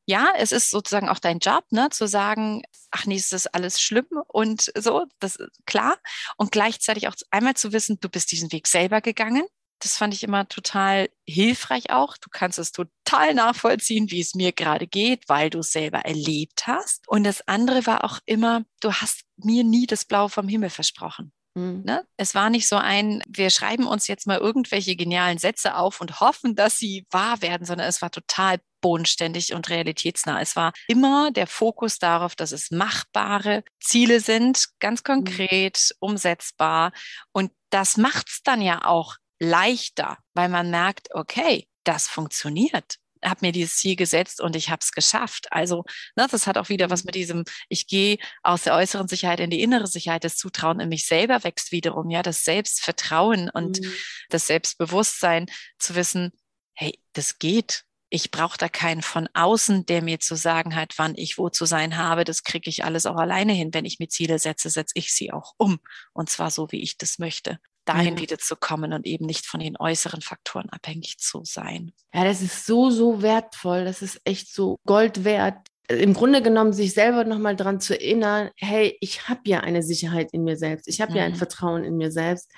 ja, 0.07 0.33
es 0.37 0.51
ist 0.51 0.71
sozusagen 0.71 1.07
auch 1.07 1.17
dein 1.17 1.39
Job, 1.39 1.63
ne, 1.71 1.89
zu 1.89 2.05
sagen, 2.05 2.61
ach 2.91 3.05
nee, 3.05 3.15
es 3.15 3.31
ist 3.31 3.55
alles 3.55 3.79
schlimm 3.81 4.05
und 4.27 4.71
so, 4.77 5.05
das 5.19 5.37
ist 5.37 5.65
klar. 5.65 5.97
Und 6.37 6.51
gleichzeitig 6.51 7.07
auch 7.07 7.15
einmal 7.31 7.55
zu 7.55 7.71
wissen, 7.71 7.97
du 8.01 8.09
bist 8.09 8.31
diesen 8.31 8.51
Weg 8.51 8.67
selber 8.67 8.99
gegangen 9.01 9.47
das 9.79 9.97
fand 9.97 10.13
ich 10.13 10.23
immer 10.23 10.47
total 10.47 11.09
hilfreich 11.27 11.89
auch. 11.89 12.17
Du 12.17 12.29
kannst 12.29 12.59
es 12.59 12.71
total 12.71 13.33
nachvollziehen, 13.33 14.09
wie 14.11 14.21
es 14.21 14.35
mir 14.35 14.51
gerade 14.51 14.87
geht, 14.87 15.27
weil 15.27 15.49
du 15.49 15.59
es 15.59 15.71
selber 15.71 15.99
erlebt 15.99 16.67
hast. 16.67 17.07
Und 17.07 17.23
das 17.23 17.47
andere 17.47 17.85
war 17.85 18.03
auch 18.03 18.19
immer, 18.25 18.63
du 18.81 18.93
hast 18.93 19.21
mir 19.37 19.63
nie 19.63 19.85
das 19.85 20.05
Blau 20.05 20.27
vom 20.27 20.47
Himmel 20.47 20.69
versprochen. 20.69 21.31
Mhm. 21.55 21.83
Ne? 21.85 22.05
Es 22.17 22.35
war 22.35 22.49
nicht 22.49 22.67
so 22.67 22.75
ein, 22.75 23.23
wir 23.27 23.49
schreiben 23.49 23.87
uns 23.87 24.07
jetzt 24.07 24.27
mal 24.27 24.37
irgendwelche 24.37 24.95
genialen 24.95 25.37
Sätze 25.37 25.75
auf 25.75 26.01
und 26.01 26.19
hoffen, 26.19 26.55
dass 26.55 26.77
sie 26.77 27.05
wahr 27.11 27.41
werden, 27.41 27.65
sondern 27.65 27.87
es 27.87 28.01
war 28.01 28.11
total 28.11 28.59
bodenständig 28.81 29.53
und 29.53 29.69
realitätsnah. 29.69 30.41
Es 30.41 30.55
war 30.55 30.73
immer 30.87 31.31
der 31.31 31.47
Fokus 31.47 31.97
darauf, 31.97 32.35
dass 32.35 32.51
es 32.51 32.71
machbare 32.71 33.63
Ziele 33.79 34.19
sind, 34.19 34.67
ganz 34.79 34.99
mhm. 35.01 35.05
konkret, 35.05 35.91
mhm. 35.91 36.09
umsetzbar. 36.09 36.91
Und 37.31 37.51
das 37.71 37.97
macht 37.97 38.29
es 38.29 38.41
dann 38.43 38.61
ja 38.61 38.85
auch 38.85 39.15
leichter, 39.39 40.17
weil 40.33 40.49
man 40.49 40.69
merkt, 40.69 41.09
okay, 41.13 41.67
das 41.83 42.07
funktioniert 42.07 42.97
habe 43.29 43.45
mir 43.45 43.51
dieses 43.51 43.77
Ziel 43.77 43.95
gesetzt 43.95 44.41
und 44.41 44.55
ich 44.55 44.69
habe 44.69 44.79
es 44.81 44.91
geschafft. 44.91 45.47
Also 45.51 45.83
ne, 46.15 46.27
das 46.29 46.47
hat 46.47 46.57
auch 46.57 46.69
wieder 46.69 46.89
was 46.89 47.03
mit 47.03 47.15
diesem, 47.15 47.43
ich 47.69 47.87
gehe 47.87 48.17
aus 48.43 48.63
der 48.63 48.75
äußeren 48.75 49.07
Sicherheit 49.07 49.39
in 49.39 49.49
die 49.49 49.61
innere 49.61 49.87
Sicherheit, 49.87 50.23
das 50.23 50.37
Zutrauen 50.37 50.79
in 50.79 50.89
mich 50.89 51.05
selber 51.05 51.43
wächst 51.43 51.71
wiederum, 51.71 52.09
ja, 52.09 52.21
das 52.21 52.43
Selbstvertrauen 52.43 53.49
und 53.49 53.81
mhm. 53.81 53.93
das 54.29 54.47
Selbstbewusstsein 54.47 55.47
zu 55.79 55.95
wissen, 55.95 56.31
hey, 56.73 56.99
das 57.13 57.39
geht. 57.39 57.83
Ich 58.09 58.31
brauche 58.31 58.57
da 58.57 58.69
keinen 58.69 59.01
von 59.01 59.27
außen, 59.33 59.87
der 59.87 60.01
mir 60.01 60.19
zu 60.19 60.35
sagen 60.35 60.75
hat, 60.75 60.93
wann 60.97 61.15
ich 61.15 61.37
wo 61.37 61.49
zu 61.49 61.65
sein 61.65 61.97
habe. 61.97 62.23
Das 62.23 62.43
kriege 62.43 62.69
ich 62.69 62.85
alles 62.85 63.07
auch 63.07 63.17
alleine 63.17 63.51
hin. 63.51 63.73
Wenn 63.73 63.83
ich 63.83 63.99
mir 63.99 64.07
Ziele 64.07 64.39
setze, 64.39 64.69
setze 64.69 64.93
ich 64.95 65.11
sie 65.11 65.33
auch 65.33 65.53
um. 65.57 65.79
Und 66.13 66.29
zwar 66.29 66.51
so, 66.51 66.71
wie 66.71 66.81
ich 66.81 66.97
das 66.97 67.17
möchte 67.17 67.59
dahin 67.85 68.15
ja. 68.15 68.21
wieder 68.21 68.37
zu 68.37 68.55
kommen 68.55 68.93
und 68.93 69.05
eben 69.05 69.25
nicht 69.25 69.45
von 69.45 69.59
den 69.59 69.77
äußeren 69.77 70.21
Faktoren 70.21 70.69
abhängig 70.69 71.17
zu 71.19 71.41
sein. 71.43 71.91
Ja, 72.13 72.23
das 72.23 72.41
ist 72.41 72.65
so, 72.65 72.89
so 72.89 73.21
wertvoll. 73.21 73.85
Das 73.85 74.01
ist 74.01 74.19
echt 74.25 74.53
so 74.53 74.79
Gold 74.85 75.23
wert. 75.23 75.57
Im 75.87 76.13
Grunde 76.13 76.41
genommen, 76.41 76.73
sich 76.73 76.93
selber 76.93 77.25
nochmal 77.25 77.55
daran 77.55 77.79
zu 77.79 77.93
erinnern, 77.93 78.49
hey, 78.57 78.97
ich 79.01 79.29
habe 79.29 79.41
ja 79.45 79.59
eine 79.59 79.83
Sicherheit 79.83 80.33
in 80.33 80.43
mir 80.43 80.57
selbst. 80.57 80.87
Ich 80.87 80.99
habe 80.99 81.11
mhm. 81.11 81.17
ja 81.17 81.23
ein 81.25 81.33
mhm. 81.33 81.37
Vertrauen 81.37 81.83
in 81.83 81.97
mir 81.97 82.11
selbst. 82.11 82.51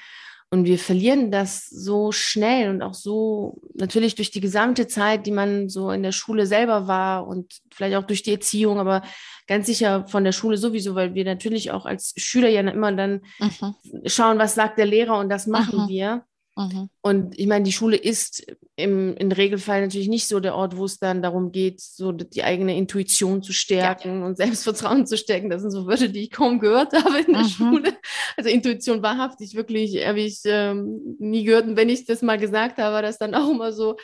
Und 0.50 0.64
wir 0.64 0.80
verlieren 0.80 1.30
das 1.30 1.66
so 1.66 2.14
schnell 2.14 2.70
und 2.70 2.82
auch 2.82 2.94
so 2.94 3.60
natürlich 3.74 4.16
durch 4.16 4.32
die 4.32 4.40
gesamte 4.40 4.88
Zeit, 4.88 5.26
die 5.26 5.32
man 5.32 5.68
so 5.68 5.92
in 5.92 6.04
der 6.04 6.14
Schule 6.14 6.46
selber 6.46 6.88
war 6.88 7.28
und 7.28 7.60
vielleicht 7.74 7.98
auch 7.98 8.08
durch 8.08 8.24
die 8.24 8.32
Erziehung, 8.32 8.80
aber 8.80 9.02
ganz 9.46 9.66
sicher 9.66 10.08
von 10.08 10.24
der 10.24 10.32
Schule 10.32 10.56
sowieso, 10.56 10.96
weil 10.96 11.14
wir 11.16 11.26
natürlich 11.26 11.72
auch 11.72 11.86
als 11.86 12.14
Schüler 12.16 12.48
ja 12.48 12.62
immer 12.62 12.94
dann 12.94 13.22
mhm. 13.40 13.76
schauen, 14.06 14.40
was 14.40 14.56
sagt 14.56 14.78
der 14.78 14.86
Lehrer 14.86 15.20
und 15.20 15.28
das 15.28 15.48
machen 15.48 15.84
mhm. 15.84 15.90
wir. 15.90 16.26
Mhm. 16.58 16.90
Und 17.02 17.40
ich 17.40 17.46
meine, 17.46 17.64
die 17.64 17.72
Schule 17.72 17.96
ist 17.96 18.46
im, 18.76 19.16
im 19.16 19.32
Regelfall 19.32 19.82
natürlich 19.82 20.08
nicht 20.08 20.28
so 20.28 20.40
der 20.40 20.56
Ort, 20.56 20.76
wo 20.76 20.86
es 20.86 20.98
dann 20.98 21.22
darum 21.22 21.52
geht, 21.52 21.80
so 21.80 22.12
die 22.12 22.44
eigene 22.44 22.76
Intuition 22.76 23.44
zu 23.44 23.54
stärken 23.54 24.22
ja. 24.22 24.26
und 24.26 24.38
Selbstvertrauen 24.38 25.06
zu 25.06 25.18
stärken. 25.18 25.52
Das 25.52 25.62
sind 25.62 25.72
so 25.72 25.86
Wörter, 25.86 26.08
die 26.08 26.24
ich 26.24 26.32
kaum 26.32 26.60
gehört 26.60 26.94
habe 26.94 27.20
in 27.20 27.34
der 27.34 27.44
mhm. 27.44 27.50
Schule. 27.50 27.94
Also 28.36 28.50
Intuition 28.50 29.04
wahrhaftig 29.04 29.54
wirklich 29.54 30.06
habe 30.06 30.20
ich 30.20 30.42
ähm, 30.46 31.18
nie 31.20 31.44
gehört. 31.44 31.68
Und 31.68 31.78
wenn 31.78 31.90
ich 31.90 32.06
das 32.06 32.24
mal 32.24 32.40
gesagt 32.40 32.80
habe, 32.80 32.96
war 32.96 33.02
das 33.04 33.20
dann 33.20 33.36
auch 33.36 33.52
immer 33.52 33.72
so, 33.72 33.96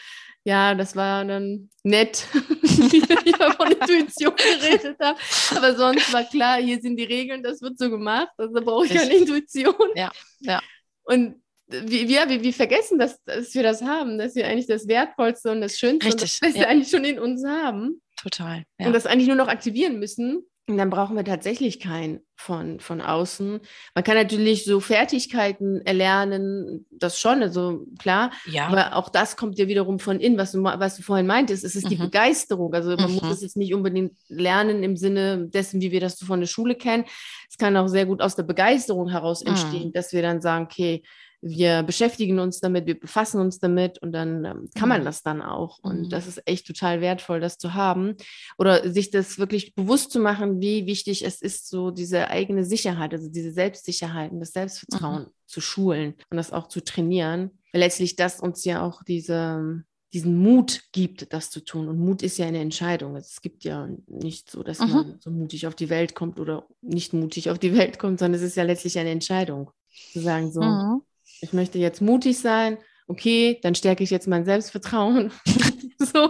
ja, 0.46 0.76
das 0.76 0.96
war 0.96 1.26
dann 1.26 1.70
nett, 1.84 2.28
wie 2.62 2.98
ich 2.98 3.36
von 3.36 3.72
Intuition 3.72 4.34
geredet 4.36 4.98
habe. 5.02 5.18
Aber 5.56 5.76
sonst 5.76 6.14
war 6.14 6.24
klar, 6.24 6.58
hier 6.62 6.80
sind 6.82 6.98
die 6.98 7.06
Regeln, 7.06 7.42
das 7.42 7.62
wird 7.62 7.80
so 7.80 7.90
gemacht. 7.90 8.30
Also 8.38 8.54
brauche 8.62 8.86
ich 8.86 8.94
keine 8.94 9.16
Intuition. 9.16 9.74
Ja, 9.96 10.12
ja. 10.42 10.62
Und 11.04 11.43
wir, 11.68 12.08
wir, 12.08 12.44
wir 12.44 12.54
vergessen, 12.54 13.00
dass, 13.00 13.24
dass 13.24 13.54
wir 13.54 13.64
das 13.64 13.82
haben, 13.82 14.18
dass 14.18 14.36
wir 14.36 14.48
eigentlich 14.48 14.68
das 14.68 14.88
Wertvollste 14.88 15.52
und 15.52 15.62
das 15.62 15.78
Schönste 15.78 16.08
Richtig, 16.08 16.40
und 16.42 16.50
das 16.50 16.62
ja. 16.62 16.68
eigentlich 16.68 16.90
schon 16.90 17.06
in 17.06 17.20
uns 17.20 17.46
haben. 17.46 18.02
Total. 18.22 18.64
Ja. 18.80 18.88
Und 18.88 18.94
das 18.94 19.06
eigentlich 19.06 19.28
nur 19.28 19.38
noch 19.38 19.48
aktivieren 19.48 20.00
müssen. 20.00 20.44
Und 20.66 20.78
dann 20.78 20.90
brauchen 20.90 21.18
wir 21.18 21.26
tatsächlich 21.26 21.82
keinen 21.82 22.22
von, 22.38 22.80
von 22.80 23.02
außen. 23.02 23.60
Man 23.96 24.04
kann 24.06 24.16
natürlich 24.16 24.64
so 24.64 24.80
Fertigkeiten 24.80 25.82
erlernen, 25.86 26.86
das 26.90 27.20
schon, 27.20 27.44
also 27.44 27.86
klar. 28.00 28.32
Ja. 28.46 28.68
Aber 28.68 28.96
auch 28.96 29.10
das 29.10 29.36
kommt 29.36 29.60
ja 29.60 29.68
wiederum 29.68 30.00
von 30.00 30.22
innen, 30.22 30.38
was 30.38 30.54
du, 30.54 30.64
was 30.64 30.96
du 30.96 31.02
vorhin 31.02 31.28
meintest. 31.28 31.66
Es 31.66 31.76
ist 31.76 31.86
mhm. 31.86 31.90
die 31.90 31.96
Begeisterung. 31.98 32.74
Also 32.74 32.96
man 32.96 33.12
mhm. 33.12 33.16
muss 33.16 33.30
es 33.30 33.42
jetzt 33.42 33.58
nicht 33.58 33.74
unbedingt 33.74 34.14
lernen 34.30 34.84
im 34.84 34.96
Sinne 34.96 35.50
dessen, 35.50 35.82
wie 35.82 35.92
wir 35.92 36.00
das 36.00 36.18
so 36.18 36.26
von 36.26 36.40
der 36.40 36.48
Schule 36.48 36.76
kennen. 36.76 37.04
Es 37.50 37.58
kann 37.58 37.76
auch 37.76 37.88
sehr 37.88 38.06
gut 38.06 38.22
aus 38.22 38.38
der 38.38 38.44
Begeisterung 38.44 39.10
heraus 39.10 39.42
entstehen, 39.42 39.88
mhm. 39.88 39.94
dass 39.94 40.14
wir 40.14 40.22
dann 40.22 40.42
sagen, 40.42 40.64
okay, 40.72 41.04
wir 41.46 41.84
beschäftigen 41.84 42.40
uns 42.40 42.62
damit, 42.62 42.86
wir 42.86 42.98
befassen 42.98 43.42
uns 43.42 43.60
damit 43.60 44.00
und 44.00 44.14
dann 44.14 44.46
ähm, 44.46 44.70
kann 44.76 44.88
man 44.88 45.02
mhm. 45.02 45.06
das 45.06 45.24
dann 45.24 45.42
auch. 45.42 45.80
Und 45.80 46.04
mhm. 46.04 46.10
das 46.10 46.26
ist 46.26 46.42
echt 46.46 46.66
total 46.66 47.02
wertvoll, 47.02 47.42
das 47.42 47.58
zu 47.58 47.74
haben. 47.74 48.16
Oder 48.58 48.90
sich 48.90 49.12
das 49.12 49.38
wirklich 49.38 49.76
bewusst 49.76 50.12
zu 50.12 50.20
machen, 50.20 50.62
wie 50.62 50.86
wichtig 50.86 51.26
es 51.26 51.42
ist, 51.42 51.70
so 51.70 51.92
diese 51.92 52.30
eigene 52.30 52.64
Sicherheit, 52.64 53.14
also 53.14 53.30
diese 53.30 53.52
Selbstsicherheit 53.52 54.32
und 54.32 54.40
das 54.40 54.54
Selbstvertrauen 54.54 55.24
mhm. 55.24 55.32
zu 55.46 55.60
schulen 55.60 56.14
und 56.30 56.38
das 56.38 56.54
auch 56.54 56.68
zu 56.68 56.82
trainieren. 56.82 57.52
Weil 57.74 57.82
letztlich 57.82 58.16
das 58.16 58.40
uns 58.40 58.64
ja 58.64 58.82
auch 58.82 59.04
diese, 59.04 59.84
diesen 60.14 60.38
Mut 60.38 60.84
gibt, 60.94 61.34
das 61.34 61.50
zu 61.50 61.60
tun. 61.60 61.90
Und 61.90 62.00
Mut 62.00 62.24
ist 62.24 62.38
ja 62.38 62.46
eine 62.46 62.60
Entscheidung. 62.60 63.18
Es 63.18 63.42
gibt 63.42 63.66
ja 63.66 63.90
nicht 64.08 64.50
so, 64.50 64.64
dass 64.64 64.80
mhm. 64.80 64.90
man 64.90 65.20
so 65.20 65.30
mutig 65.30 65.68
auf 65.68 65.76
die 65.76 65.90
Welt 65.90 66.16
kommt 66.16 66.40
oder 66.40 66.68
nicht 66.82 67.12
mutig 67.12 67.50
auf 67.50 67.60
die 67.60 67.76
Welt 67.76 68.00
kommt, 68.00 68.20
sondern 68.20 68.40
es 68.40 68.48
ist 68.48 68.56
ja 68.56 68.64
letztlich 68.64 68.98
eine 68.98 69.12
Entscheidung. 69.12 69.72
Zu 70.14 70.22
sagen, 70.22 70.52
so, 70.52 70.62
mhm 70.62 71.02
ich 71.44 71.54
möchte 71.54 71.78
jetzt 71.78 72.02
mutig 72.02 72.40
sein, 72.40 72.78
okay, 73.08 73.60
dann 73.62 73.76
stärke 73.76 74.04
ich 74.04 74.10
jetzt 74.10 74.28
mein 74.28 74.46
Selbstvertrauen. 74.46 75.32
so, 76.00 76.30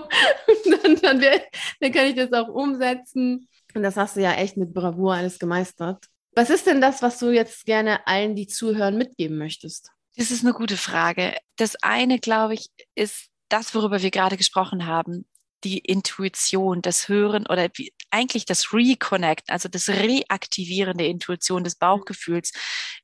dann, 0.81 0.95
dann, 1.01 1.21
wär, 1.21 1.41
dann 1.79 1.91
kann 1.91 2.07
ich 2.07 2.15
das 2.15 2.33
auch 2.33 2.49
umsetzen. 2.49 3.47
Und 3.75 3.83
das 3.83 3.95
hast 3.95 4.17
du 4.17 4.21
ja 4.21 4.33
echt 4.33 4.57
mit 4.57 4.73
Bravour 4.73 5.13
alles 5.13 5.39
gemeistert. 5.39 6.05
Was 6.35 6.49
ist 6.49 6.65
denn 6.65 6.81
das, 6.81 7.01
was 7.03 7.19
du 7.19 7.29
jetzt 7.29 7.65
gerne 7.65 8.05
allen, 8.07 8.35
die 8.35 8.47
zuhören, 8.47 8.97
mitgeben 8.97 9.37
möchtest? 9.37 9.91
Das 10.15 10.31
ist 10.31 10.43
eine 10.43 10.53
gute 10.53 10.77
Frage. 10.77 11.35
Das 11.57 11.75
eine, 11.83 12.19
glaube 12.19 12.55
ich, 12.55 12.67
ist 12.95 13.29
das, 13.49 13.75
worüber 13.75 14.01
wir 14.01 14.11
gerade 14.11 14.37
gesprochen 14.37 14.87
haben. 14.87 15.27
Die 15.63 15.77
Intuition, 15.77 16.81
das 16.81 17.07
Hören 17.07 17.45
oder 17.47 17.69
eigentlich 18.09 18.45
das 18.45 18.73
Reconnect, 18.73 19.49
also 19.49 19.69
das 19.69 19.89
Reaktivieren 19.89 20.97
der 20.97 21.07
Intuition, 21.07 21.63
des 21.63 21.75
Bauchgefühls, 21.75 22.51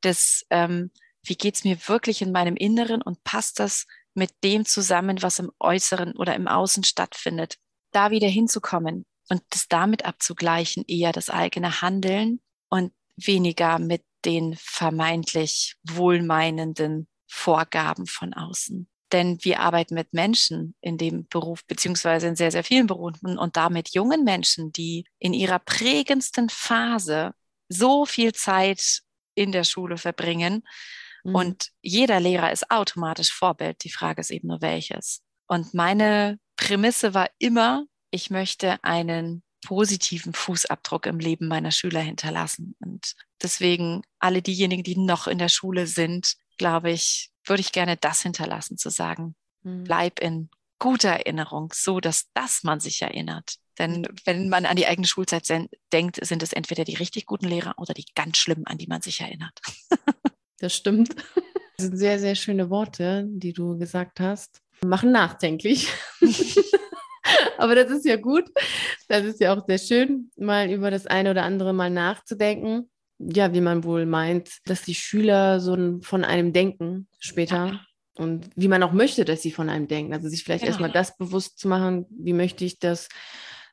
des 0.04 0.46
ähm, 0.50 0.92
wie 1.24 1.36
geht 1.36 1.56
es 1.56 1.64
mir 1.64 1.78
wirklich 1.88 2.22
in 2.22 2.32
meinem 2.32 2.56
Inneren 2.56 3.02
und 3.02 3.24
passt 3.24 3.60
das 3.60 3.86
mit 4.14 4.32
dem 4.44 4.66
zusammen, 4.66 5.22
was 5.22 5.40
im 5.40 5.52
Äußeren 5.60 6.16
oder 6.16 6.36
im 6.36 6.48
Außen 6.48 6.84
stattfindet. 6.84 7.58
Da 7.92 8.12
wieder 8.12 8.28
hinzukommen 8.28 9.06
und 9.30 9.42
das 9.50 9.68
damit 9.68 10.06
abzugleichen, 10.06 10.84
eher 10.88 11.12
das 11.12 11.30
eigene 11.30 11.82
Handeln 11.82 12.40
und 12.70 12.92
weniger 13.16 13.80
mit 13.80 14.04
den 14.26 14.56
vermeintlich 14.58 15.76
wohlmeinenden 15.88 17.08
Vorgaben 17.28 18.06
von 18.06 18.34
außen. 18.34 18.88
Denn 19.12 19.40
wir 19.42 19.60
arbeiten 19.62 19.96
mit 19.96 20.14
Menschen 20.14 20.76
in 20.82 20.98
dem 20.98 21.28
Beruf, 21.28 21.66
beziehungsweise 21.66 22.28
in 22.28 22.36
sehr, 22.36 22.52
sehr 22.52 22.64
vielen 22.64 22.86
Berufen 22.86 23.40
und 23.40 23.58
damit 23.58 23.90
jungen 23.90 24.24
Menschen, 24.24 24.72
die 24.72 25.06
in 25.18 25.34
ihrer 25.34 25.60
prägendsten 25.60 26.50
Phase 26.50 27.34
so 27.70 28.06
viel 28.06 28.34
Zeit 28.34 29.02
in 29.34 29.52
der 29.52 29.64
Schule 29.64 29.98
verbringen 29.98 30.64
Mhm. 31.24 31.36
Und 31.36 31.70
jeder 31.82 32.20
Lehrer 32.20 32.52
ist 32.52 32.70
automatisch 32.72 33.32
Vorbild. 33.32 33.84
Die 33.84 33.92
Frage 33.92 34.22
ist 34.22 34.32
eben 34.32 34.48
nur 34.48 34.62
welches. 34.62 35.22
Und 35.48 35.74
meine 35.74 36.40
Prämisse 36.56 37.14
war 37.14 37.30
immer, 37.40 37.86
ich 38.12 38.30
möchte 38.30 38.84
einen 38.84 39.44
positiven 39.66 40.34
Fußabdruck 40.34 41.06
im 41.06 41.20
Leben 41.20 41.48
meiner 41.48 41.72
Schüler 41.72 42.02
hinterlassen. 42.02 42.76
Und 42.80 43.14
deswegen 43.42 44.04
alle 44.20 44.42
diejenigen, 44.42 44.84
die 44.84 44.98
noch 44.98 45.28
in 45.28 45.38
der 45.38 45.50
Schule 45.50 45.88
sind, 45.88 46.36
glaube 46.58 46.92
ich, 46.92 47.32
würde 47.46 47.62
ich 47.62 47.72
gerne 47.72 47.98
das 47.98 48.22
hinterlassen, 48.22 48.78
zu 48.78 48.90
sagen, 48.90 49.36
mhm. 49.64 49.84
bleib 49.84 50.20
in 50.20 50.50
guter 50.78 51.10
Erinnerung, 51.10 51.74
so 51.74 52.00
dass 52.00 52.32
das 52.34 52.64
man 52.64 52.80
sich 52.80 53.02
erinnert. 53.02 53.56
Denn 53.78 54.02
mhm. 54.02 54.08
wenn 54.26 54.50
man 54.50 54.66
an 54.66 54.76
die 54.76 54.88
eigene 54.88 55.08
Schulzeit 55.08 55.48
denkt, 55.92 56.26
sind 56.26 56.44
es 56.44 56.54
entweder 56.54 56.84
die 56.84 56.96
richtig 56.96 57.26
guten 57.26 57.48
Lehrer 57.48 57.74
oder 57.78 57.94
die 57.94 58.06
ganz 58.16 58.38
schlimmen, 58.38 58.68
an 58.68 58.78
die 58.78 58.88
man 58.88 59.02
sich 59.02 59.22
erinnert. 59.22 59.60
Das 60.60 60.76
stimmt. 60.76 61.16
Das 61.78 61.88
sind 61.88 61.98
sehr, 61.98 62.20
sehr 62.20 62.36
schöne 62.36 62.70
Worte, 62.70 63.24
die 63.26 63.54
du 63.54 63.78
gesagt 63.78 64.20
hast. 64.20 64.60
Machen 64.86 65.14
nachdenklich. 65.14 65.88
Aber 67.58 67.74
das 67.74 67.90
ist 67.90 68.04
ja 68.04 68.18
gut. 68.18 68.50
Das 69.08 69.24
ist 69.24 69.40
ja 69.40 69.56
auch 69.56 69.66
sehr 69.66 69.78
schön, 69.78 70.30
mal 70.36 70.70
über 70.70 70.92
das 70.92 71.08
eine 71.08 71.32
oder 71.32 71.44
andere 71.44 71.72
mal 71.72 71.90
nachzudenken. 71.90 72.90
Ja, 73.18 73.54
wie 73.54 73.62
man 73.62 73.86
wohl 73.86 74.06
meint, 74.06 74.50
dass 74.66 74.82
die 74.82 74.94
Schüler 74.94 75.62
so 75.62 76.02
von 76.02 76.26
einem 76.26 76.52
denken 76.52 77.08
später 77.18 77.80
und 78.18 78.50
wie 78.58 78.68
man 78.68 78.84
auch 78.84 78.92
möchte, 78.92 79.24
dass 79.24 79.42
sie 79.42 79.52
von 79.52 79.70
einem 79.70 79.88
denken. 79.88 80.14
Also 80.14 80.28
sich 80.28 80.44
vielleicht 80.44 80.64
genau. 80.64 80.72
erstmal 80.72 80.92
das 80.92 81.16
bewusst 81.16 81.60
zu 81.60 81.70
machen, 81.70 82.08
wie 82.10 82.34
möchte 82.34 82.66
ich 82.66 82.80
das 82.80 83.08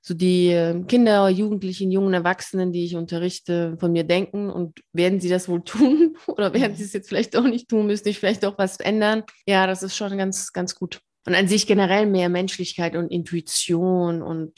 so 0.06 0.14
die 0.14 0.50
ähm, 0.50 0.86
Kinder, 0.86 1.28
Jugendlichen, 1.28 1.90
jungen 1.90 2.14
Erwachsenen, 2.14 2.72
die 2.72 2.84
ich 2.84 2.94
unterrichte, 2.94 3.76
von 3.80 3.90
mir 3.90 4.04
denken 4.04 4.50
und 4.50 4.78
werden 4.92 5.18
sie 5.18 5.28
das 5.28 5.48
wohl 5.48 5.64
tun 5.64 6.16
oder 6.28 6.54
werden 6.54 6.72
mhm. 6.72 6.76
sie 6.76 6.84
es 6.84 6.92
jetzt 6.92 7.08
vielleicht 7.08 7.36
auch 7.36 7.42
nicht 7.42 7.68
tun, 7.68 7.88
müsste 7.88 8.08
ich 8.08 8.20
vielleicht 8.20 8.44
auch 8.44 8.56
was 8.56 8.78
ändern. 8.78 9.24
Ja, 9.46 9.66
das 9.66 9.82
ist 9.82 9.96
schon 9.96 10.16
ganz, 10.16 10.52
ganz 10.52 10.76
gut. 10.76 11.00
Und 11.26 11.34
an 11.34 11.48
sich 11.48 11.66
generell 11.66 12.06
mehr 12.06 12.28
Menschlichkeit 12.28 12.94
und 12.94 13.10
Intuition 13.10 14.22
und 14.22 14.52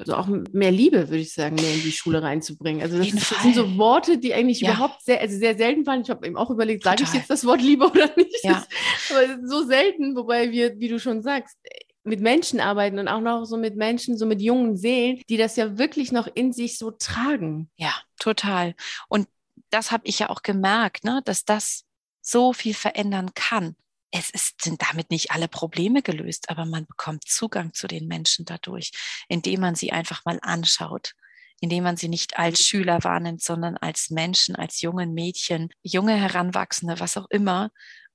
also 0.00 0.16
auch 0.16 0.28
mehr 0.52 0.70
Liebe, 0.70 1.08
würde 1.08 1.22
ich 1.22 1.32
sagen, 1.32 1.54
mehr 1.54 1.72
in 1.72 1.80
die 1.80 1.92
Schule 1.92 2.22
reinzubringen. 2.22 2.82
Also 2.82 2.98
das, 2.98 3.10
das 3.10 3.42
sind 3.42 3.54
so 3.54 3.78
Worte, 3.78 4.18
die 4.18 4.34
eigentlich 4.34 4.60
ja. 4.60 4.72
überhaupt 4.72 5.02
sehr, 5.02 5.18
also 5.22 5.38
sehr 5.38 5.56
selten 5.56 5.86
fallen. 5.86 6.02
Ich 6.02 6.10
habe 6.10 6.26
eben 6.26 6.36
auch 6.36 6.50
überlegt, 6.50 6.84
sage 6.84 7.04
ich 7.04 7.14
jetzt 7.14 7.30
das 7.30 7.46
Wort 7.46 7.62
Liebe 7.62 7.86
oder 7.86 8.10
nicht? 8.18 8.44
Ja. 8.44 8.66
aber 9.10 9.48
so 9.48 9.64
selten, 9.64 10.14
wobei 10.14 10.50
wir, 10.50 10.78
wie 10.78 10.88
du 10.88 11.00
schon 11.00 11.22
sagst, 11.22 11.56
mit 12.04 12.20
Menschen 12.20 12.60
arbeiten 12.60 12.98
und 12.98 13.08
auch 13.08 13.20
noch 13.20 13.44
so 13.44 13.56
mit 13.56 13.76
Menschen, 13.76 14.16
so 14.16 14.26
mit 14.26 14.40
jungen 14.40 14.76
Seelen, 14.76 15.20
die 15.28 15.36
das 15.36 15.56
ja 15.56 15.78
wirklich 15.78 16.12
noch 16.12 16.28
in 16.34 16.52
sich 16.52 16.78
so 16.78 16.90
tragen. 16.90 17.70
Ja, 17.76 17.94
total. 18.18 18.74
Und 19.08 19.28
das 19.70 19.90
habe 19.90 20.06
ich 20.06 20.18
ja 20.18 20.30
auch 20.30 20.42
gemerkt, 20.42 21.04
ne, 21.04 21.22
dass 21.24 21.44
das 21.44 21.84
so 22.20 22.52
viel 22.52 22.74
verändern 22.74 23.32
kann. 23.34 23.76
Es 24.10 24.30
ist, 24.30 24.62
sind 24.62 24.82
damit 24.82 25.10
nicht 25.10 25.30
alle 25.30 25.46
Probleme 25.46 26.02
gelöst, 26.02 26.50
aber 26.50 26.64
man 26.64 26.86
bekommt 26.86 27.28
Zugang 27.28 27.72
zu 27.72 27.86
den 27.86 28.08
Menschen 28.08 28.44
dadurch, 28.44 28.90
indem 29.28 29.60
man 29.60 29.74
sie 29.76 29.92
einfach 29.92 30.24
mal 30.24 30.38
anschaut, 30.42 31.12
indem 31.60 31.84
man 31.84 31.96
sie 31.96 32.08
nicht 32.08 32.38
als 32.38 32.66
Schüler 32.66 33.04
wahrnimmt, 33.04 33.42
sondern 33.42 33.76
als 33.76 34.10
Menschen, 34.10 34.56
als 34.56 34.80
jungen 34.80 35.14
Mädchen, 35.14 35.68
junge 35.82 36.16
Heranwachsende, 36.16 36.98
was 36.98 37.16
auch 37.16 37.28
immer, 37.30 37.70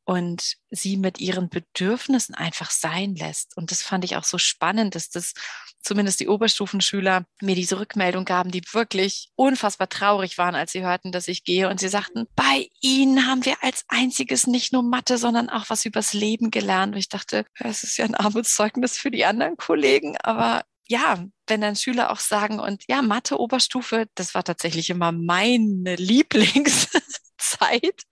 und 0.05 0.57
sie 0.69 0.97
mit 0.97 1.19
ihren 1.19 1.49
Bedürfnissen 1.49 2.35
einfach 2.35 2.69
sein 2.69 3.15
lässt. 3.15 3.57
Und 3.57 3.71
das 3.71 3.81
fand 3.81 4.05
ich 4.05 4.15
auch 4.15 4.23
so 4.23 4.37
spannend, 4.37 4.95
dass 4.95 5.09
das 5.09 5.33
zumindest 5.81 6.19
die 6.19 6.27
Oberstufenschüler 6.27 7.25
mir 7.41 7.55
diese 7.55 7.79
Rückmeldung 7.79 8.25
gaben, 8.25 8.51
die 8.51 8.63
wirklich 8.71 9.29
unfassbar 9.35 9.89
traurig 9.89 10.37
waren, 10.37 10.55
als 10.55 10.71
sie 10.71 10.83
hörten, 10.83 11.11
dass 11.11 11.27
ich 11.27 11.43
gehe. 11.43 11.69
Und 11.69 11.79
sie 11.79 11.89
sagten, 11.89 12.27
bei 12.35 12.69
Ihnen 12.81 13.27
haben 13.27 13.45
wir 13.45 13.55
als 13.61 13.83
einziges 13.87 14.47
nicht 14.47 14.73
nur 14.73 14.83
Mathe, 14.83 15.17
sondern 15.17 15.49
auch 15.49 15.65
was 15.69 15.85
übers 15.85 16.13
Leben 16.13 16.51
gelernt. 16.51 16.93
Und 16.93 16.99
ich 16.99 17.09
dachte, 17.09 17.45
es 17.59 17.83
ist 17.83 17.97
ja 17.97 18.05
ein 18.05 18.15
Armutszeugnis 18.15 18.97
für 18.97 19.11
die 19.11 19.25
anderen 19.25 19.57
Kollegen, 19.57 20.17
aber 20.23 20.63
ja, 20.87 21.25
wenn 21.47 21.61
dann 21.61 21.75
Schüler 21.75 22.11
auch 22.11 22.19
sagen, 22.19 22.59
und 22.59 22.83
ja, 22.87 23.01
Mathe 23.01 23.39
Oberstufe, 23.39 24.05
das 24.15 24.35
war 24.35 24.43
tatsächlich 24.43 24.91
immer 24.91 25.11
meine 25.11 25.95
Lieblingszeit, 25.99 28.03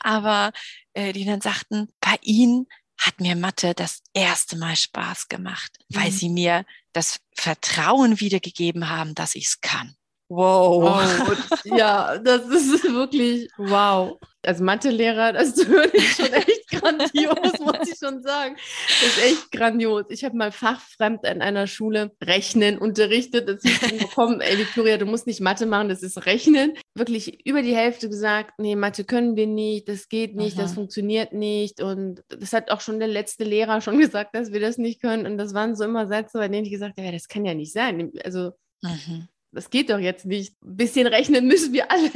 aber 0.00 0.50
äh, 0.96 1.12
die 1.12 1.24
dann 1.24 1.40
sagten, 1.40 1.88
bei 2.00 2.18
ihnen 2.22 2.66
hat 2.98 3.20
mir 3.20 3.36
Mathe 3.36 3.74
das 3.74 4.02
erste 4.14 4.56
Mal 4.56 4.74
Spaß 4.74 5.28
gemacht, 5.28 5.78
mhm. 5.88 5.96
weil 5.96 6.10
sie 6.10 6.30
mir 6.30 6.64
das 6.92 7.20
Vertrauen 7.34 8.20
wiedergegeben 8.20 8.88
haben, 8.88 9.14
dass 9.14 9.34
ich 9.34 9.46
es 9.46 9.60
kann. 9.60 9.94
Wow. 10.28 10.82
wow. 10.82 11.62
ja, 11.64 12.18
das 12.18 12.46
ist 12.48 12.82
wirklich 12.92 13.48
wow. 13.58 14.18
Als 14.44 14.60
Mathelehrer, 14.60 15.32
das 15.32 15.56
höre 15.66 15.92
ich 15.94 16.14
schon 16.14 16.32
echt 16.32 16.68
grandios, 16.68 17.58
muss 17.60 17.88
ich 17.88 17.98
schon 17.98 18.22
sagen. 18.22 18.56
Das 18.56 19.16
ist 19.16 19.24
echt 19.24 19.52
grandios. 19.52 20.04
Ich 20.08 20.24
habe 20.24 20.36
mal 20.36 20.50
fachfremd 20.50 21.24
an 21.26 21.42
einer 21.42 21.68
Schule 21.68 22.12
Rechnen 22.22 22.78
unterrichtet. 22.78 23.48
Das 23.48 23.60
dann, 23.62 24.08
komm, 24.14 24.40
ey, 24.40 24.58
Victoria, 24.58 24.98
du 24.98 25.06
musst 25.06 25.28
nicht 25.28 25.40
Mathe 25.40 25.66
machen, 25.66 25.88
das 25.88 26.02
ist 26.02 26.26
Rechnen. 26.26 26.74
Wirklich 26.94 27.46
über 27.46 27.62
die 27.62 27.74
Hälfte 27.74 28.08
gesagt, 28.08 28.58
nee, 28.58 28.74
Mathe 28.74 29.04
können 29.04 29.36
wir 29.36 29.46
nicht, 29.46 29.88
das 29.88 30.08
geht 30.08 30.34
nicht, 30.34 30.56
Aha. 30.56 30.62
das 30.62 30.74
funktioniert 30.74 31.32
nicht. 31.32 31.80
Und 31.80 32.22
das 32.28 32.52
hat 32.52 32.70
auch 32.72 32.80
schon 32.80 32.98
der 32.98 33.08
letzte 33.08 33.44
Lehrer 33.44 33.80
schon 33.80 33.98
gesagt, 33.98 34.34
dass 34.34 34.52
wir 34.52 34.60
das 34.60 34.76
nicht 34.76 35.00
können. 35.00 35.26
Und 35.26 35.38
das 35.38 35.54
waren 35.54 35.76
so 35.76 35.84
immer 35.84 36.08
Sätze, 36.08 36.38
bei 36.38 36.48
denen 36.48 36.64
ich 36.64 36.72
gesagt 36.72 36.98
habe, 36.98 37.06
ja, 37.06 37.12
das 37.12 37.28
kann 37.28 37.44
ja 37.44 37.54
nicht 37.54 37.72
sein. 37.72 38.10
Also, 38.24 38.52
mhm 38.82 39.28
das 39.52 39.70
geht 39.70 39.90
doch 39.90 39.98
jetzt 39.98 40.26
nicht. 40.26 40.54
Ein 40.62 40.76
bisschen 40.76 41.06
rechnen 41.06 41.46
müssen 41.46 41.72
wir 41.72 41.90
alle. 41.90 42.10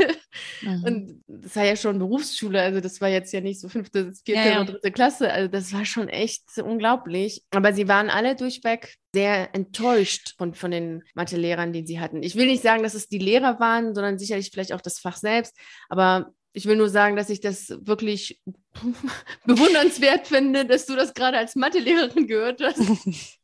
Mhm. 0.63 0.85
Und 0.85 1.25
das 1.27 1.57
war 1.57 1.65
ja 1.65 1.77
schon 1.77 1.99
Berufsschule, 1.99 2.61
also 2.61 2.81
das 2.81 3.01
war 3.01 3.09
jetzt 3.09 3.33
ja 3.33 3.41
nicht 3.41 3.61
so 3.61 3.69
fünfte, 3.69 4.13
vierte 4.25 4.41
ja, 4.41 4.51
ja. 4.51 4.61
oder 4.61 4.73
dritte 4.73 4.93
Klasse. 4.93 5.33
Also 5.33 5.49
das 5.49 5.73
war 5.73 5.85
schon 5.85 6.09
echt 6.09 6.45
unglaublich. 6.59 7.43
Aber 7.51 7.73
sie 7.73 7.89
waren 7.89 8.11
alle 8.11 8.37
durchweg 8.37 8.97
sehr 9.13 9.55
enttäuscht 9.55 10.35
von, 10.39 10.55
von 10.55 10.71
den 10.71 11.03
Mathe-Lehrern, 11.15 11.73
die 11.73 11.87
sie 11.87 11.99
hatten. 11.99 12.23
Ich 12.23 12.37
will 12.37 12.47
nicht 12.47 12.63
sagen, 12.63 12.83
dass 12.83 12.95
es 12.95 13.09
die 13.09 13.19
Lehrer 13.19 13.59
waren, 13.59 13.95
sondern 13.95 14.19
sicherlich 14.19 14.51
vielleicht 14.53 14.73
auch 14.73 14.81
das 14.81 14.99
Fach 14.99 15.17
selbst. 15.17 15.57
Aber 15.89 16.33
ich 16.53 16.67
will 16.67 16.77
nur 16.77 16.89
sagen, 16.89 17.17
dass 17.17 17.31
ich 17.31 17.41
das 17.41 17.71
wirklich 17.83 18.41
bewundernswert 19.45 20.27
finde, 20.27 20.65
dass 20.65 20.87
du 20.87 20.97
das 20.97 21.15
gerade 21.15 21.39
als 21.39 21.57
Mathelehrerin 21.57 22.27
gehört 22.27 22.63
hast. 22.63 22.81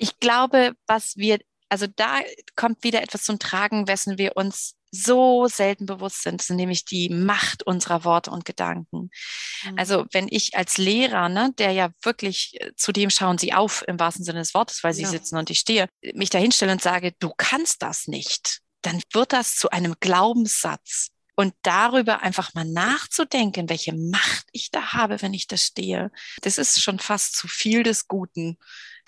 Ich 0.00 0.20
glaube, 0.20 0.74
was 0.86 1.16
wir, 1.16 1.40
also 1.68 1.86
da 1.86 2.20
kommt 2.56 2.82
wieder 2.82 3.02
etwas 3.02 3.22
zum 3.22 3.38
Tragen, 3.38 3.88
wessen 3.88 4.18
wir 4.18 4.36
uns 4.36 4.74
so 4.90 5.46
selten 5.48 5.86
bewusst 5.86 6.22
sind, 6.22 6.48
nämlich 6.50 6.84
die 6.84 7.10
Macht 7.10 7.62
unserer 7.62 8.04
Worte 8.04 8.30
und 8.30 8.44
Gedanken. 8.44 9.10
Mhm. 9.64 9.78
Also 9.78 10.06
wenn 10.12 10.28
ich 10.30 10.56
als 10.56 10.78
Lehrer, 10.78 11.28
ne, 11.28 11.52
der 11.58 11.72
ja 11.72 11.90
wirklich, 12.02 12.60
äh, 12.60 12.72
zu 12.74 12.92
dem 12.92 13.10
schauen 13.10 13.38
sie 13.38 13.52
auf 13.52 13.84
im 13.86 14.00
wahrsten 14.00 14.24
Sinne 14.24 14.38
des 14.38 14.54
Wortes, 14.54 14.82
weil 14.82 14.94
sie 14.94 15.02
ja. 15.02 15.08
sitzen 15.08 15.36
und 15.36 15.50
ich 15.50 15.58
stehe, 15.58 15.88
mich 16.14 16.30
da 16.30 16.38
hinstelle 16.38 16.72
und 16.72 16.82
sage, 16.82 17.12
du 17.18 17.32
kannst 17.36 17.82
das 17.82 18.06
nicht, 18.06 18.60
dann 18.82 19.02
wird 19.12 19.32
das 19.32 19.56
zu 19.56 19.70
einem 19.70 19.94
Glaubenssatz 20.00 21.08
und 21.38 21.54
darüber 21.62 22.22
einfach 22.22 22.54
mal 22.54 22.64
nachzudenken, 22.64 23.68
welche 23.68 23.92
Macht 23.94 24.46
ich 24.52 24.70
da 24.70 24.92
habe, 24.92 25.22
wenn 25.22 25.34
ich 25.34 25.46
da 25.46 25.56
stehe. 25.56 26.10
Das 26.42 26.58
ist 26.58 26.82
schon 26.82 26.98
fast 26.98 27.36
zu 27.36 27.46
viel 27.46 27.84
des 27.84 28.08
Guten. 28.08 28.58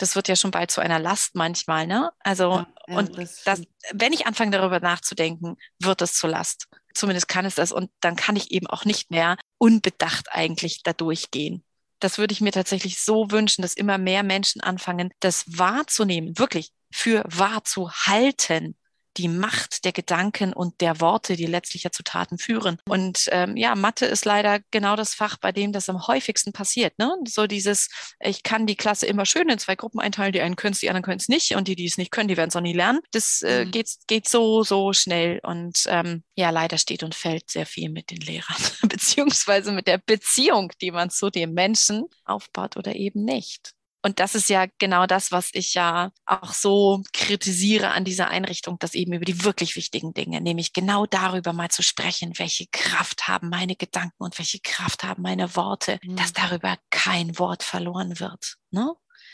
Das 0.01 0.15
wird 0.15 0.27
ja 0.27 0.35
schon 0.35 0.51
bald 0.51 0.71
zu 0.71 0.81
einer 0.81 0.99
Last 0.99 1.35
manchmal, 1.35 1.85
ne? 1.87 2.11
Also, 2.19 2.65
ja, 2.87 2.97
und 2.97 3.17
das, 3.17 3.43
das, 3.43 3.61
wenn 3.93 4.13
ich 4.13 4.25
anfange 4.25 4.51
darüber 4.51 4.79
nachzudenken, 4.79 5.57
wird 5.79 6.01
es 6.01 6.13
zur 6.13 6.29
Last. 6.29 6.67
Zumindest 6.93 7.27
kann 7.27 7.45
es 7.45 7.55
das. 7.55 7.71
Und 7.71 7.89
dann 8.01 8.15
kann 8.15 8.35
ich 8.35 8.51
eben 8.51 8.67
auch 8.67 8.85
nicht 8.85 9.11
mehr 9.11 9.37
unbedacht 9.57 10.27
eigentlich 10.31 10.83
da 10.83 10.93
durchgehen. 10.93 11.63
Das 11.99 12.17
würde 12.17 12.33
ich 12.33 12.41
mir 12.41 12.51
tatsächlich 12.51 12.99
so 12.99 13.29
wünschen, 13.29 13.61
dass 13.61 13.75
immer 13.75 13.97
mehr 13.97 14.23
Menschen 14.23 14.61
anfangen, 14.61 15.13
das 15.19 15.45
wahrzunehmen, 15.47 16.37
wirklich 16.39 16.71
für 16.91 17.23
wahr 17.27 17.63
zu 17.63 17.91
halten 17.91 18.75
die 19.17 19.27
Macht 19.27 19.85
der 19.85 19.91
Gedanken 19.91 20.53
und 20.53 20.81
der 20.81 21.01
Worte, 21.01 21.35
die 21.35 21.45
letztlich 21.45 21.83
ja 21.83 21.91
zu 21.91 22.03
Taten 22.03 22.37
führen. 22.37 22.77
Und 22.87 23.27
ähm, 23.31 23.57
ja, 23.57 23.75
Mathe 23.75 24.05
ist 24.05 24.25
leider 24.25 24.59
genau 24.71 24.95
das 24.95 25.13
Fach, 25.13 25.37
bei 25.37 25.51
dem 25.51 25.71
das 25.71 25.89
am 25.89 26.07
häufigsten 26.07 26.53
passiert. 26.53 26.97
Ne? 26.97 27.15
So 27.27 27.47
dieses, 27.47 27.89
ich 28.19 28.43
kann 28.43 28.65
die 28.65 28.75
Klasse 28.75 29.05
immer 29.05 29.25
schön 29.25 29.49
in 29.49 29.59
zwei 29.59 29.75
Gruppen 29.75 29.99
einteilen, 29.99 30.33
die 30.33 30.41
einen 30.41 30.55
können 30.55 30.73
es, 30.73 30.79
die 30.79 30.89
anderen 30.89 31.03
können 31.03 31.19
es 31.19 31.29
nicht 31.29 31.55
und 31.55 31.67
die, 31.67 31.75
die 31.75 31.85
es 31.85 31.97
nicht 31.97 32.11
können, 32.11 32.27
die 32.27 32.37
werden 32.37 32.49
es 32.49 32.55
auch 32.55 32.61
nie 32.61 32.73
lernen. 32.73 32.99
Das 33.11 33.41
äh, 33.41 33.65
mhm. 33.65 33.71
geht, 33.71 33.89
geht 34.07 34.27
so, 34.27 34.63
so 34.63 34.93
schnell 34.93 35.39
und 35.43 35.83
ähm, 35.87 36.23
ja, 36.35 36.49
leider 36.49 36.77
steht 36.77 37.03
und 37.03 37.15
fällt 37.15 37.49
sehr 37.49 37.65
viel 37.65 37.89
mit 37.89 38.11
den 38.11 38.21
Lehrern, 38.21 38.61
beziehungsweise 38.87 39.71
mit 39.71 39.87
der 39.87 39.97
Beziehung, 39.97 40.71
die 40.81 40.91
man 40.91 41.09
zu 41.09 41.29
dem 41.29 41.53
Menschen 41.53 42.05
aufbaut 42.25 42.77
oder 42.77 42.95
eben 42.95 43.23
nicht. 43.25 43.73
Und 44.01 44.19
das 44.19 44.35
ist 44.35 44.49
ja 44.49 44.65
genau 44.79 45.05
das, 45.05 45.31
was 45.31 45.49
ich 45.53 45.73
ja 45.73 46.11
auch 46.25 46.53
so 46.53 47.03
kritisiere 47.13 47.89
an 47.89 48.03
dieser 48.03 48.29
Einrichtung, 48.29 48.79
dass 48.79 48.93
eben 48.93 49.13
über 49.13 49.25
die 49.25 49.43
wirklich 49.43 49.75
wichtigen 49.75 50.13
Dinge, 50.13 50.41
nämlich 50.41 50.73
genau 50.73 51.05
darüber 51.05 51.53
mal 51.53 51.69
zu 51.69 51.83
sprechen, 51.83 52.33
welche 52.37 52.65
Kraft 52.71 53.27
haben 53.27 53.49
meine 53.49 53.75
Gedanken 53.75 54.23
und 54.23 54.37
welche 54.39 54.59
Kraft 54.59 55.03
haben 55.03 55.21
meine 55.21 55.55
Worte, 55.55 55.99
mhm. 56.03 56.15
dass 56.15 56.33
darüber 56.33 56.77
kein 56.89 57.37
Wort 57.37 57.63
verloren 57.63 58.19
wird. 58.19 58.57
Ne? 58.71 58.91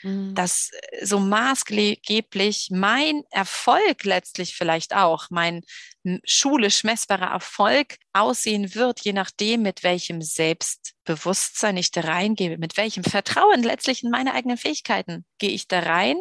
Mhm. 0.07 0.35
dass 0.35 0.71
äh, 0.71 1.05
so 1.05 1.19
maßgeblich 1.19 2.69
mein 2.71 3.23
Erfolg 3.29 4.05
letztlich 4.05 4.55
vielleicht 4.55 4.95
auch, 4.95 5.29
mein 5.29 5.61
schulisch 6.23 6.85
messbarer 6.85 7.31
Erfolg 7.31 7.97
aussehen 8.13 8.73
wird, 8.75 9.01
je 9.01 9.11
nachdem, 9.11 9.61
mit 9.61 9.83
welchem 9.83 10.21
Selbstbewusstsein 10.21 11.75
ich 11.75 11.91
da 11.91 12.01
reingehe, 12.01 12.57
mit 12.57 12.77
welchem 12.77 13.03
Vertrauen 13.03 13.61
letztlich 13.61 14.03
in 14.03 14.09
meine 14.09 14.33
eigenen 14.33 14.57
Fähigkeiten 14.57 15.25
gehe 15.37 15.49
ich 15.49 15.67
da 15.67 15.79
rein. 15.79 16.17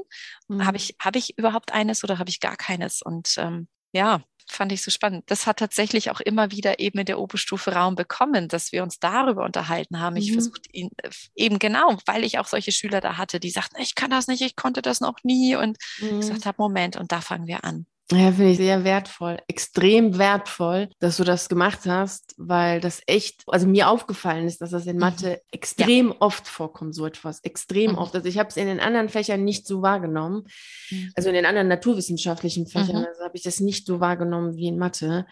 Mhm. 0.48 0.66
Habe 0.66 0.78
ich, 0.78 0.96
habe 0.98 1.18
ich 1.18 1.38
überhaupt 1.38 1.72
eines 1.72 2.02
oder 2.02 2.18
habe 2.18 2.30
ich 2.30 2.40
gar 2.40 2.56
keines? 2.56 3.00
Und 3.00 3.36
ähm, 3.38 3.68
ja, 3.92 4.22
fand 4.48 4.72
ich 4.72 4.82
so 4.82 4.90
spannend. 4.90 5.24
Das 5.26 5.46
hat 5.46 5.58
tatsächlich 5.58 6.10
auch 6.10 6.20
immer 6.20 6.50
wieder 6.50 6.78
eben 6.78 6.98
in 6.98 7.06
der 7.06 7.18
Oberstufe 7.18 7.72
Raum 7.72 7.94
bekommen, 7.94 8.48
dass 8.48 8.72
wir 8.72 8.82
uns 8.82 8.98
darüber 8.98 9.44
unterhalten 9.44 10.00
haben. 10.00 10.16
Ich 10.16 10.30
mhm. 10.30 10.34
versuchte 10.34 10.68
ihn 10.72 10.90
äh, 11.02 11.10
eben 11.34 11.58
genau, 11.58 11.96
weil 12.06 12.24
ich 12.24 12.38
auch 12.38 12.46
solche 12.46 12.72
Schüler 12.72 13.00
da 13.00 13.16
hatte, 13.16 13.40
die 13.40 13.50
sagten, 13.50 13.80
ich 13.80 13.94
kann 13.94 14.10
das 14.10 14.26
nicht, 14.26 14.42
ich 14.42 14.56
konnte 14.56 14.82
das 14.82 15.00
noch 15.00 15.22
nie. 15.22 15.56
Und 15.56 15.78
mhm. 16.00 16.08
ich 16.08 16.20
gesagt 16.20 16.46
habe, 16.46 16.56
Moment, 16.58 16.96
und 16.96 17.12
da 17.12 17.20
fangen 17.20 17.46
wir 17.46 17.64
an. 17.64 17.86
Ja, 18.12 18.30
finde 18.30 18.52
ich 18.52 18.58
sehr 18.58 18.84
wertvoll, 18.84 19.38
extrem 19.48 20.16
wertvoll, 20.16 20.88
dass 21.00 21.16
du 21.16 21.24
das 21.24 21.48
gemacht 21.48 21.80
hast, 21.86 22.34
weil 22.36 22.80
das 22.80 23.02
echt, 23.08 23.42
also 23.48 23.66
mir 23.66 23.88
aufgefallen 23.88 24.46
ist, 24.46 24.60
dass 24.60 24.70
das 24.70 24.86
in 24.86 24.98
Mathe 24.98 25.30
mhm. 25.30 25.36
extrem 25.50 26.08
ja. 26.10 26.16
oft 26.20 26.46
vorkommt, 26.46 26.94
so 26.94 27.04
etwas, 27.04 27.40
extrem 27.40 27.92
mhm. 27.92 27.98
oft. 27.98 28.14
Also 28.14 28.28
ich 28.28 28.38
habe 28.38 28.48
es 28.48 28.56
in 28.56 28.66
den 28.66 28.78
anderen 28.78 29.08
Fächern 29.08 29.42
nicht 29.42 29.66
so 29.66 29.82
wahrgenommen, 29.82 30.44
mhm. 30.90 31.10
also 31.16 31.30
in 31.30 31.34
den 31.34 31.46
anderen 31.46 31.66
naturwissenschaftlichen 31.66 32.68
Fächern, 32.68 33.00
mhm. 33.00 33.06
also 33.06 33.24
habe 33.24 33.36
ich 33.36 33.42
das 33.42 33.58
nicht 33.58 33.86
so 33.86 33.98
wahrgenommen 33.98 34.54
wie 34.54 34.68
in 34.68 34.78
Mathe, 34.78 35.26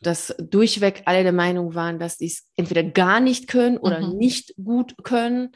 dass 0.00 0.34
durchweg 0.38 1.02
alle 1.04 1.22
der 1.22 1.32
Meinung 1.32 1.76
waren, 1.76 2.00
dass 2.00 2.18
die 2.18 2.26
es 2.26 2.48
entweder 2.56 2.82
gar 2.82 3.20
nicht 3.20 3.46
können 3.46 3.78
oder 3.78 4.00
mhm. 4.00 4.16
nicht 4.16 4.52
gut 4.56 4.96
können 5.04 5.52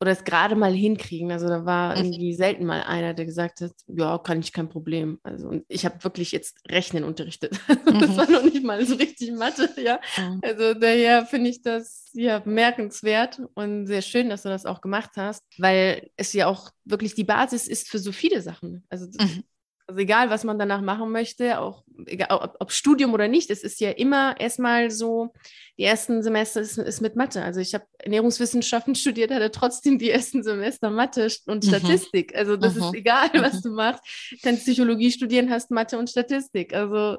oder 0.00 0.12
es 0.12 0.24
gerade 0.24 0.54
mal 0.54 0.72
hinkriegen. 0.72 1.32
Also 1.32 1.48
da 1.48 1.64
war 1.64 1.96
mhm. 1.96 2.04
irgendwie 2.04 2.34
selten 2.34 2.64
mal 2.64 2.82
einer, 2.82 3.14
der 3.14 3.26
gesagt 3.26 3.60
hat, 3.60 3.72
ja, 3.86 4.18
kann 4.18 4.40
ich 4.40 4.52
kein 4.52 4.68
Problem. 4.68 5.18
Also 5.22 5.48
und 5.48 5.64
ich 5.68 5.84
habe 5.84 6.02
wirklich 6.04 6.32
jetzt 6.32 6.58
Rechnen 6.68 7.04
unterrichtet. 7.04 7.58
Mhm. 7.88 8.00
das 8.00 8.16
war 8.16 8.30
noch 8.30 8.42
nicht 8.42 8.62
mal 8.62 8.84
so 8.84 8.96
richtig 8.96 9.32
Mathe, 9.32 9.70
ja. 9.80 9.98
Mhm. 10.18 10.40
Also 10.42 10.74
daher 10.74 11.24
finde 11.24 11.48
ich 11.48 11.62
das 11.62 12.10
ja 12.12 12.38
bemerkenswert 12.38 13.40
und 13.54 13.86
sehr 13.86 14.02
schön, 14.02 14.28
dass 14.28 14.42
du 14.42 14.48
das 14.48 14.66
auch 14.66 14.80
gemacht 14.80 15.12
hast, 15.16 15.42
weil 15.58 16.10
es 16.16 16.32
ja 16.32 16.48
auch 16.48 16.70
wirklich 16.84 17.14
die 17.14 17.24
Basis 17.24 17.66
ist 17.66 17.88
für 17.88 17.98
so 17.98 18.12
viele 18.12 18.42
Sachen. 18.42 18.84
Also 18.90 19.06
mhm. 19.06 19.44
Also 19.88 20.00
egal, 20.00 20.28
was 20.28 20.44
man 20.44 20.58
danach 20.58 20.82
machen 20.82 21.10
möchte, 21.10 21.58
auch 21.60 21.82
egal, 22.04 22.28
ob, 22.30 22.56
ob, 22.60 22.72
Studium 22.72 23.14
oder 23.14 23.26
nicht, 23.26 23.50
es 23.50 23.62
ist 23.62 23.80
ja 23.80 23.90
immer 23.90 24.38
erstmal 24.38 24.90
so, 24.90 25.32
die 25.78 25.84
ersten 25.84 26.22
Semester 26.22 26.60
ist, 26.60 26.76
ist 26.76 27.00
mit 27.00 27.16
Mathe. 27.16 27.42
Also 27.42 27.60
ich 27.60 27.72
habe 27.72 27.86
Ernährungswissenschaften 27.98 28.94
studiert, 28.96 29.30
hatte 29.30 29.50
trotzdem 29.50 29.98
die 29.98 30.10
ersten 30.10 30.42
Semester 30.42 30.90
Mathe 30.90 31.28
und 31.46 31.64
mhm. 31.64 31.68
Statistik. 31.68 32.36
Also 32.36 32.58
das 32.58 32.74
mhm. 32.74 32.82
ist 32.82 32.94
egal, 32.94 33.30
was 33.32 33.54
mhm. 33.54 33.62
du 33.62 33.70
machst. 33.70 34.02
Du 34.30 34.36
kannst 34.42 34.64
Psychologie 34.64 35.10
studieren, 35.10 35.48
hast 35.48 35.70
Mathe 35.70 35.98
und 35.98 36.10
Statistik. 36.10 36.74
Also 36.74 37.18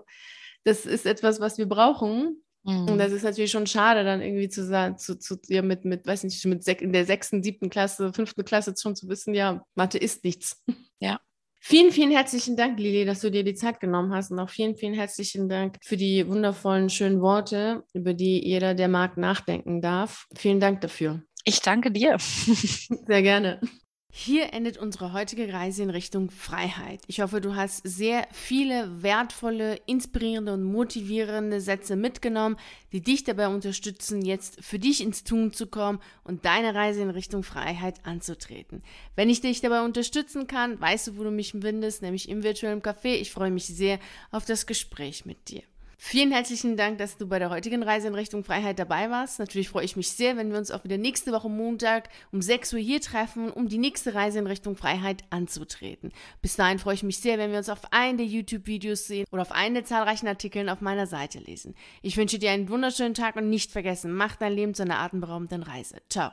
das 0.64 0.86
ist 0.86 1.08
etwas, 1.08 1.40
was 1.40 1.58
wir 1.58 1.68
brauchen. 1.68 2.44
Mhm. 2.64 2.88
Und 2.88 2.98
das 3.00 3.12
ist 3.12 3.24
natürlich 3.24 3.50
schon 3.50 3.66
schade, 3.66 4.04
dann 4.04 4.22
irgendwie 4.22 4.50
zu 4.50 4.64
sagen, 4.64 5.00
zu, 5.00 5.18
zu, 5.18 5.40
ja, 5.48 5.64
mit, 5.64 5.86
mit, 5.86 6.06
weiß 6.06 6.24
nicht, 6.24 6.46
mit 6.46 6.68
in 6.68 6.94
der 6.94 7.06
sechsten, 7.06 7.42
siebten 7.42 7.72
Klasse, 7.72 8.14
fünften 8.14 8.46
Klasse 8.46 8.76
schon 8.80 8.96
zu 8.96 9.10
wissen, 9.10 9.34
ja, 9.34 9.66
Mathe 9.74 9.98
ist 9.98 10.24
nichts. 10.24 10.62
Ja. 11.00 11.20
Vielen, 11.62 11.92
vielen 11.92 12.12
herzlichen 12.12 12.56
Dank, 12.56 12.80
Lili, 12.80 13.06
dass 13.06 13.20
du 13.20 13.30
dir 13.30 13.44
die 13.44 13.54
Zeit 13.54 13.80
genommen 13.80 14.14
hast 14.14 14.32
und 14.32 14.40
auch 14.40 14.50
vielen, 14.50 14.76
vielen 14.76 14.94
herzlichen 14.94 15.50
Dank 15.50 15.78
für 15.84 15.98
die 15.98 16.28
wundervollen, 16.28 16.90
schönen 16.90 17.22
Worte, 17.22 17.84
über 17.94 18.14
die 18.14 18.46
jeder, 18.46 18.74
der 18.74 18.88
mag, 18.88 19.18
nachdenken 19.18 19.82
darf. 19.82 20.26
Vielen 20.36 20.60
Dank 20.60 20.82
dafür. 20.82 21.22
Ich 21.44 21.62
danke 21.62 21.92
dir. 21.92 22.18
Sehr 22.20 23.22
gerne. 23.22 23.60
Hier 24.12 24.54
endet 24.54 24.80
unsere 24.80 25.14
heutige 25.14 25.54
Reise 25.54 25.84
in 25.84 25.92
Richtung 25.92 26.32
Freiheit. 26.32 27.02
Ich 27.06 27.22
hoffe, 27.22 27.42
du 27.42 27.56
hast 27.56 27.88
sehr 27.88 28.28
viele 28.32 29.04
wertvolle, 29.04 29.80
inspirierende 29.86 30.54
und 30.54 30.64
motivierende 30.64 31.62
Sätze 31.62 31.96
mitgenommen, 31.96 32.58
die 32.92 33.02
dich 33.02 33.24
dabei 33.24 33.48
unterstützen, 33.48 34.24
jetzt 34.26 34.64
für 34.66 34.80
dich 34.80 35.02
ins 35.02 35.24
Tun 35.24 35.54
zu 35.54 35.68
kommen 35.68 36.00
und 36.24 36.44
deine 36.44 36.74
Reise 36.74 37.04
in 37.04 37.12
Richtung 37.12 37.44
Freiheit 37.44 38.04
anzutreten. 38.04 38.82
Wenn 39.16 39.30
ich 39.30 39.42
dich 39.42 39.62
dabei 39.62 39.82
unterstützen 39.82 40.48
kann, 40.48 40.82
weißt 40.82 41.08
du, 41.08 41.18
wo 41.18 41.24
du 41.24 41.32
mich 41.32 41.52
findest, 41.52 42.02
nämlich 42.02 42.30
im 42.30 42.42
virtuellen 42.42 42.82
Café. 42.82 43.14
Ich 43.14 43.32
freue 43.32 43.52
mich 43.52 43.68
sehr 43.68 44.00
auf 44.32 44.44
das 44.44 44.66
Gespräch 44.66 45.26
mit 45.26 45.50
dir. 45.50 45.62
Vielen 46.02 46.32
herzlichen 46.32 46.78
Dank, 46.78 46.98
dass 46.98 47.18
du 47.18 47.28
bei 47.28 47.40
der 47.40 47.50
heutigen 47.50 47.84
Reise 47.84 48.08
in 48.08 48.16
Richtung 48.16 48.46
Freiheit 48.46 48.80
dabei 48.80 49.10
warst. 49.10 49.38
Natürlich 49.38 49.68
freue 49.68 49.84
ich 49.84 49.98
mich 49.98 50.10
sehr, 50.10 50.38
wenn 50.38 50.50
wir 50.50 50.58
uns 50.58 50.72
auch 50.72 50.86
wieder 50.86 50.98
nächste 50.98 51.34
Woche 51.34 51.50
Montag 51.50 52.08
um 52.32 52.42
6 52.42 52.74
Uhr 52.74 52.80
hier 52.80 53.02
treffen, 53.02 53.52
um 53.52 53.68
die 53.68 53.78
nächste 53.78 54.16
Reise 54.16 54.40
in 54.40 54.48
Richtung 54.48 54.78
Freiheit 54.78 55.26
anzutreten. 55.30 56.14
Bis 56.42 56.56
dahin 56.56 56.80
freue 56.80 56.94
ich 56.94 57.04
mich 57.04 57.18
sehr, 57.18 57.38
wenn 57.38 57.52
wir 57.52 57.58
uns 57.58 57.68
auf 57.68 57.92
einen 57.92 58.18
der 58.18 58.28
YouTube-Videos 58.28 59.08
sehen 59.08 59.26
oder 59.30 59.42
auf 59.42 59.52
einen 59.52 59.76
der 59.76 59.84
zahlreichen 59.84 60.30
Artikeln 60.30 60.70
auf 60.70 60.80
meiner 60.80 61.06
Seite 61.06 61.40
lesen. 61.40 61.76
Ich 62.02 62.16
wünsche 62.16 62.40
dir 62.40 62.52
einen 62.52 62.70
wunderschönen 62.70 63.14
Tag 63.14 63.36
und 63.36 63.50
nicht 63.50 63.70
vergessen, 63.70 64.14
mach 64.14 64.38
dein 64.38 64.54
Leben 64.54 64.74
zu 64.74 64.84
einer 64.84 65.00
atemberaubenden 65.00 65.64
Reise. 65.64 65.98
Ciao. 66.10 66.28